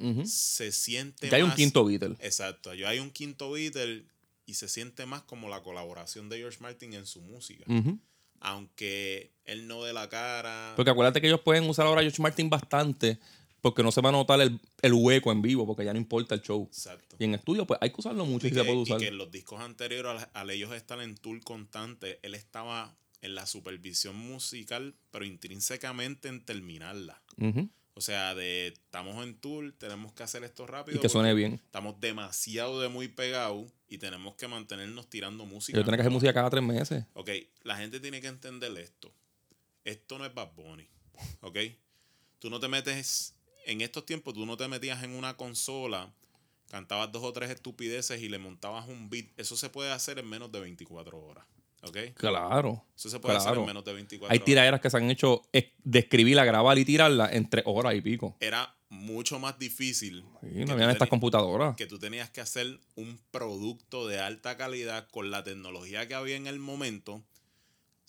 [0.00, 0.26] Ujú.
[0.26, 2.16] se siente Ya hay un más- quinto Beatle.
[2.20, 4.04] Exacto, yo hay un quinto Beatle
[4.46, 7.64] y se siente más como la colaboración de George Martin en su música.
[8.40, 10.72] Aunque él no dé la cara.
[10.76, 13.18] Porque acuérdate que ellos pueden usar ahora a George Martin bastante,
[13.60, 16.34] porque no se va a notar el, el hueco en vivo, porque ya no importa
[16.34, 16.64] el show.
[16.66, 17.16] Exacto.
[17.18, 18.98] Y en estudio, pues hay que usarlo mucho Y y, que, se puede y usar.
[18.98, 23.36] que en los discos anteriores, al, al ellos estar en tour constante, él estaba en
[23.36, 27.22] la supervisión musical, pero intrínsecamente en terminarla.
[27.36, 27.70] Ujú.
[27.94, 30.98] O sea, de estamos en tour, tenemos que hacer esto rápido.
[30.98, 31.54] Y que suene bien.
[31.54, 35.76] Estamos demasiado de muy pegados y tenemos que mantenernos tirando música.
[35.76, 37.04] Yo tengo que hacer música cada tres meses.
[37.12, 37.28] Ok,
[37.62, 39.12] la gente tiene que entender esto.
[39.84, 40.88] Esto no es Bad Bunny.
[41.42, 41.58] Ok.
[42.38, 43.34] Tú no te metes.
[43.66, 46.10] En estos tiempos, tú no te metías en una consola,
[46.70, 49.26] cantabas dos o tres estupideces y le montabas un beat.
[49.36, 51.44] Eso se puede hacer en menos de 24 horas.
[51.82, 51.98] ¿Ok?
[52.14, 52.82] Claro.
[52.96, 54.46] Eso se puede hacer en menos de 24 Hay horas.
[54.46, 58.36] tiraderas que se han hecho de escribirla, grabar y tirarla en tres horas y pico.
[58.40, 60.22] Era mucho más difícil.
[60.42, 61.74] Sí, que no habían estas computadoras.
[61.76, 66.36] que tú tenías que hacer un producto de alta calidad con la tecnología que había
[66.36, 67.22] en el momento,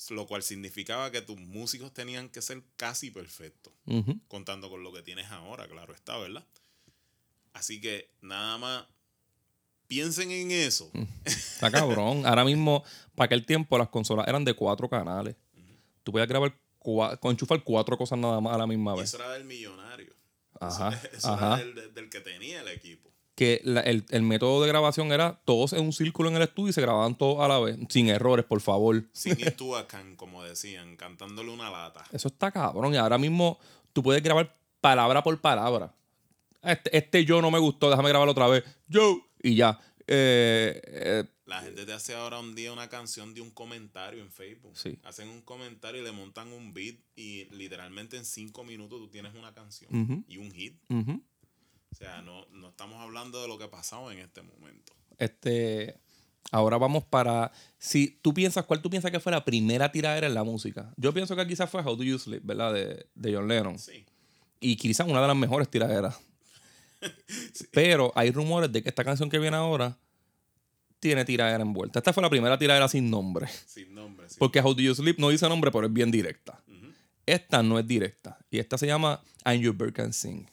[0.10, 3.72] lo cual significaba que tus músicos tenían que ser casi perfectos,
[4.28, 6.44] contando con lo que tienes ahora, claro está, ¿verdad?
[7.54, 8.86] Así que nada más
[9.88, 10.92] piensen en eso.
[11.24, 12.26] Está cabrón.
[12.26, 12.84] Ahora mismo,
[13.16, 15.36] para aquel tiempo, las consolas eran de cuatro canales.
[16.04, 19.10] Tú podías grabar, cua- enchufar cuatro cosas nada más a la misma Y vez.
[19.14, 20.13] eso era del millonario.
[20.68, 21.02] Ajá.
[21.14, 21.56] Eso Ajá.
[21.62, 23.10] era del, del que tenía el equipo.
[23.36, 26.70] Que la- el, el método de grabación era todos en un círculo en el estudio
[26.70, 27.78] y se grababan todos a la vez.
[27.90, 29.04] Sin errores, por favor.
[29.12, 29.36] Sin
[29.88, 32.04] can, como decían, cantándole una lata.
[32.12, 32.94] Eso está cabrón.
[32.94, 33.58] Y ahora mismo
[33.92, 35.94] tú puedes grabar palabra por palabra.
[36.62, 38.64] Este, este yo no me gustó, déjame grabarlo otra vez.
[38.88, 39.18] Yo.
[39.42, 39.80] Y ya.
[40.06, 41.24] Eh, eh,
[41.54, 44.76] La gente te hace ahora un día una canción de un comentario en Facebook.
[44.76, 44.98] Sí.
[45.04, 49.36] Hacen un comentario y le montan un beat y literalmente en cinco minutos tú tienes
[49.36, 50.82] una canción y un hit.
[50.90, 54.94] O sea, no, no estamos hablando de lo que ha pasado en este momento.
[55.20, 56.00] Este.
[56.52, 57.52] Ahora vamos para.
[57.78, 60.92] Si tú piensas, ¿cuál tú piensas que fue la primera tiradera en la música?
[60.98, 62.74] Yo pienso que quizás fue How Do You Sleep, ¿verdad?
[62.74, 63.78] De, de John Lennon.
[63.78, 64.04] Sí.
[64.60, 66.20] Y quizás una de las mejores tiraderas.
[67.72, 70.00] Pero hay rumores de que esta canción que viene ahora
[71.04, 72.00] tiene tiradera envuelta.
[72.00, 73.48] Esta fue la primera tiradera sin nombre.
[73.68, 74.28] Sin nombre.
[74.30, 76.64] sin- Porque How Do You Sleep no dice nombre, pero es bien directa.
[77.26, 78.38] Esta no es directa.
[78.52, 80.46] Y esta se llama I'm Your Bird Can Sing.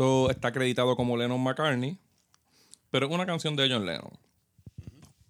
[0.00, 1.98] Esto está acreditado como Lennon McCartney,
[2.90, 4.10] pero es una canción de John Lennon.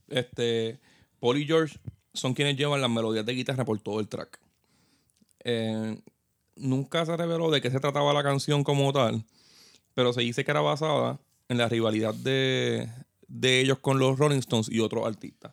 [0.07, 0.79] Este,
[1.19, 1.81] Paul y George
[2.15, 4.39] son quienes llevan las melodías de guitarra por todo el track.
[5.43, 6.01] Eh,
[6.55, 9.25] nunca se reveló de qué se trataba la canción como tal,
[9.95, 11.19] pero se dice que era basada
[11.49, 12.89] en la rivalidad de,
[13.27, 15.53] de ellos con los Rolling Stones y otros artistas.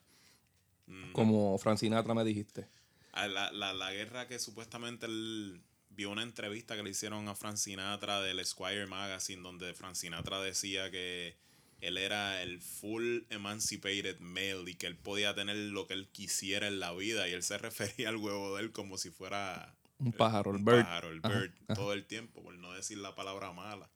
[1.14, 2.68] Como Frank Sinatra me dijiste.
[3.14, 5.64] Ah, La, la, la guerra que supuestamente él
[5.98, 10.40] vio una entrevista que le hicieron a Frank Sinatra del Esquire Magazine, donde Frank Sinatra
[10.42, 11.36] decía que
[11.82, 16.68] él era el full emancipated male y que él podía tener lo que él quisiera
[16.68, 20.14] en la vida y él se refería al huevo de él como si fuera Un
[20.14, 20.82] pájaro, el un bird.
[20.84, 23.90] pájaro, el Ajá, bird, todo el tiempo, por no decir la palabra mala.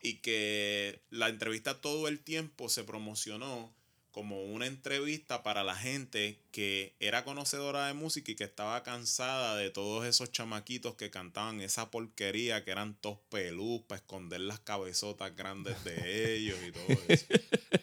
[0.00, 3.74] Y que la entrevista todo el tiempo se promocionó
[4.18, 9.54] como una entrevista para la gente que era conocedora de música y que estaba cansada
[9.54, 14.58] de todos esos chamaquitos que cantaban esa porquería que eran tos pelús para esconder las
[14.58, 17.26] cabezotas grandes de ellos y todo eso.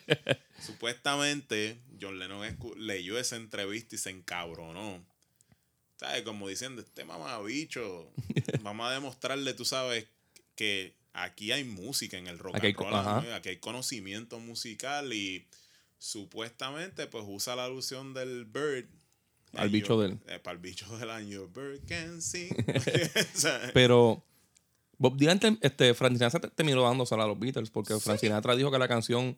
[0.60, 5.06] Supuestamente John Lennon leyó esa entrevista y se encabronó.
[5.96, 6.24] ¿Sabes?
[6.24, 8.12] Como diciendo, este mamabicho,
[8.60, 10.06] vamos a demostrarle, tú sabes,
[10.58, 13.22] que aquí hay música en el rock Aquí hay and roll, ajá.
[13.22, 13.34] ¿no?
[13.34, 15.48] aquí hay conocimiento musical y
[15.98, 18.86] supuestamente pues usa la alusión del bird.
[19.54, 20.20] Al bicho your- de él.
[20.36, 21.48] eh, para el bicho del año.
[21.48, 22.50] Bird can sing.
[23.74, 24.24] Pero
[24.98, 28.56] Bob Dylan, te- este, Frank Sinatra te- terminó dándosela a los Beatles porque Frank Sinatra
[28.56, 29.38] dijo que la canción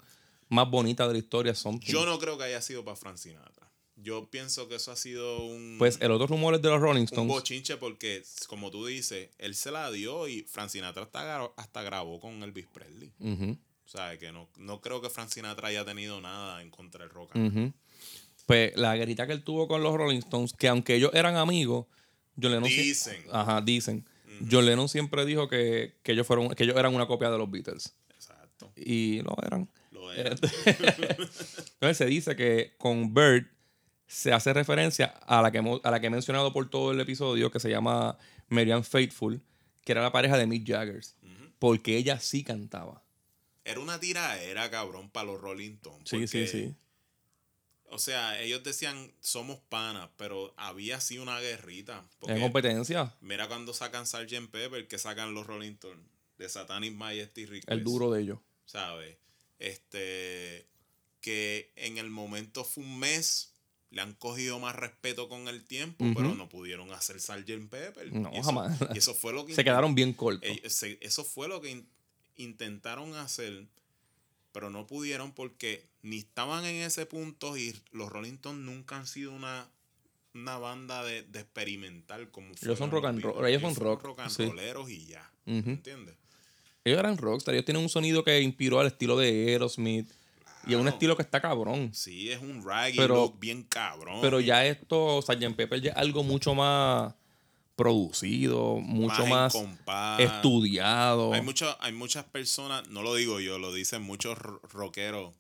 [0.50, 1.92] más bonita de la historia es Something.
[1.92, 3.68] yo no creo que haya sido para Frank Sinatra.
[4.00, 7.02] Yo pienso que eso ha sido un, Pues el otro rumor es de los Rolling
[7.02, 7.28] un Stones.
[7.34, 12.20] bochinche porque, como tú dices, él se la dio y Frank Sinatra hasta, hasta grabó
[12.20, 13.12] con Elvis Presley.
[13.20, 13.58] Ujú,
[13.88, 17.10] O sea, que no, no creo que Frank Sinatra haya tenido nada en contra del
[17.10, 17.32] rock.
[18.46, 21.86] Pues la guerrita que él tuvo con los Rolling Stones, que aunque ellos eran amigos,
[22.42, 23.24] John Lennon Dicen.
[23.32, 24.06] Ajá, dicen.
[24.52, 27.50] John Lennon siempre dijo que, que ellos fueron, que ellos eran una copia de los
[27.50, 27.96] Beatles.
[28.14, 28.72] Exacto.
[28.76, 29.70] Y lo eran.
[29.92, 30.32] Lo era.
[30.32, 33.46] Entonces se dice que con Bird
[34.06, 37.00] se hace referencia a la que, hemos- a la que he mencionado por todo el
[37.00, 38.18] episodio, que se llama
[38.50, 39.42] Marianne Faithful,
[39.84, 41.02] que era la pareja de Mick Jagger.
[41.60, 43.04] Porque ella sí cantaba.
[43.68, 46.10] Era una tiraera, cabrón, para los Rolling Stones.
[46.10, 46.76] Sí, sí, sí.
[47.90, 52.04] O sea, ellos decían, somos panas, pero había sí una guerrita.
[52.28, 54.50] En competencia, mira cuando sacan Sgt.
[54.52, 56.04] Pepper, que sacan los Rolling Stones,
[56.38, 57.70] de Satanic Majesty Request.
[57.72, 58.40] el duro de ellos.
[58.66, 59.16] ¿Sabes?
[59.60, 60.68] Este,
[61.22, 63.54] que en el momento fue un mes,
[63.90, 67.70] le han cogido más respeto con el tiempo, pero no pudieron hacer Sgt.
[67.70, 68.12] Pepper.
[68.14, 68.78] No, Y eso- jamás.
[68.94, 70.50] Y eso fue lo que Se quedaron bien cortos.
[70.68, 71.86] se- eso fue lo que
[72.38, 73.68] intentaron hacer,
[74.52, 79.08] pero no pudieron porque ni estaban en ese punto y los Rolling Stones nunca han
[79.08, 79.68] sido una,
[80.34, 84.20] una banda de, de experimental como Ellos son rock and roll, ellos son rock, rock
[84.20, 84.46] and sí.
[84.46, 85.30] rolleros y ya.
[85.46, 85.70] Ujú.
[85.72, 86.16] ¿Entiendes?
[86.84, 87.54] Ellos eran rockstar.
[87.54, 90.10] Ellos tienen un sonido que inspiró al estilo de Aerosmith.
[90.66, 91.92] Y es un estilo que está cabrón.
[91.94, 94.20] Sí, es un raggy Pero- look bien cabrón.
[94.22, 95.56] Pero ya esto, Sgt.
[95.56, 97.14] Pepper ya es algo mucho más
[97.78, 100.20] producido, mucho más compás.
[100.20, 101.32] estudiado.
[101.32, 105.34] Hay, mucho- hay muchas personas, no lo digo yo, lo dicen muchos ro- rockeros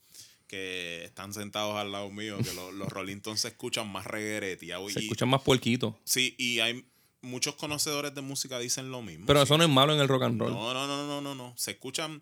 [0.47, 4.93] que están sentados al lado mío, que lo- los Rolling Stones se escuchan más reguereteados.
[4.93, 5.95] Se y- escuchan más puerquitos.
[6.05, 6.85] Sí, y hay
[7.21, 9.25] muchos conocedores de música dicen lo mismo.
[9.25, 9.43] Pero sí.
[9.45, 10.53] eso no es malo en el rock and roll.
[10.53, 11.53] No, no, no, no, no, no.
[11.57, 12.21] Se escuchan.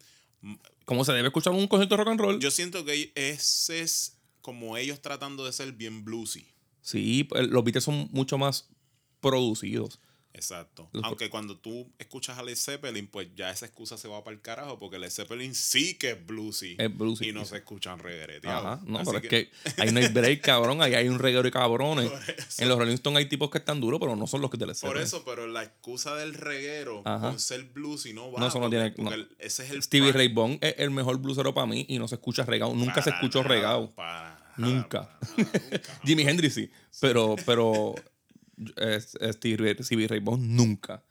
[0.86, 2.40] ¿Cómo se debe escuchar un concierto de rock and roll?
[2.40, 6.48] Yo siento que ese es como ellos tratando de ser bien bluesy.
[6.82, 8.70] Sí, pues, los Beatles son mucho más
[9.20, 10.00] producidos.
[10.36, 10.90] Exacto.
[10.92, 14.36] Los- Aunque cuando tú escuchas a Led Zeppelin, pues ya esa excusa se va para
[14.36, 16.76] el carajo, porque Led Zeppelin sí que es bluesy.
[16.78, 17.30] Es bluesy.
[17.30, 18.66] Y no se escuchan reguereteados.
[18.66, 19.52] Ajá, no, Así pero es que
[19.82, 20.82] ahí no hay break, cabrón.
[20.82, 22.12] Ahí hay un reguero de cabrones.
[22.58, 24.66] En los Rolling Stones hay tipos que están duros, pero no son los que te
[24.66, 27.30] les Por eso, pero la excusa del reguero Ajá.
[27.30, 28.40] con ser bluesy no va.
[28.40, 29.12] No, eso no tiene- no.
[29.14, 32.08] el- ese es el Stevie Ray Vaughan es el mejor bluesero para mí y no
[32.08, 32.74] se escucha regado.
[32.76, 33.92] Nunca se Para escuchó nada, regado.
[33.96, 35.20] para nada, Nunca.
[35.20, 35.82] para nada, nunca.
[36.04, 37.96] Jimi Hendrix sí, pero, pero
[38.78, 41.04] eh, Stevie, Ray- Stevie Ray Vaughan nunca.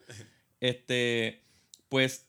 [0.61, 1.43] Este,
[1.89, 2.27] pues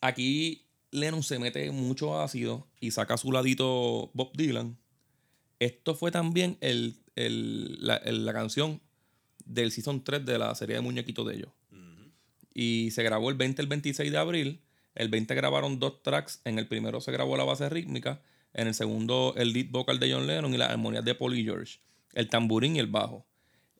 [0.00, 4.78] aquí Lennon se mete mucho ácido y saca a su ladito Bob Dylan.
[5.58, 8.80] Esto fue también el, el- la, el- la canción
[9.44, 11.50] del Season 3 de la serie de muñequitos de ellos.
[12.54, 14.60] Y se grabó el 20 el 26 de abril.
[14.94, 16.40] El 20 grabaron dos tracks.
[16.44, 18.20] En el primero se grabó la base rítmica.
[18.52, 21.44] En el segundo, el lead vocal de John Lennon y las armonías de Paul y
[21.44, 21.78] George.
[22.14, 23.26] El tamborín y el bajo.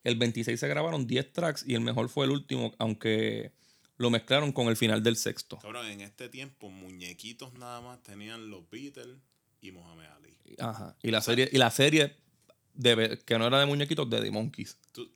[0.08, 3.52] El 26 se grabaron 10 tracks y el mejor fue el último, aunque
[3.98, 5.58] lo mezclaron con el final del sexto.
[5.58, 9.18] Cabrón, en este tiempo, muñequitos nada más tenían los Beatles
[9.60, 10.34] y Muhammad Ali.
[10.58, 10.96] Ajá.
[11.02, 12.16] Y la serie, y la serie
[12.72, 14.78] de, que no era de muñequitos, de The Monkeys.
[14.92, 15.12] Tú,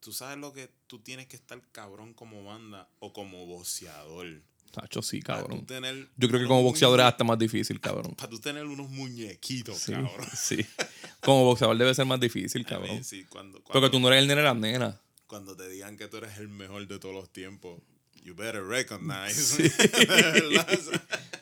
[0.00, 4.42] tú sabes lo que tú tienes que estar cabrón como banda o como boxeador.
[4.72, 5.64] Tacho, sí, cabrón.
[5.66, 8.14] tener Yo creo que como boxeador es hasta más difícil, cabrón.
[8.14, 10.12] Para tú tener unos muñequitos, Sí, cabrón.
[10.36, 10.64] sí.
[11.20, 13.02] Como boxeador debe ser más difícil, cabrón.
[13.02, 14.96] sí, cuando, Porque tú no eres el nene de las nenas.
[15.26, 17.80] cuando te digan que tú eres el mejor de todos los tiempos,
[18.22, 19.34] you better recognize.
[19.34, 19.62] Sí.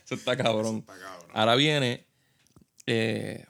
[0.04, 0.78] Eso está cabrón.
[0.78, 1.30] está cabrón.
[1.34, 2.06] Ahora viene
[2.86, 3.44] eh,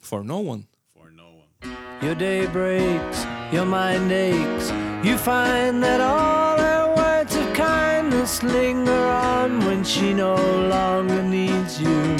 [0.00, 0.66] For No One.
[0.92, 1.48] For no one.
[2.02, 4.72] Your day breaks, your mind aches.
[5.04, 6.47] You find that all
[8.28, 10.34] kindness linger on when she no
[10.68, 12.16] longer needs you.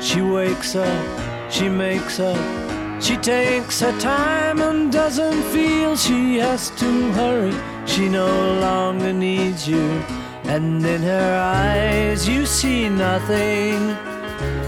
[0.00, 6.70] She wakes up, she makes up, she takes her time and doesn't feel she has
[6.70, 7.54] to hurry.
[7.86, 8.28] She no
[8.60, 10.02] longer needs you.
[10.44, 13.96] And in her eyes, you see nothing.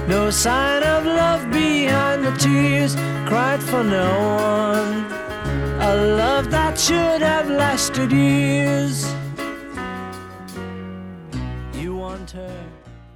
[0.08, 2.94] No sign of love behind the tears
[3.26, 4.10] cried for no
[4.58, 5.04] one.
[5.80, 9.21] A love that should have lasted years.
[12.22, 12.68] Want her,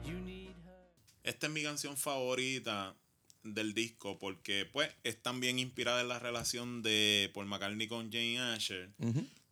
[0.04, 0.74] you need her.
[1.22, 2.96] Esta es mi canción favorita
[3.44, 8.40] del disco porque pues es también inspirada en la relación de Paul McCartney con Jane
[8.40, 8.90] Asher.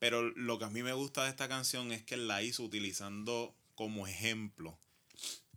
[0.01, 2.65] Pero lo que a mí me gusta de esta canción es que él la hizo
[2.65, 4.77] utilizando como ejemplo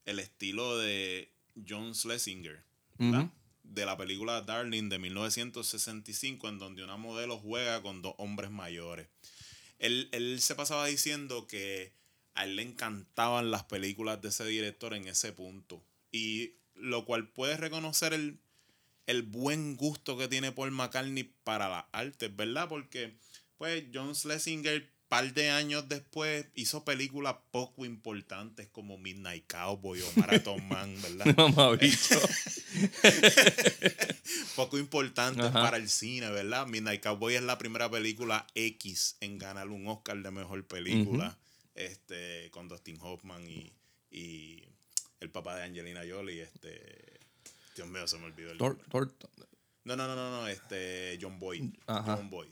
[0.06, 1.32] el estilo de
[1.68, 2.64] John Schlesinger.
[3.00, 3.30] ¿verdad?
[3.64, 9.08] de la película Darling de 1965, en donde una modelo juega con dos hombres mayores.
[9.78, 11.92] Él, él se pasaba diciendo que
[12.38, 15.84] a él le encantaban las películas de ese director en ese punto.
[16.12, 18.38] Y lo cual puede reconocer el,
[19.08, 22.70] el buen gusto que tiene Paul McCartney para las artes, ¿verdad?
[22.70, 23.18] Porque,
[23.58, 30.12] pues, John Schlesinger, par de años después, hizo películas poco importantes como Midnight Cowboy o
[30.18, 31.36] Marathon Man, ¿verdad?
[31.36, 32.20] Mamabicho.
[34.56, 35.62] poco importantes Ajá.
[35.62, 36.68] para el cine, ¿verdad?
[36.68, 41.38] Midnight Cowboy es la primera película X en ganar un Oscar de mejor película,
[41.78, 43.72] este, con Dustin Hoffman y,
[44.12, 44.64] y
[45.20, 47.20] el papá de Angelina Jolie, este,
[47.76, 48.58] Dios mío, se me olvidó el.
[48.58, 48.78] Thor-
[49.84, 51.64] No, no, no, no, no, este, John Boyd.
[51.88, 52.18] Ajá.
[52.18, 52.50] John Boyd.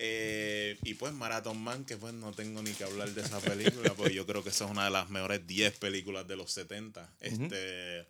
[0.00, 3.92] Eh, y pues Marathon Man, que pues no tengo ni que hablar de esa película,
[3.94, 7.12] porque yo creo que esa es una de las mejores 10 películas de los 70.
[7.20, 8.06] Este,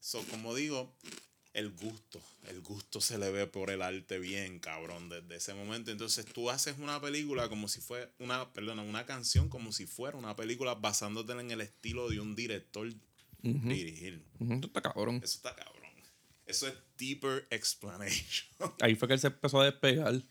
[0.00, 0.94] so, como digo,
[1.54, 5.90] el gusto, el gusto se le ve por el arte bien, cabrón, desde ese momento.
[5.90, 10.16] Entonces tú haces una película como si fuera, una, perdona, una canción como si fuera
[10.16, 12.90] una película basándote en el estilo de un director
[13.42, 14.24] dirigir.
[14.40, 15.16] Esto está cabrón.
[15.22, 15.82] Eso está cabrón.
[16.46, 18.46] Eso es deeper explanation.
[18.80, 20.22] Ahí fue que él se empezó a despegar.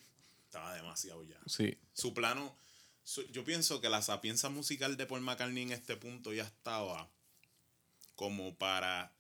[0.45, 1.39] Estaba demasiado ya.
[1.45, 1.77] Sí.
[1.93, 2.55] Su plano,
[3.03, 7.09] su- yo pienso que la sapienza musical de Paul McCartney en este punto ya estaba
[8.15, 9.13] como para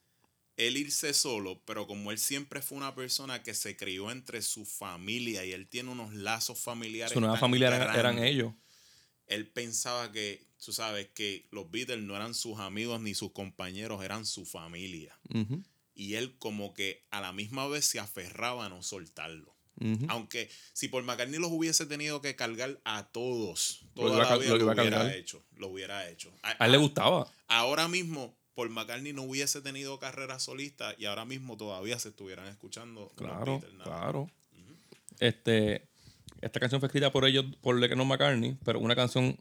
[0.57, 4.65] él irse solo, pero como él siempre fue una persona que se crió entre su
[4.65, 7.13] familia y él tiene unos lazos familiares.
[7.13, 8.53] Su nueva familia eran, eran ellos.
[9.27, 14.03] Él pensaba que, tú sabes, que los Beatles no eran sus amigos ni sus compañeros,
[14.03, 15.17] eran su familia.
[15.93, 19.55] Y él como que a la misma vez se aferraba a no soltarlo.
[20.09, 24.37] Aunque si por McCartney los hubiese tenido que cargar a todos, Lo toda a la
[24.37, 25.43] vida lo lo, hubiera hecho.
[25.55, 26.31] Lo hubiera hecho.
[26.43, 27.31] A, A él le gustaba.
[27.47, 32.47] ahora mismo, por McCartney no hubiese tenido carrera solista y ahora mismo todavía se estuvieran
[32.47, 34.29] escuchando Claro, claro.
[35.19, 35.87] Este,
[36.41, 39.37] esta canción fue escrita por ellos, por Lennon McCartney, pero una canción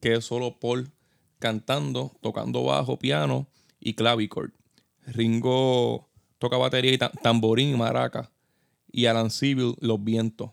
[0.00, 0.90] que es solo Paul
[1.38, 3.46] cantando, tocando bajo, piano
[3.78, 4.50] y clavichord.
[5.06, 6.08] Ringo
[6.38, 8.30] toca batería y ta- tamborín y maraca.
[8.92, 10.50] Y Alan Civil los vientos.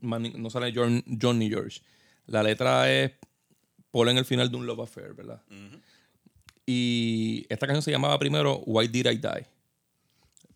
[0.00, 1.80] No sale John, John ni George.
[2.26, 3.12] La letra es
[3.90, 5.42] Paul en el final de un Love Affair, ¿verdad?
[6.70, 9.46] Y esta canción se llamaba primero Why Did I Die?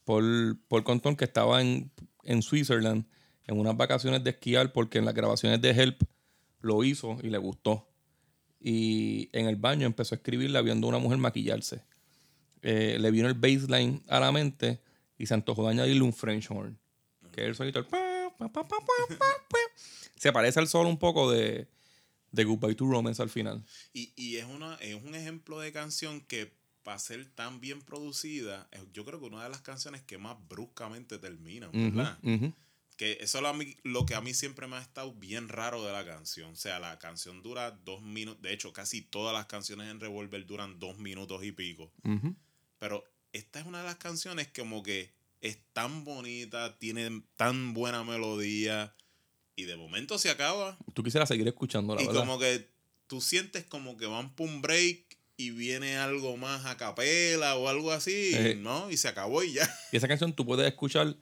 [0.04, 1.90] Paul, Paul contó que estaba en,
[2.24, 3.06] en Switzerland
[3.46, 6.02] en unas vacaciones de esquiar porque en las grabaciones de Help
[6.60, 7.88] lo hizo y le gustó.
[8.60, 11.82] Y en el baño empezó a escribirla viendo a una mujer maquillarse.
[12.60, 14.82] Eh, le vino el baseline a la mente
[15.16, 16.78] y se antojó de añadirle un French horn.
[17.32, 17.78] Que es el sonito.
[17.78, 17.86] el.
[20.16, 21.68] Se parece al solo un poco de,
[22.32, 23.64] de Goodbye to Romance al final.
[23.92, 26.52] Y, y es, una, es un ejemplo de canción que
[26.82, 31.18] para ser tan bien producida, yo creo que una de las canciones que más bruscamente
[31.18, 32.18] terminan, ¿verdad?
[32.96, 35.48] Que eso es lo, a mí- lo que a mí siempre me ha estado bien
[35.48, 36.52] raro de la canción.
[36.52, 38.42] O sea, la canción dura dos minutos.
[38.42, 41.92] De hecho, casi todas las canciones en Revolver duran dos minutos y pico.
[42.78, 47.74] Pero esta es una de las canciones que como que es tan bonita, tiene tan
[47.74, 48.94] buena melodía.
[49.56, 50.78] Y de momento se acaba.
[50.94, 52.20] Tú quisieras seguir escuchando, la y verdad.
[52.20, 52.70] como que
[53.06, 57.68] tú sientes como que van por un break y viene algo más a capela o
[57.68, 58.32] algo así.
[58.34, 58.56] Eh.
[58.58, 58.90] ¿No?
[58.90, 59.68] Y se acabó y ya.
[59.92, 61.16] Y esa canción tú puedes escuchar,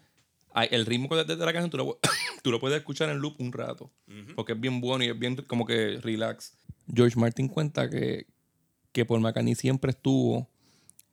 [0.71, 1.99] el ritmo de, la canción tú lo,
[2.43, 3.91] tú lo puedes escuchar en loop un rato.
[4.37, 6.55] Porque es bien bueno y es bien como que relax.
[6.93, 8.27] George Martin cuenta que,
[8.93, 10.49] que Paul McCartney siempre estuvo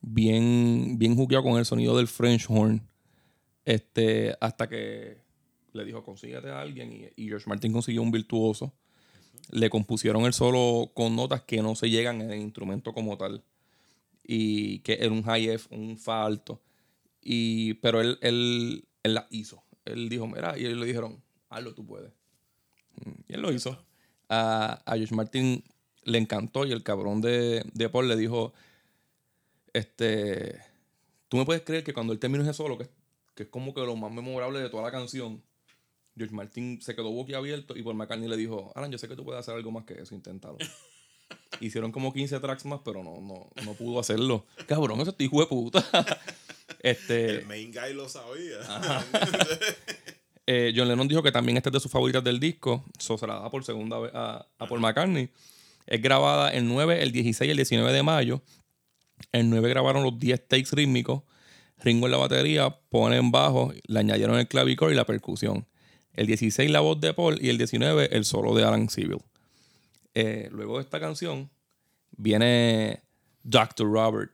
[0.02, 2.88] bien, bien jugueado con el sonido del French horn.
[3.66, 5.27] Este, hasta que
[5.74, 6.92] le dijo, consíguete a alguien.
[7.16, 8.74] Y, y George Martin consiguió un virtuoso.
[9.52, 13.44] Le compusieron el solo con notas que no se llegan en el instrumento como tal.
[14.24, 16.62] Y que era un high F, un fa alto.
[17.22, 19.64] Y, pero él, él, él la hizo.
[19.86, 22.12] Él dijo, mira, y ellos le dijeron, hazlo, tú puedes.
[23.06, 23.78] Mm, Y él lo hizo.
[24.30, 25.64] A, a George Martin
[26.04, 28.54] le encantó y el cabrón de, de Paul le dijo,
[29.74, 30.60] este,
[31.30, 32.90] tú me puedes creer que cuando él terminó ese solo, que,
[33.36, 35.44] que es como que lo más memorable de toda la canción,
[36.18, 39.24] George Martin se quedó boquiabierto y Paul McCartney le dijo, Alan, yo sé que tú
[39.24, 40.58] puedes hacer algo más que eso, inténtalo.
[41.60, 44.46] Hicieron como 15 tracks más, pero no, no, no pudo hacerlo.
[44.68, 45.86] Cabrón, ese hijo de puta.
[46.80, 48.60] este, El main guy lo sabía.
[50.48, 52.84] eh, John Lennon dijo que también esta es de sus favoritas del disco.
[52.98, 55.30] So, se la da por segunda vez a, a Paul McCartney.
[55.86, 58.42] Es grabada el 9, el 16 y el 19 de mayo.
[59.32, 61.24] El 9 grabaron los 10 takes rítmicos.
[61.80, 65.68] Ringo en la batería, pone en bajo, le añadieron el clavichord y la percusión.
[66.18, 69.20] El 16 la voz de Paul y el 19 el solo de Alan Civil.
[70.14, 71.50] Eh, luego de esta canción
[72.18, 73.04] viene
[73.44, 73.88] Dr.
[73.90, 74.34] Robert.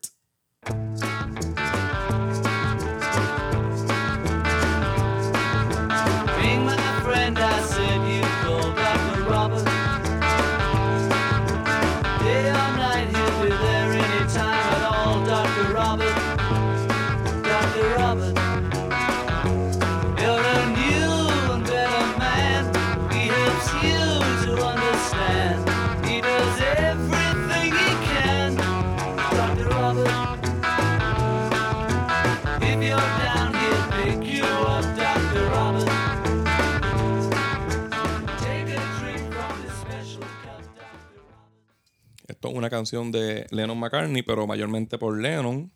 [42.50, 45.72] Una canción de Lennon McCartney, pero mayormente por Lennon.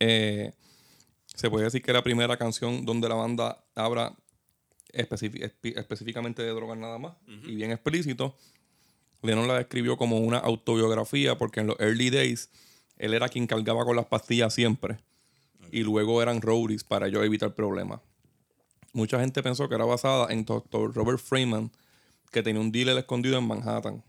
[0.00, 0.52] Eh,
[1.34, 4.14] se puede decir que es la primera canción donde la banda habla
[4.92, 8.36] específic- espe- específicamente de drogas nada más y bien explícito.
[9.22, 12.50] Lennon la describió como una autobiografía porque en los early days
[12.98, 14.98] él era quien cargaba con las pastillas siempre
[15.72, 18.00] y luego eran roadies para yo evitar problemas.
[18.92, 20.94] Mucha gente pensó que era basada en Dr.
[20.94, 21.72] Robert Freeman,
[22.30, 24.04] que tenía un dealer escondido en Manhattan.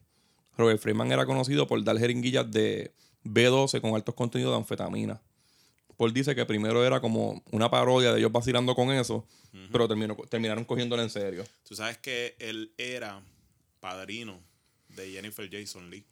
[0.58, 2.92] Robert Freeman era conocido por dar jeringuillas de
[3.24, 5.22] B12 con altos contenidos de anfetamina.
[5.98, 9.26] Paul dice que primero era como una parodia de ellos vacilando con eso,
[9.72, 11.46] pero terminó, terminaron cogiéndolo en serio.
[11.68, 13.22] Tú sabes que él era
[13.80, 14.40] padrino
[14.90, 16.06] de Jennifer Jason Lee,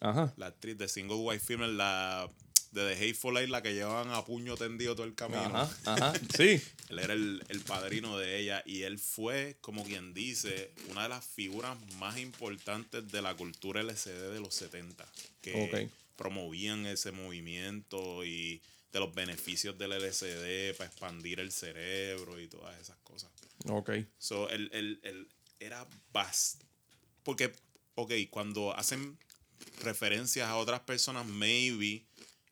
[0.00, 0.32] Ajá.
[0.36, 2.28] la actriz de Single White Female, la
[2.70, 5.40] de The Hateful Eight, la que llevaban a puño tendido todo el camino.
[5.56, 6.60] Ajá, ajá, sí.
[6.88, 11.08] Él era el, el padrino de ella y él fue, como quien dice, una de
[11.08, 15.06] las figuras más importantes de la cultura LCD de los 70,
[15.40, 15.52] que
[16.16, 18.60] promovían ese movimiento y
[18.92, 23.30] de los beneficios del LCD para expandir el cerebro y todas esas cosas.
[23.68, 23.90] Ok.
[24.18, 25.28] So, él, él- él
[25.60, 26.62] era bast...
[27.22, 27.52] Porque,
[27.94, 29.16] ok, cuando hacen
[29.82, 32.04] referencias a otras personas, maybe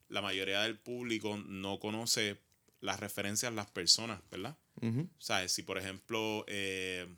[0.09, 2.41] la mayoría del público no conoce
[2.81, 4.57] las referencias las personas, ¿verdad?
[4.81, 5.09] Ujú.
[5.19, 5.53] ¿Sabes?
[5.53, 7.09] Si, por ejemplo, eh,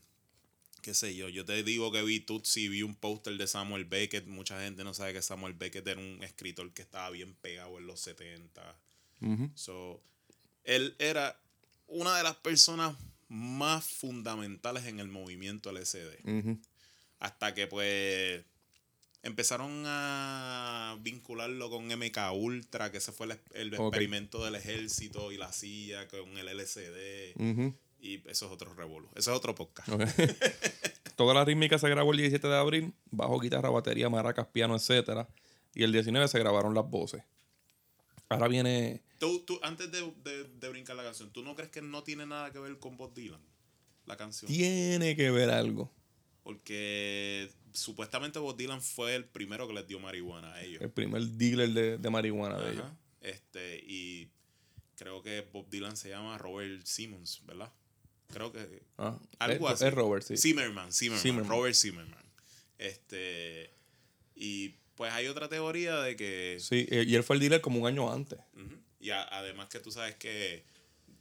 [0.83, 4.27] qué sé yo, yo te digo que vi Tutsi, vi un póster de Samuel Beckett,
[4.27, 7.87] mucha gente no sabe que Samuel Beckett era un escritor que estaba bien pegado en
[7.87, 8.77] los 70.
[9.21, 9.51] Ujú.
[9.55, 10.03] So,
[10.65, 11.39] él era
[11.87, 12.97] una de las personas
[13.29, 16.21] más fundamentales en el movimiento LCD.
[16.25, 16.59] Ujú.
[17.19, 18.45] Hasta que pues
[19.23, 25.37] empezaron a vincularlo con MK Ultra, que ese fue el, el experimento del ejército y
[25.37, 27.35] la CIA con el LCD.
[28.03, 29.09] Y eso es otro revolú.
[29.15, 29.89] Eso es otro podcast.
[29.91, 30.03] Ok.
[31.17, 35.27] Toda la rítmica se grabó el 17 de abril, bajo, guitarra, batería, maracas, piano, etc.
[35.75, 37.23] Y el 19 se grabaron las voces.
[38.31, 39.03] Ahora viene.
[39.19, 42.25] Tú, tú, antes de, de- de brincar la canción, ¿tú no crees que no tiene
[42.25, 43.41] nada que ver con Bob Dylan?
[44.07, 44.51] La canción.
[44.51, 45.93] Tiene que ver algo.
[46.43, 50.81] Porque supuestamente Bob Dylan fue el primero que les dio marihuana a ellos.
[50.83, 52.85] El primer dealer de, de marihuana de ellos.
[53.21, 54.31] Este, y
[54.97, 57.73] creo que Bob Dylan se llama Robert Simmons, ¿verdad?
[58.33, 58.83] Creo que.
[58.99, 59.85] Ah, Algo es, así.
[59.87, 60.37] es Robert, sí.
[60.37, 61.51] Zimmerman, Zimmerman, Zimmerman.
[61.51, 62.25] Robert Zimmerman.
[62.79, 63.75] Este.
[64.35, 66.59] Y pues hay otra teoría de que.
[66.61, 68.39] Sí, eh, y él fue el dealer como un año antes.
[69.01, 70.65] Y a- además que tú sabes que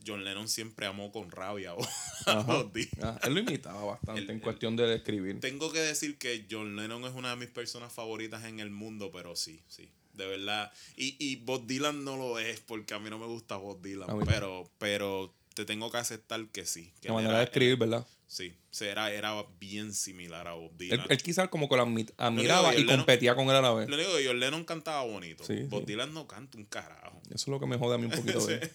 [0.06, 1.74] John Lennon siempre amó con rabia
[2.26, 2.90] a Dylan.
[3.04, 5.40] Ah, él lo imitaba bastante El- en cuestión de describir.
[5.40, 9.12] Tengo que decir que John Lennon es una de mis personas favoritas en el mundo,
[9.12, 10.72] pero sí, sí, de verdad.
[10.96, 14.08] Y, y Bob Dylan no lo es, porque a mí no me gusta Bob Dylan,
[14.26, 16.92] pero, pero te tengo que aceptar que sí.
[17.02, 18.08] Que La manera era- de escribir, ¿verdad?
[18.32, 21.06] Sí, sí, era, era bien similar a Bob Él, Dylan.
[21.10, 23.90] él quizás como que lo admi- admiraba y Lennon- competía con él a la vez.
[23.90, 25.44] Lo único que John Lennon cantaba bonito.
[25.44, 25.86] Sí, Bob sí.
[25.88, 27.20] Dylan no canta un carajo.
[27.26, 28.70] Eso es lo que me jode a mí un poquito él.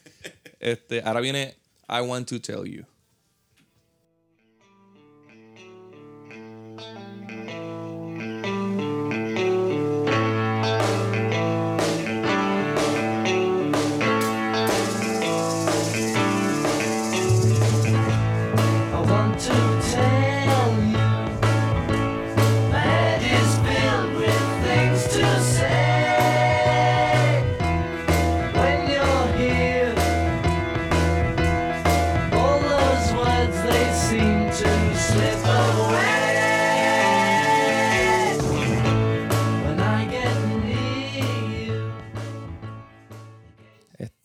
[0.58, 1.56] Este, ahora viene
[1.88, 2.84] I Want to Tell You.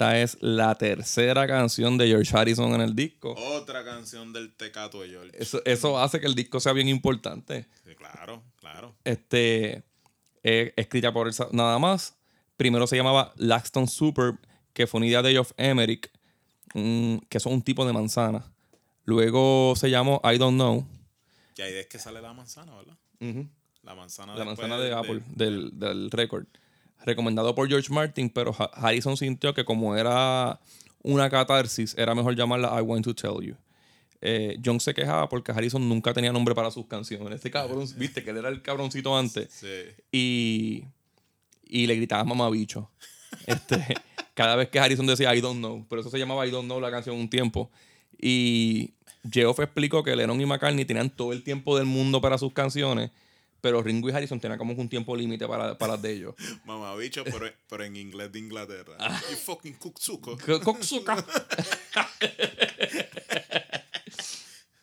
[0.10, 3.36] Esta es la tercera canción de George Harrison en el disco.
[3.36, 5.32] Otra canción del Tecato de George.
[5.38, 7.68] Eso, eso hace que el disco sea bien importante.
[7.86, 8.96] Sí, claro, claro.
[9.04, 9.84] Este,
[10.42, 12.16] eh, escrita por él nada más.
[12.58, 14.40] Primero se llamaba Laxton Superb,
[14.74, 16.12] que fue una idea de Geoff Emerick,
[16.74, 18.52] mm, que es un tipo de manzana.
[19.06, 20.88] Luego se llamó I Don't Know,
[21.56, 22.98] Y ahí es que sale la manzana, ¿verdad?
[23.20, 23.48] Ujú.
[23.84, 26.48] La manzana, la manzana de Apple, del, del récord.
[27.06, 30.60] Recomendado por George Martin, pero Ha- Harrison sintió que como era
[31.02, 33.56] una catarsis, era mejor llamarla I Want to Tell You.
[34.22, 37.36] Eh, John se quejaba porque Harrison nunca tenía nombre para sus canciones.
[37.36, 39.48] Este cabrón, viste que él era el cabroncito antes.
[39.50, 39.68] Sí.
[40.12, 40.84] Y,
[41.66, 42.90] y le gritaba mamabicho.
[43.48, 43.96] Este,
[44.34, 46.82] cada vez que Harrison decía I don't know, pero eso se llamaba I don't know
[46.82, 47.72] la canción un tiempo.
[48.22, 48.92] Y
[49.32, 53.12] Geoff explicó que Lennon y McCartney tenían todo el tiempo del mundo para sus canciones,
[53.62, 56.36] pero Ringo y Harrison tenían como un tiempo límite para, para las de ellos.
[56.66, 58.96] Mamabicho, pero, pero en inglés de Inglaterra.
[59.00, 59.22] Ah.
[59.32, 60.38] Y fucking Kuksuko.
[60.64, 61.24] Coxuca.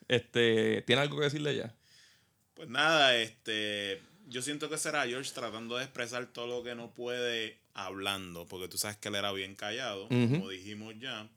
[0.08, 1.74] este, ¿tiene algo que decirle ya?
[2.54, 4.02] Pues nada, este.
[4.28, 8.66] Yo siento que será George tratando de expresar todo lo que no puede hablando, porque
[8.66, 11.28] tú sabes que él era bien callado, como dijimos ya.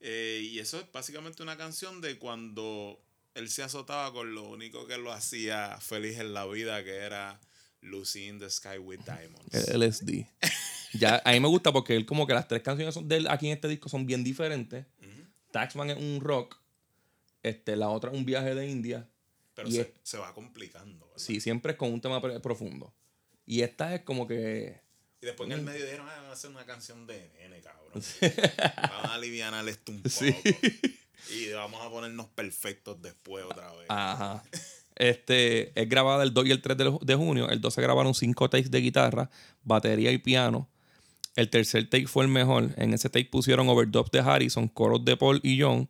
[0.00, 2.98] Eh, y eso es básicamente una canción de cuando
[3.34, 7.40] él se azotaba con lo único que lo hacía feliz en la vida, que era
[7.80, 9.52] Lucy in the Sky with Diamonds.
[9.52, 10.26] El LSD.
[10.94, 13.26] ya, a mí me gusta porque él como que las tres canciones son de él
[13.28, 14.86] aquí en este disco son bien diferentes.
[15.50, 16.56] Taxman es un rock,
[17.42, 19.08] este, la otra es un viaje de India.
[19.54, 21.06] Pero se, es- se va complicando.
[21.06, 21.18] ¿verdad?
[21.22, 22.92] Sí, siempre es con un tema profundo.
[23.46, 24.80] Y esta es como que...
[25.24, 28.02] Y después en el medio dijeron, ah, vamos a hacer una canción de nene, cabrón.
[28.90, 30.10] Vamos a aliviar esto un poco.
[30.10, 30.36] Sí.
[31.30, 33.86] Y vamos a ponernos perfectos después otra vez.
[33.88, 34.44] Ajá.
[34.96, 37.48] Este, es grabada el 2 y el 3 de, de junio.
[37.48, 39.30] El 2 se grabaron 5 takes de guitarra,
[39.62, 40.68] batería y piano.
[41.36, 42.74] El tercer take fue el mejor.
[42.76, 45.88] En ese take pusieron overdubs de Harrison, coros de Paul y John,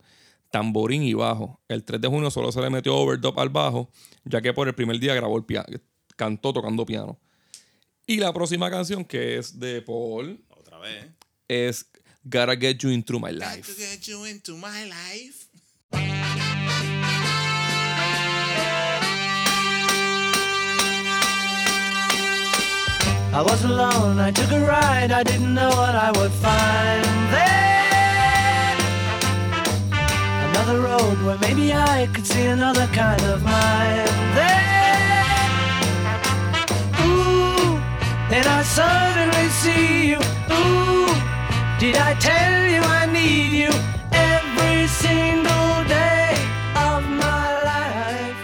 [0.52, 1.61] tamborín y bajo.
[1.66, 3.90] El 3 de junio solo se le metió overdub al bajo,
[4.24, 5.66] ya que por el primer día grabó el piano,
[6.15, 7.19] cantó tocando piano.
[8.06, 11.06] Y la próxima canción, que es de Paul, Otra vez.
[11.48, 11.86] es
[12.24, 13.72] Gotta Get You Into My Got Life.
[13.74, 15.48] to get you into my life.
[23.36, 27.05] I was alone, I took a ride, I didn't know what I would find
[27.35, 28.76] there.
[30.51, 34.73] Another road where maybe I could see another kind of mind there.
[38.35, 40.19] Then I suddenly see you.
[40.51, 41.15] Ooh,
[41.78, 43.70] did I tell you I need you
[44.11, 46.35] every single day
[46.74, 48.36] of my life?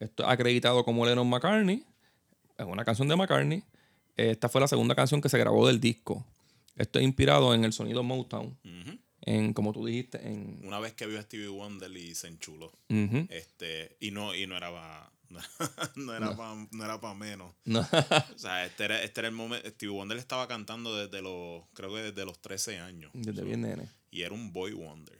[0.00, 1.84] Esto es acreditado como Lennon McCartney.
[2.56, 3.62] Es una canción de McCartney.
[4.16, 6.24] Esta fue la segunda canción que se grabó del disco.
[6.76, 8.56] Esto es inspirado en el sonido Motown.
[9.20, 10.60] En, como tú dijiste, en.
[10.64, 12.72] Una vez que vio a Stevie Wonder y se enchuló.
[12.88, 13.26] Ujú.
[13.28, 14.70] Este, y no, y no era
[15.96, 16.34] no era
[16.70, 17.54] no era pa menos.
[17.64, 17.80] No.
[17.80, 19.68] O sea, este era, este era el momento.
[19.68, 23.10] Stevie Wonder estaba cantando desde los, creo que desde los 13 años.
[23.14, 23.88] Desde bien nene.
[24.10, 25.18] Y era un boy wonder.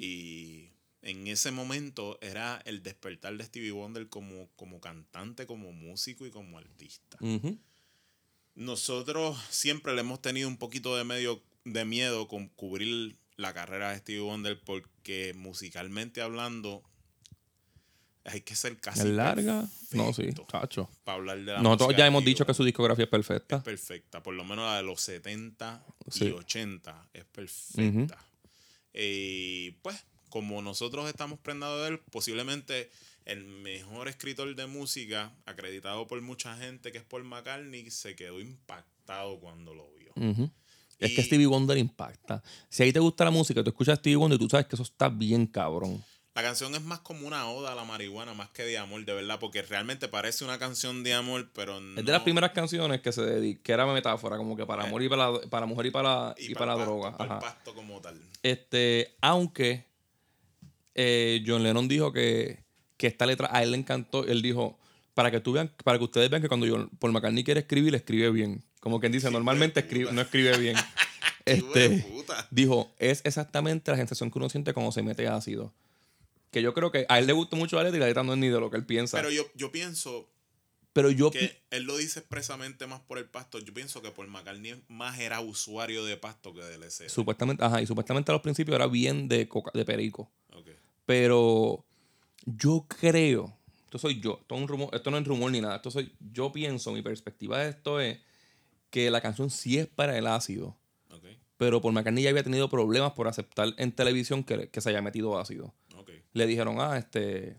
[0.00, 0.70] Y
[1.02, 6.30] en ese momento era el despertar de Stevie Wonder como, como cantante, como músico y
[6.30, 7.18] como artista.
[8.54, 13.90] Nosotros siempre le hemos tenido un poquito de medio de miedo con cubrir la carrera
[13.90, 16.82] de Stevie Wonder porque musicalmente hablando
[18.26, 19.64] hay que ser casi ¿Es larga?
[19.92, 20.88] No, sí, chacho.
[21.04, 23.56] para hablar de la Nosotros ya hemos dicho que su discografía es perfecta.
[23.56, 26.26] es perfecta, por lo menos la de los 70 Sí.
[26.26, 28.18] y 80 es perfecta.
[28.92, 29.96] Y pues,
[30.28, 32.90] como nosotros estamos prendados de él, posiblemente
[33.24, 38.40] el mejor escritor de música, acreditado por mucha gente, que es Paul McCartney, se quedó
[38.40, 40.12] impactado cuando lo vio.
[40.98, 42.42] Es que Stevie Wonder impacta.
[42.70, 44.76] Si ahí te gusta la música, tú escuchas a Stevie Wonder y tú sabes que
[44.76, 46.02] eso está bien cabrón.
[46.36, 49.14] La canción es más como una oda a la marihuana, más que de amor, de
[49.14, 51.98] verdad, porque realmente parece una canción de amor, pero no.
[51.98, 54.86] Es de las primeras canciones que se dedica, que era metáfora, como que para Eh.
[54.88, 57.16] amor y para, para mujer y para, y para pasto, droga.
[57.16, 58.20] para el pasto como tal.
[58.42, 59.86] Este, aunque
[60.94, 62.64] eh, John Lennon dijo que,
[62.98, 64.78] que esta letra a él le encantó, él dijo,
[65.14, 67.94] para que tú vean, para que ustedes vean que cuando John, Paul McCartney quiere escribir,
[67.94, 68.62] escribe bien.
[68.80, 70.76] Como quien dice, normalmente escribe, no escribe bien.
[71.46, 72.04] Este,
[72.50, 75.72] dijo, es exactamente la sensación que uno siente cuando se mete ácido.
[76.56, 78.32] Que yo creo que a él le gustó mucho la letra y la letra no
[78.32, 79.18] es ni de lo que él piensa.
[79.18, 80.26] Pero Pero, yo, yo pienso
[81.14, 83.58] yo, pi- que él lo dice expresamente más por el pasto.
[83.58, 87.10] Yo pienso que por McCartney más era usuario de pasto que de LSD.
[87.10, 90.30] supuestamente, ajá, y supuestamente a los principios era bien de, coca, de perico.
[90.54, 90.68] Ok.
[91.04, 91.84] Pero
[92.46, 93.54] yo creo,
[93.84, 96.10] esto soy yo, esto, es un rumor, esto no es rumor ni nada, esto soy,
[96.32, 98.18] yo pienso, mi perspectiva de esto es
[98.88, 100.76] que la canción sí es para el ácido,
[101.10, 101.24] Ok.
[101.58, 105.02] pero por McCartney ya había tenido problemas por aceptar en televisión que, que se haya
[105.02, 105.74] metido ácido.
[106.36, 107.58] Le dijeron, ah, este,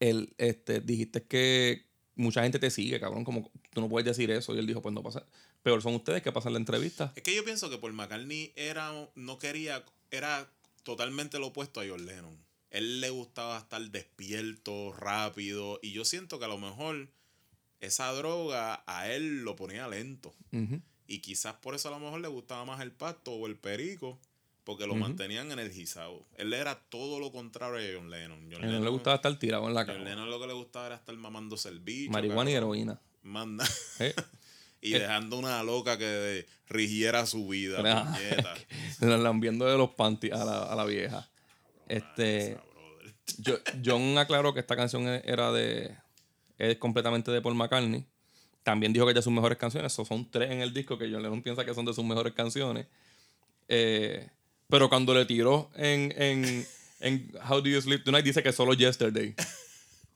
[0.00, 1.86] el, este, dijiste que
[2.16, 4.52] mucha gente te sigue, cabrón, como tú no puedes decir eso.
[4.54, 5.24] Y él dijo, pues no pasa,
[5.62, 7.12] peor son ustedes que pasan la entrevista.
[7.14, 10.50] Es que yo pienso que por McCartney era, no quería, era
[10.82, 12.36] totalmente lo opuesto a John Lennon.
[12.70, 17.08] Él le gustaba estar despierto, rápido, y yo siento que a lo mejor
[17.80, 20.34] esa droga a él lo ponía lento.
[21.06, 24.18] Y quizás por eso a lo mejor le gustaba más el pasto o el perico,
[24.66, 26.26] porque lo mantenían energizado.
[26.36, 28.48] Él era todo lo contrario a John Lennon.
[28.52, 30.04] John A él no le gustaba estar tirado en la John cama.
[30.10, 32.10] Lennon lo que le gustaba era estar mamándose el bicho.
[32.10, 33.00] Marihuana y heroína.
[33.22, 33.64] Manda.
[34.00, 34.12] ¿eh?
[34.82, 34.98] y Eh.
[34.98, 37.78] dejando una loca que rigiera su vida.
[37.86, 38.54] Ah, puñeta.
[39.22, 41.28] Lambiendo de los panties a la, a la vieja.
[41.88, 43.14] Este, Esa, brother.
[43.38, 45.96] yo, John aclaró que esta canción e- era de.
[46.58, 48.04] Es completamente de Paul McCartney.
[48.64, 49.92] También dijo que es de sus mejores canciones.
[49.92, 52.32] So, son tres en el disco que John Lennon piensa que son de sus mejores
[52.32, 52.88] canciones.
[53.68, 54.28] Eh,
[54.68, 56.66] pero cuando le tiró en, en,
[57.00, 59.34] en How Do You Sleep Tonight, dice que solo Yesterday.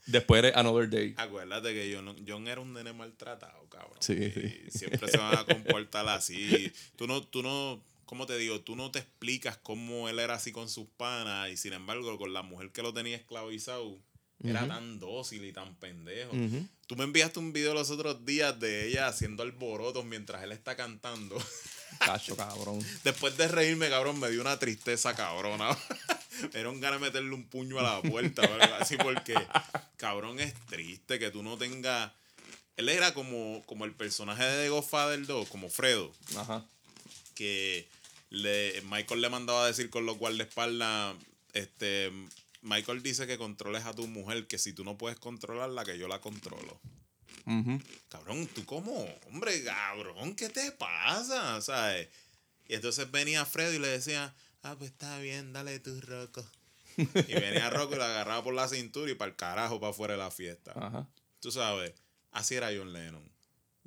[0.06, 1.14] Después de Another Day.
[1.18, 3.98] Acuérdate que John, John era un nene maltratado, cabrón.
[4.00, 4.30] Sí, Y
[4.70, 4.78] sí.
[4.78, 6.72] Siempre se van a comportar así.
[6.96, 8.60] Tú no, tú no, ¿cómo te digo?
[8.60, 12.32] Tú no te explicas cómo él era así con sus panas y sin embargo con
[12.32, 13.98] la mujer que lo tenía esclavizado
[14.42, 16.34] era tan dócil y tan pendejo.
[16.34, 16.66] Ujú.
[16.86, 20.76] Tú me enviaste un video los otros días de ella haciendo alborotos mientras él está
[20.76, 21.36] cantando.
[21.98, 22.84] Cacho, cabrón.
[23.04, 25.76] Después de reírme, cabrón, me dio una tristeza cabrona.
[26.42, 29.34] me dieron ganas de meterle un puño a la puerta algo así porque,
[29.96, 32.12] cabrón, es triste que tú no tengas...
[32.76, 36.64] Él era como, como el personaje de The Godfather 2, como Fredo, Ajá.
[37.34, 37.86] que
[38.30, 41.14] le, Michael le mandaba a decir con los guardaespaldas,
[41.52, 42.10] este,
[42.62, 46.08] Michael dice que controles a tu mujer, que si tú no puedes controlarla, que yo
[46.08, 46.80] la controlo.
[47.46, 47.80] Ujú.
[48.08, 51.60] Cabrón, tú como, hombre, cabrón, ¿qué te pasa?
[51.60, 52.08] ¿Sabes?
[52.68, 56.44] Y entonces venía Fredo y le decía, ah, pues está bien, dale tu roco.
[56.96, 60.14] Y venía Rocco y lo agarraba por la cintura y para el carajo, para afuera
[60.14, 60.72] de la fiesta.
[60.76, 61.08] Ajá.
[61.40, 61.94] Tú sabes,
[62.32, 63.28] así era John Lennon.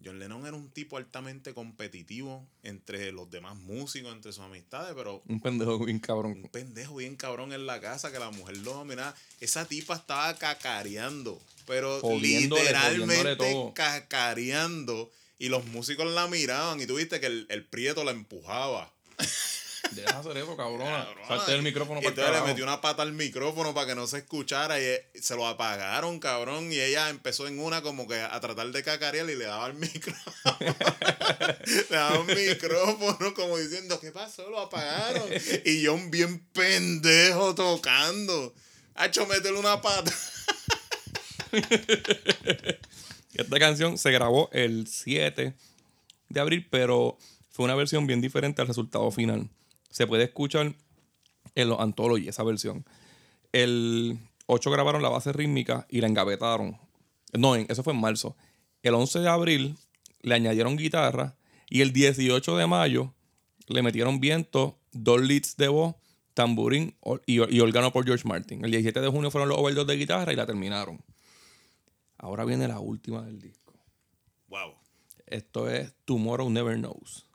[0.03, 5.21] John Lennon era un tipo altamente competitivo entre los demás músicos, entre sus amistades, pero
[5.27, 6.41] Un pendejo bien cabrón.
[6.43, 9.15] un pendejo bien cabrón en la casa que la mujer lo dominaba.
[9.39, 15.11] Esa tipa estaba cacareando, pero Jodiéndole, literalmente cacareando.
[15.39, 18.93] Y los músicos la miraban y tú viste que el, el prieto la empujaba.
[19.91, 21.05] Deja de hacer eso, cabrona.
[21.05, 21.27] Cabrona.
[21.27, 24.07] Salte el micrófono y para entonces le metió una pata al micrófono para que no
[24.07, 26.71] se escuchara y eh, se lo apagaron, cabrón.
[26.71, 29.75] Y ella empezó en una como que a tratar de cacarear y le daba el
[29.75, 30.57] micrófono.
[31.89, 34.49] le daba un micrófono como diciendo, ¿qué pasó?
[34.49, 35.29] Lo apagaron.
[35.65, 38.53] Y John bien pendejo tocando.
[38.95, 40.11] Hacho, métele una pata.
[43.33, 45.53] Esta canción se grabó el 7
[46.29, 47.17] de abril, pero
[47.51, 49.49] fue una versión bien diferente al resultado final.
[49.89, 50.73] Se puede escuchar
[51.55, 52.85] en los Anthology, esa versión.
[53.51, 54.17] El
[54.47, 56.77] 8 grabaron la base rítmica y la engavetaron.
[57.33, 58.35] No, eso fue en marzo.
[58.83, 59.75] El 11 de abril
[60.21, 61.35] le añadieron guitarra
[61.69, 63.13] y el 18 de mayo
[63.67, 65.95] le metieron viento, dos leads de voz,
[66.33, 68.63] tamborín o- y, órgano por George Martin.
[68.65, 70.99] El 17 de junio fueron los overdubs de guitarra y la terminaron.
[72.23, 73.73] Ahora viene la última del disco.
[74.47, 74.75] Wow.
[75.25, 77.29] Esto es Tomorrow Never Knows.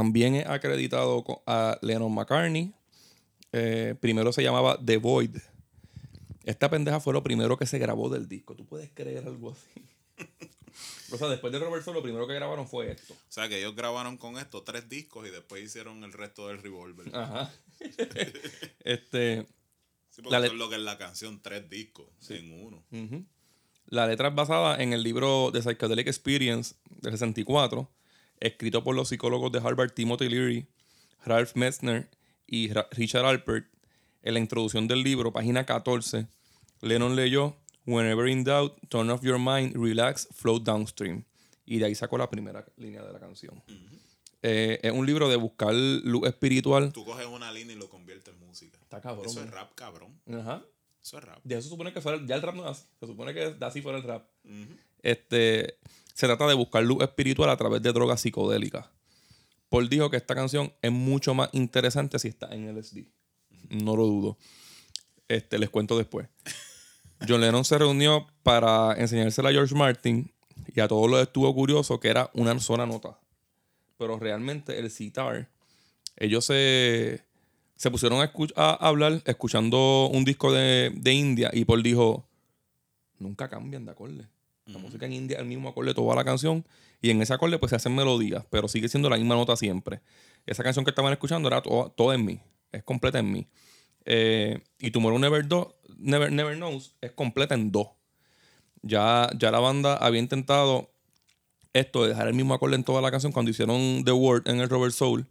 [0.00, 2.72] También es acreditado a Lennon McCartney.
[3.52, 5.36] Eh, primero se llamaba The Void.
[6.44, 8.56] Esta pendeja fue lo primero que se grabó del disco.
[8.56, 9.84] ¿Tú puedes creer algo así?
[11.12, 13.12] o sea, después de Robert Soul, lo primero que grabaron fue esto.
[13.12, 16.62] O sea que ellos grabaron con esto tres discos y después hicieron el resto del
[16.62, 17.14] revolver.
[17.14, 17.52] Ajá.
[18.84, 19.46] este,
[20.08, 22.82] Sí, porque eso es lo que es la canción, tres discos en uno.
[23.84, 27.86] La letra es basada en el libro The Psychedelic Experience del 64,
[28.40, 30.66] escrito por los psicólogos de Harvard Timothy Leary,
[31.24, 32.08] Ralph Metzner
[32.46, 33.66] y Ra- Richard Alpert.
[34.22, 36.26] En la introducción del libro, página 14,
[36.82, 37.56] Lennon leyó
[37.86, 41.24] Whenever in doubt, turn off your mind, relax, float downstream.
[41.64, 43.62] Y de ahí sacó la primera línea de la canción.
[44.42, 46.92] Eh, es un libro de buscar luz espiritual.
[46.92, 48.78] Tú coges una línea y lo conviertes en música.
[48.82, 49.26] Está cabrón.
[49.26, 50.20] Eso es rap, cabrón.
[50.30, 50.62] Ajá.
[51.02, 51.38] Eso es rap.
[51.42, 52.20] De eso se supone que fuera.
[52.26, 52.86] Ya el rap no es así.
[53.00, 54.28] Se supone que de así fuera el rap.
[55.02, 55.78] Este,
[56.20, 58.90] se trata de buscar luz espiritual a través de drogas psicodélicas.
[59.70, 63.06] Paul dijo que esta canción es mucho más interesante si está en LSD.
[63.70, 64.36] No lo dudo.
[65.28, 66.28] Este, les cuento después.
[67.26, 70.30] John Lennon se reunió para enseñársela a George Martin
[70.66, 73.18] y a todos los estuvo curioso que era una sola nota.
[73.96, 75.48] Pero realmente el sitar,
[76.18, 77.24] ellos se,
[77.76, 78.20] se pusieron
[78.56, 82.28] a, hablar escuchando un disco de, de India y Paul dijo,
[83.18, 84.28] nunca cambian de acorde.
[84.72, 86.66] La música en India es el mismo acorde toda la canción
[87.02, 90.00] y en ese acorde pues se hacen melodías, pero sigue siendo la misma nota siempre.
[90.46, 92.40] Esa canción que estaban escuchando era toda, toda en mí,
[92.72, 93.48] es completa en mí.
[94.04, 97.96] Eh, y Tomorrow Never, Do- Never, Never Knows es completa en do.
[98.82, 100.90] Ya, ya la banda había intentado
[101.72, 104.60] esto de dejar el mismo acorde en toda la canción cuando hicieron The Word en
[104.60, 105.26] el Robert Soul.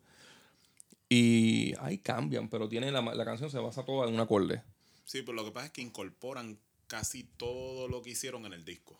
[1.10, 4.61] Y ahí cambian, pero tiene la, la canción se basa toda en un acorde.
[5.06, 8.64] Sí, pero lo que pasa es que incorporan casi todo lo que hicieron en el
[8.64, 8.99] disco.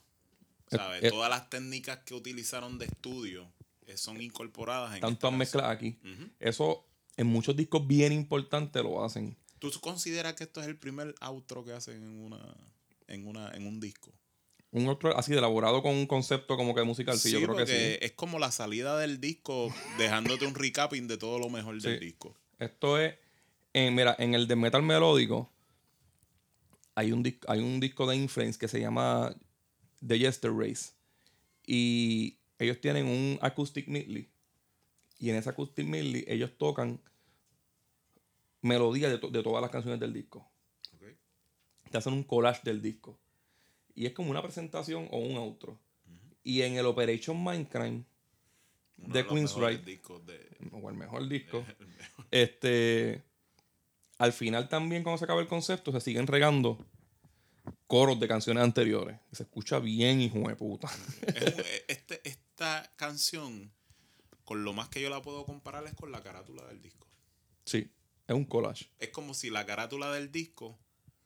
[0.72, 1.04] Eh, ¿Sabes?
[1.04, 1.10] eh.
[1.10, 3.52] Todas las técnicas que utilizaron de estudio
[3.88, 5.38] eh, son incorporadas en Tanto esta han canción.
[5.40, 5.98] mezclado aquí.
[6.04, 6.30] Ujú.
[6.40, 6.86] Eso
[7.18, 9.36] En muchos discos bien importantes lo hacen.
[9.60, 12.40] ¿Tú consideras que esto es el primer outro que hacen en una
[13.08, 14.14] en una en un disco?
[14.72, 17.66] Un otro así de elaborado con un concepto como que musical, sí, yo creo que
[17.66, 17.98] sí.
[18.06, 22.38] es como la salida del disco dejándote un recapping de todo lo mejor del disco.
[22.60, 23.16] Esto es,
[23.74, 25.52] en, mira, en el de metal melódico
[26.96, 29.36] hay un, hay un disco de Inflames que se llama
[30.06, 30.92] The Yester Race.
[31.66, 34.30] Y ellos tienen un acoustic medley.
[35.20, 37.00] Y en ese acoustic medley ellos tocan
[38.62, 40.48] melodías de, to- de todas las canciones del disco.
[40.96, 41.04] Ok.
[41.92, 43.18] Te hacen un collage del disco.
[43.96, 45.80] Y es como una presentación o un outro.
[46.44, 48.06] Y en el Operation Mindcrime,
[48.98, 49.78] Uno de Queen's de-
[50.72, 51.66] o el mejor disco,
[52.32, 53.24] este,
[54.18, 56.78] al final también cuando se acaba el concepto se siguen regando
[57.90, 59.20] coros de canciones anteriores.
[59.32, 60.88] Se escucha bien, hijo de puta.
[61.28, 63.72] Eh, este, esta canción,
[64.46, 67.08] con lo más que yo la puedo comparar es con la carátula del disco.
[67.66, 67.90] Sí,
[68.28, 68.92] es un collage.
[69.00, 70.78] Es como si la carátula del disco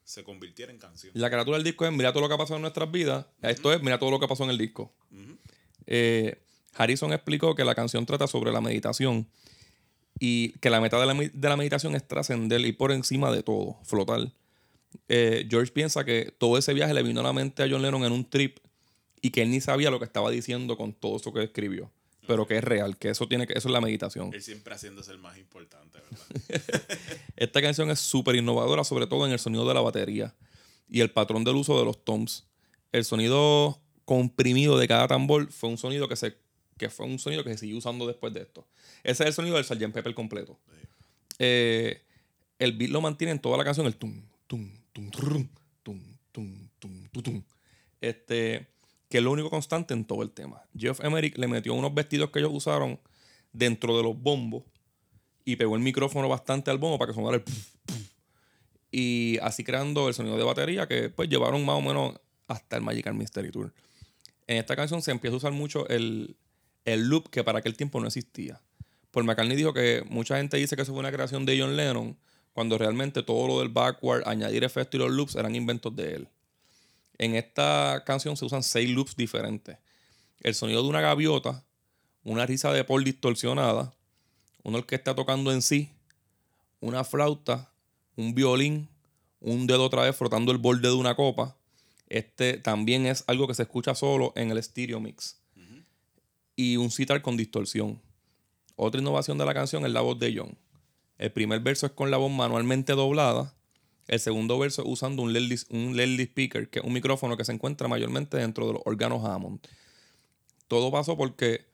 [0.05, 1.11] se convirtiera en canción.
[1.15, 3.25] La carátula del disco es mira todo lo que ha pasado en nuestras vidas.
[3.41, 4.93] Esto es mira todo lo que pasó en el disco.
[5.85, 6.41] Eh,
[6.75, 9.27] Harrison explicó que la canción trata sobre la meditación
[10.17, 13.43] y que la meta de la, de la meditación es trascender y por encima de
[13.43, 14.31] todo, flotar.
[15.07, 18.03] Eh, George piensa que todo ese viaje le vino a la mente a John Lennon
[18.05, 18.59] en un trip
[19.21, 21.91] y que él ni sabía lo que estaba diciendo con todo eso que escribió,
[22.27, 24.33] pero que es real, que eso tiene que eso es la meditación.
[24.33, 26.99] Él siempre haciéndose el más importante, ¿verdad?
[27.35, 30.35] Esta canción es súper innovadora, sobre todo en el sonido de la batería
[30.89, 32.45] y el patrón del uso de los toms.
[32.91, 36.37] El sonido comprimido de cada tambor fue un sonido que se
[36.77, 38.67] que fue un sonido que se siguió usando después de esto.
[39.03, 39.93] Ese es el sonido del Sgt.
[39.93, 40.59] Pepper completo.
[41.39, 42.01] Eh,
[42.59, 44.69] el beat lo mantiene en toda la canción, el tum, tum,
[48.01, 48.67] Este,
[49.09, 50.63] que es lo único constante en todo el tema.
[50.77, 52.99] Jeff Emerick le metió unos vestidos que ellos usaron
[53.51, 54.63] dentro de los bombos
[55.45, 58.09] y pegó el micrófono bastante al bombo para que sonara el puf, puf.
[58.91, 62.15] y así creando el sonido de batería que pues llevaron más o menos
[62.47, 63.73] hasta el Magical Mystery Tour.
[64.47, 66.35] En esta canción se empieza a usar mucho el,
[66.85, 68.61] el loop que para aquel tiempo no existía.
[69.11, 72.17] Paul McCartney dijo que mucha gente dice que eso fue una creación de John Lennon,
[72.53, 76.27] cuando realmente todo lo del backward, añadir efectos y los loops eran inventos de él.
[77.17, 79.77] En esta canción se usan seis loops diferentes.
[80.41, 81.63] El sonido de una gaviota,
[82.23, 83.93] una risa de Paul distorsionada,
[84.63, 85.91] una orquesta tocando en sí,
[86.79, 87.71] una flauta,
[88.15, 88.89] un violín,
[89.39, 91.55] un dedo otra vez frotando el borde de una copa.
[92.07, 95.39] Este también es algo que se escucha solo en el stereo mix.
[96.55, 97.99] Y un sitar con distorsión.
[98.75, 100.57] Otra innovación de la canción es la voz de John.
[101.23, 103.53] El primer verso es con la voz manualmente doblada.
[104.09, 107.53] El segundo verso es usando un LED, un speaker, que es un micrófono que se
[107.53, 109.61] encuentra mayormente dentro de los órganos Hammond.
[110.67, 111.65] Todo pasó porque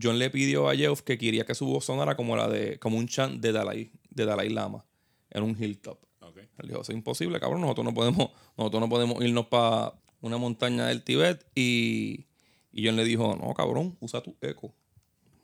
[0.00, 2.96] John le pidió a Jeff que quería que su voz sonara como la de como
[2.96, 4.84] un chant de Dalai, de Dalai Lama
[5.30, 5.98] en un hilltop.
[6.20, 6.36] Ok.
[6.36, 7.60] Él dijo, eso es imposible, cabrón.
[7.62, 11.44] Nosotros no podemos, nosotros no podemos irnos para una montaña del Tíbet.
[11.56, 12.26] Y,
[12.70, 14.72] y John le dijo, no, cabrón, usa tu eco.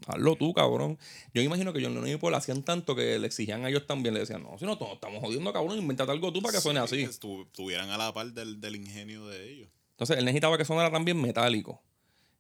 [0.09, 0.99] Hazlo tú, cabrón.
[1.35, 3.87] Yo me imagino que John Lennon y Paul hacían tanto que le exigían a ellos
[3.87, 4.15] también.
[4.15, 7.05] Le decían, no, si no, estamos jodiendo, cabrón, inventate algo tú para que suene Sí,
[7.05, 7.19] así.
[7.21, 9.69] estu- Estuvieran a la par del, del ingenio de ellos.
[9.93, 11.83] Entonces él necesitaba que sonara también metálico.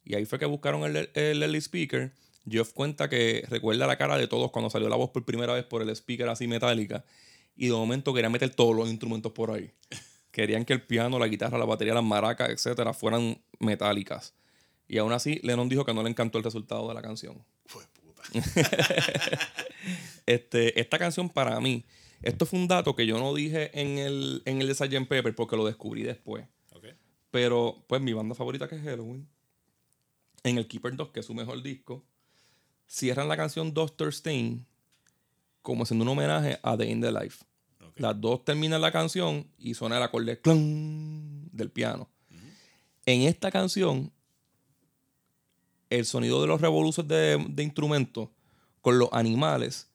[0.04, 2.12] Y ahí fue que buscaron el, el LED speaker.
[2.50, 5.64] Jeff cuenta que recuerda la cara de todos cuando salió la voz por primera vez
[5.64, 7.04] por el speaker así metálica.
[7.56, 9.70] Y de momento querían meter todos los instrumentos por ahí.
[10.30, 14.32] Querían que el piano, la guitarra, la batería, las maracas, etcétera, fueran metálicas.
[14.88, 17.44] Y aún así, Lennon dijo que no le encantó el resultado de la canción.
[17.66, 18.22] Fue puta.
[20.26, 21.86] Este, esta canción para mí,
[22.20, 25.08] esto fue un dato que yo no dije en el, en el de Sgt.
[25.08, 26.44] Pepper porque lo descubrí después.
[27.30, 29.28] Pero, pues, mi banda favorita que es Halloween,
[30.44, 32.04] en el Keeper 2, que es su mejor disco,
[32.86, 34.66] cierran la canción Doctor Stain
[35.62, 37.44] como siendo un homenaje a The In the Life.
[37.96, 42.08] Las dos terminan la canción y suena el acorde clon del piano.
[43.04, 44.12] En esta canción,
[45.90, 48.28] el sonido de los revoluciones de, de instrumentos
[48.80, 49.88] con los animales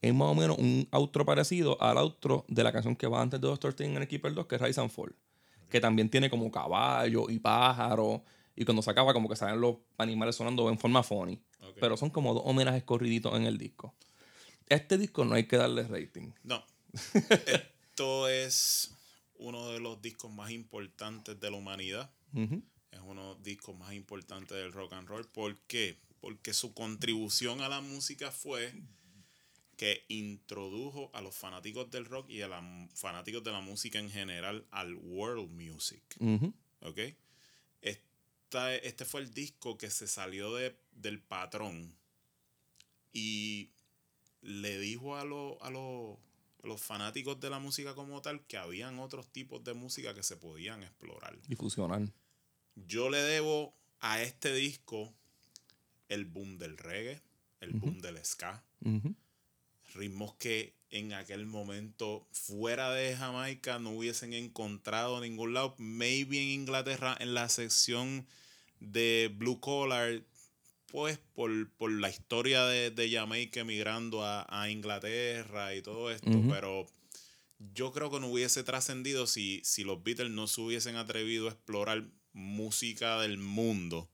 [0.00, 3.40] es más o menos un outro parecido al outro de la canción que va antes
[3.40, 5.14] de Doctor Stain en el Keeper 2, que es Rise and Fall.
[5.68, 8.22] Que también tiene como caballo y pájaro.
[8.56, 11.42] Y cuando se acaba, como que salen los animales sonando en forma funny.
[11.60, 11.76] Ok.
[11.80, 13.94] Pero son como dos homenajes corriditos en el disco.
[14.68, 16.30] Este disco no hay que darle rating.
[16.44, 16.64] No.
[17.46, 18.94] Esto es
[19.38, 22.10] uno de los discos más importantes de la humanidad.
[22.90, 25.26] Es uno de los discos más importantes del rock and roll.
[25.26, 25.96] ¿Por qué?
[26.20, 28.72] Porque su contribución a la música fue
[29.76, 32.62] que introdujo a los fanáticos del rock y a los
[32.94, 36.02] fanáticos de la música en general al world music.
[36.80, 36.98] ¿Ok?
[37.82, 41.94] Esta- este fue el disco que se salió de- del patrón
[43.12, 43.70] y
[44.42, 46.18] le dijo a, lo- a, lo-
[46.62, 50.22] a los fanáticos de la música como tal que habían otros tipos de música que
[50.22, 51.38] se podían explorar.
[51.46, 52.08] Difusionar.
[52.86, 55.12] Yo le debo a este disco
[56.08, 57.20] el boom del reggae,
[57.60, 58.62] el boom del ska,
[59.94, 65.74] ritmos que en aquel momento fuera de Jamaica no hubiesen encontrado en ningún lado.
[65.78, 68.26] Maybe en Inglaterra en la sección
[68.80, 70.22] de Blue Collar,
[70.86, 76.42] pues por, por la historia de, de Jamaica emigrando a, a Inglaterra y todo esto,
[76.48, 76.86] pero
[77.74, 81.52] yo creo que no hubiese trascendido si, si los Beatles no se hubiesen atrevido a
[81.52, 82.06] explorar
[82.38, 84.08] música del mundo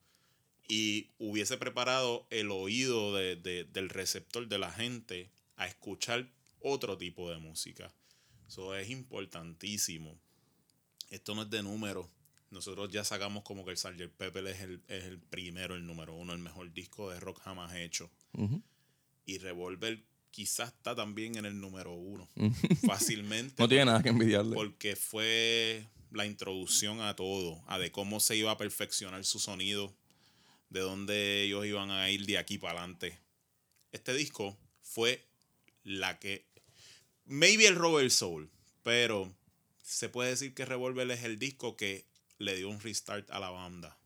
[0.66, 6.30] y hubiese preparado el oído de- de- del receptor de la gente a escuchar
[6.60, 7.92] otro tipo de música.
[8.48, 10.18] Eso es importantísimo.
[11.10, 12.10] Esto no es de número.
[12.50, 14.08] Nosotros ya sacamos como que el Sgt.
[14.16, 17.74] Pepper es el, es el primero, el número uno, el mejor disco de rock jamás
[17.74, 18.10] hecho.
[19.26, 22.28] Y Revolver quizás está también en el número uno.
[22.86, 23.54] Fácilmente.
[23.58, 24.54] No tiene nada que envidiarle.
[24.54, 29.94] Porque fue la introducción a todo, a de cómo se iba a perfeccionar su sonido,
[30.70, 33.18] de dónde ellos iban a ir de aquí para adelante.
[33.92, 35.24] Este disco fue
[35.82, 36.46] la que.
[37.26, 38.50] Maybe el Robert Soul,
[38.82, 39.32] pero
[39.82, 42.04] se puede decir que Revolver es el disco que
[42.38, 43.96] le dio un restart a la banda.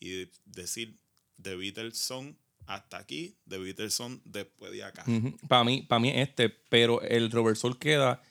[0.00, 0.98] Y decir,
[1.40, 5.04] The Beatles son hasta aquí, The Beatles son después de acá.
[5.48, 8.22] Para mí, para mí es este, pero el Robert Soul queda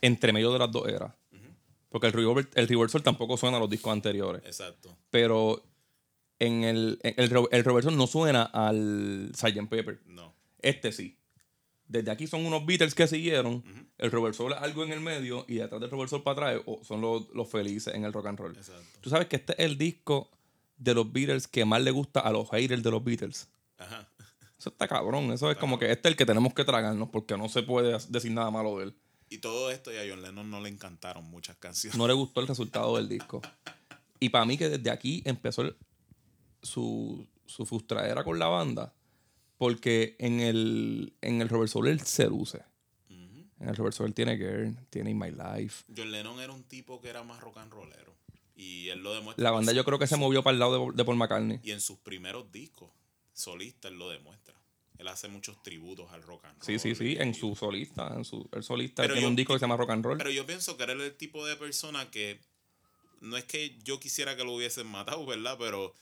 [0.00, 1.14] entre medio de las dos eras.
[1.96, 4.42] Porque el Robert, el Robert Soul tampoco suena a los discos anteriores.
[4.44, 4.94] Exacto.
[5.08, 5.64] Pero
[6.38, 9.66] en el, en el, el Robert Soul no suena al Sgt.
[9.70, 10.02] Pepper.
[10.04, 10.34] No.
[10.60, 11.16] Este sí.
[11.88, 13.64] Desde aquí son unos Beatles que siguieron.
[13.96, 15.46] El Robert Soul es algo en el medio.
[15.48, 18.38] Y detrás del Robert Soul para atrás son los, los felices en el rock and
[18.38, 18.54] roll.
[18.54, 18.84] Exacto.
[19.00, 20.30] Tú sabes que este es el disco
[20.76, 23.48] de los Beatles que más le gusta a los haters de los Beatles.
[23.78, 24.06] Ajá.
[24.58, 25.32] Eso está cabrón.
[25.32, 27.96] Eso es como que este es el que tenemos que tragarnos porque no se puede
[28.10, 28.96] decir nada malo de él.
[29.28, 31.98] Y todo esto y a John Lennon no le encantaron muchas canciones.
[31.98, 33.42] No le gustó el resultado del disco.
[34.20, 35.76] Y para mí que desde aquí empezó el-
[36.62, 38.92] su, su frustradera con la banda.
[39.58, 42.62] Porque en el, en el Robert Soul él se luce.
[43.08, 43.46] Ujú.
[43.60, 45.84] En el Robert Soul tiene Girl, tiene In My Life.
[45.96, 48.14] John Lennon era un tipo que era más rock and rollero.
[48.54, 49.42] Y él lo demuestra.
[49.42, 51.60] La banda yo creo que se movió para el lado de, de Paul McCartney.
[51.62, 52.90] Y en sus primeros discos
[53.32, 54.54] solistas él lo demuestra.
[54.98, 56.64] Él hace muchos tributos al rock and roll.
[56.66, 59.52] Sí, sí, sí, en su solista, en su el solista Pero tiene yo- un disco
[59.52, 60.18] que se llama Rock and Roll.
[60.18, 62.40] Pero yo pienso que era el tipo de persona que.
[63.20, 65.56] No es que yo quisiera que lo hubiesen matado, ¿verdad?
[65.58, 65.94] Pero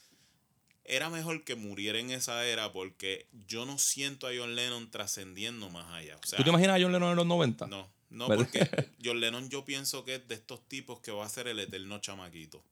[0.84, 5.70] era mejor que muriera en esa era porque yo no siento a John Lennon trascendiendo
[5.70, 6.16] más allá.
[6.22, 7.66] O sea, ¿Tú te imaginas a John Lennon en los 90?
[7.68, 8.44] No, no, ¿Verdad?
[8.52, 11.58] porque John Lennon yo pienso que es de estos tipos que va a ser el
[11.60, 12.62] eterno chamaquito.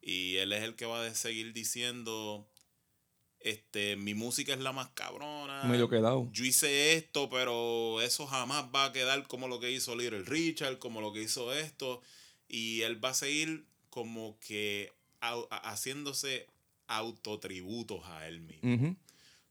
[0.00, 2.48] Y él es el que va a seguir diciendo,
[3.40, 5.64] este, mi música es la más cabrona.
[5.64, 6.28] Medio quedado.
[6.32, 10.78] Yo hice esto, pero eso jamás va a quedar como lo que hizo Little Richard,
[10.78, 12.02] como lo que hizo esto.
[12.48, 16.46] Y él va a seguir como que haciéndose
[16.86, 18.96] autotributos a él mismo.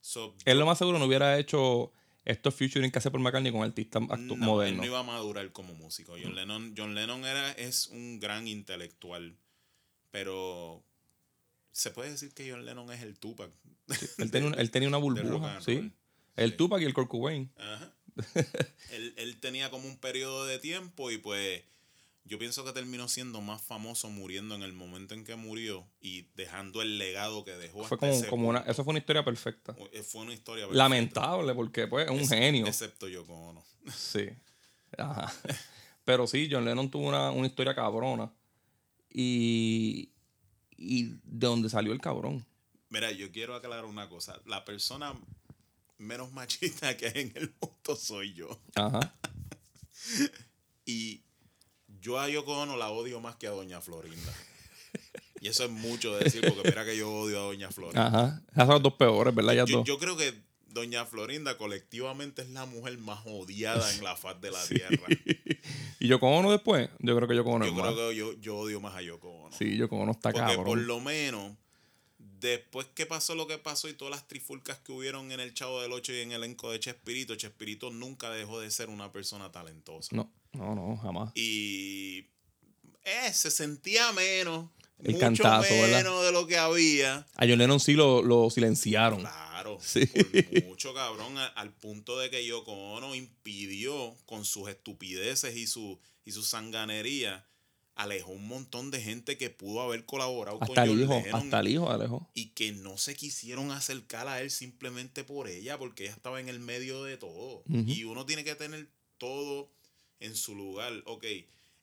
[0.01, 1.91] So, Él lo más seguro no hubiera hecho
[2.23, 4.79] estos featuring que hace Paul McCartney con artistas No, él modernos.
[4.81, 6.15] no iba a madurar como músico.
[6.21, 9.37] John Lennon, John Lennon era, es un gran intelectual,
[10.11, 10.83] pero
[11.77, 13.51] se puede decir que John Lennon es el Tupac.
[14.17, 15.91] Él tenía, una, él tenía una burbuja, sí.
[16.35, 16.55] El.
[16.55, 17.51] Tupac y el Kurt Cobain.
[17.55, 17.93] Ajá.
[18.91, 21.61] él, él tenía como un periodo de tiempo y pues
[22.25, 26.23] yo pienso que terminó siendo más famoso muriendo en el momento en que murió y
[26.35, 27.83] dejando el legado que dejó.
[27.83, 29.75] Fue hasta como, ese como una, eso fue una historia perfecta.
[29.93, 30.83] Eh, Fue una historia perfecta.
[30.83, 32.65] Lamentable, porque pues es un genio.
[32.65, 33.63] Excepto Yoko Ono.
[33.95, 34.27] Sí.
[34.97, 35.31] Ajá.
[36.03, 38.33] Pero sí, John Lennon tuvo una, una historia cabrona.
[39.09, 40.11] Y,
[40.77, 42.45] y de donde salió el cabrón.
[42.89, 44.39] Mira, yo quiero aclarar una cosa.
[44.45, 45.13] La persona
[45.97, 48.59] menos machista que hay en el mundo soy yo.
[48.75, 49.13] Ajá.
[50.85, 51.21] Y
[51.99, 54.33] yo a Yoko Ono la odio más que a Doña Florinda.
[55.41, 58.07] Y eso es mucho de decir, porque mira que yo odio a Doña Florinda.
[58.07, 58.41] Ajá.
[58.51, 59.53] Esas son las dos peores, ¿verdad?
[59.53, 59.87] Ya Yo, dos.
[59.87, 60.33] yo creo que
[60.69, 64.75] Doña Florinda colectivamente es la mujer más odiada en la faz de la Sí.
[64.75, 65.07] tierra.
[65.99, 68.09] Y yo con Ono después, yo creo que yo con Ono Yo es creo más.
[68.11, 69.57] que yo, yo odio más a Yoko Ono.
[69.57, 70.85] Sí, yo con Ono está Porque por cabrón.
[70.87, 71.53] lo menos,
[72.39, 75.81] después que pasó lo que pasó y todas las trifulcas que hubieron en el Chavo
[75.81, 79.51] del Ocho y en el elenco de Chespirito, Chespirito nunca dejó de ser una persona
[79.51, 80.15] talentosa.
[80.15, 81.31] No, no, no, jamás.
[81.35, 82.27] Y
[83.03, 84.69] eh, se sentía menos.
[85.03, 86.23] El mucho cantazo, menos ¿verdad?
[86.25, 87.25] de lo que había.
[87.35, 89.19] A John Lennon sí lo, lo silenciaron.
[89.19, 90.05] Claro, Sí.
[90.05, 95.99] por mucho cabrón, al punto de que Yoko Ono impidió con sus estupideces y su,
[96.25, 97.45] y su sanganería
[97.95, 101.41] alejó un montón de gente que pudo haber colaborado Hasta con el John hijo, Lennon
[101.43, 102.29] hasta el hijo, Alejo.
[102.35, 106.47] y que no se quisieron acercar a él simplemente por ella, porque ella estaba en
[106.49, 107.63] el medio de todo.
[107.67, 108.87] Y uno tiene que tener
[109.17, 109.69] todo
[110.19, 110.93] en su lugar.
[111.05, 111.25] Ok,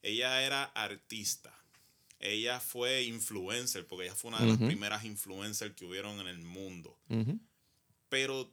[0.02, 1.52] ella era artista.
[2.24, 6.38] Ella fue influencer, porque ella fue una de las primeras influencers que hubieron en el
[6.38, 6.98] mundo.
[8.08, 8.50] Pero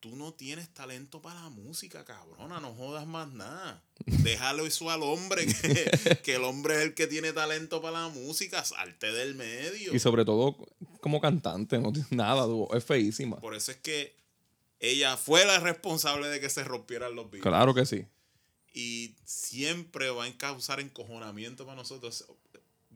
[0.00, 2.60] tú no tienes talento para la música, cabrona.
[2.60, 3.82] No jodas más nada.
[4.06, 8.08] Déjalo eso al hombre, que, que el hombre es el que tiene talento para la
[8.08, 8.64] música.
[8.64, 9.94] Salte del medio.
[9.94, 10.56] Y sobre todo
[11.00, 13.38] como cantante, no tiene nada, es feísima.
[13.38, 14.16] Por eso es que
[14.80, 17.42] ella fue la responsable de que se rompieran los Beatles.
[17.42, 18.06] Claro que sí.
[18.74, 22.26] Y siempre va a causar encojonamiento para nosotros.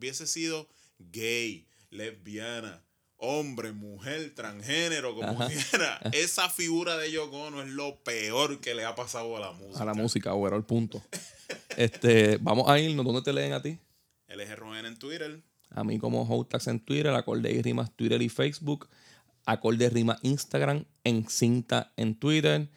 [0.00, 0.66] Hubiese sido
[0.98, 2.82] gay, lesbiana,
[3.18, 5.48] hombre, mujer, transgénero, como Ajá.
[5.48, 6.00] quiera.
[6.12, 9.82] Esa figura de Yoko Ono es lo peor que le ha pasado a la música.
[9.82, 11.02] A la música, o el punto.
[11.76, 13.04] este, vamos a irnos.
[13.04, 13.78] ¿Dónde te leen a ti?
[14.28, 15.42] LGRN en Twitter.
[15.68, 18.88] A mí como Hotax en Twitter, Acorde y Rimas Twitter y Facebook,
[19.44, 22.70] Acorde Rima Instagram, en Cinta en Twitter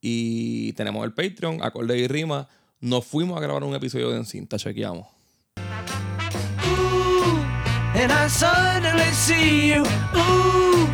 [0.00, 2.48] y tenemos el Patreon, Acorde y Rima.
[2.80, 5.19] Nos fuimos a grabar un episodio de Encinta, chequeamos.
[8.00, 9.82] And I suddenly see you.
[10.16, 10.86] Ooh,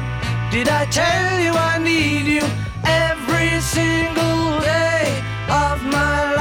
[0.51, 2.43] did I tell you I need you
[2.83, 6.36] every single day of my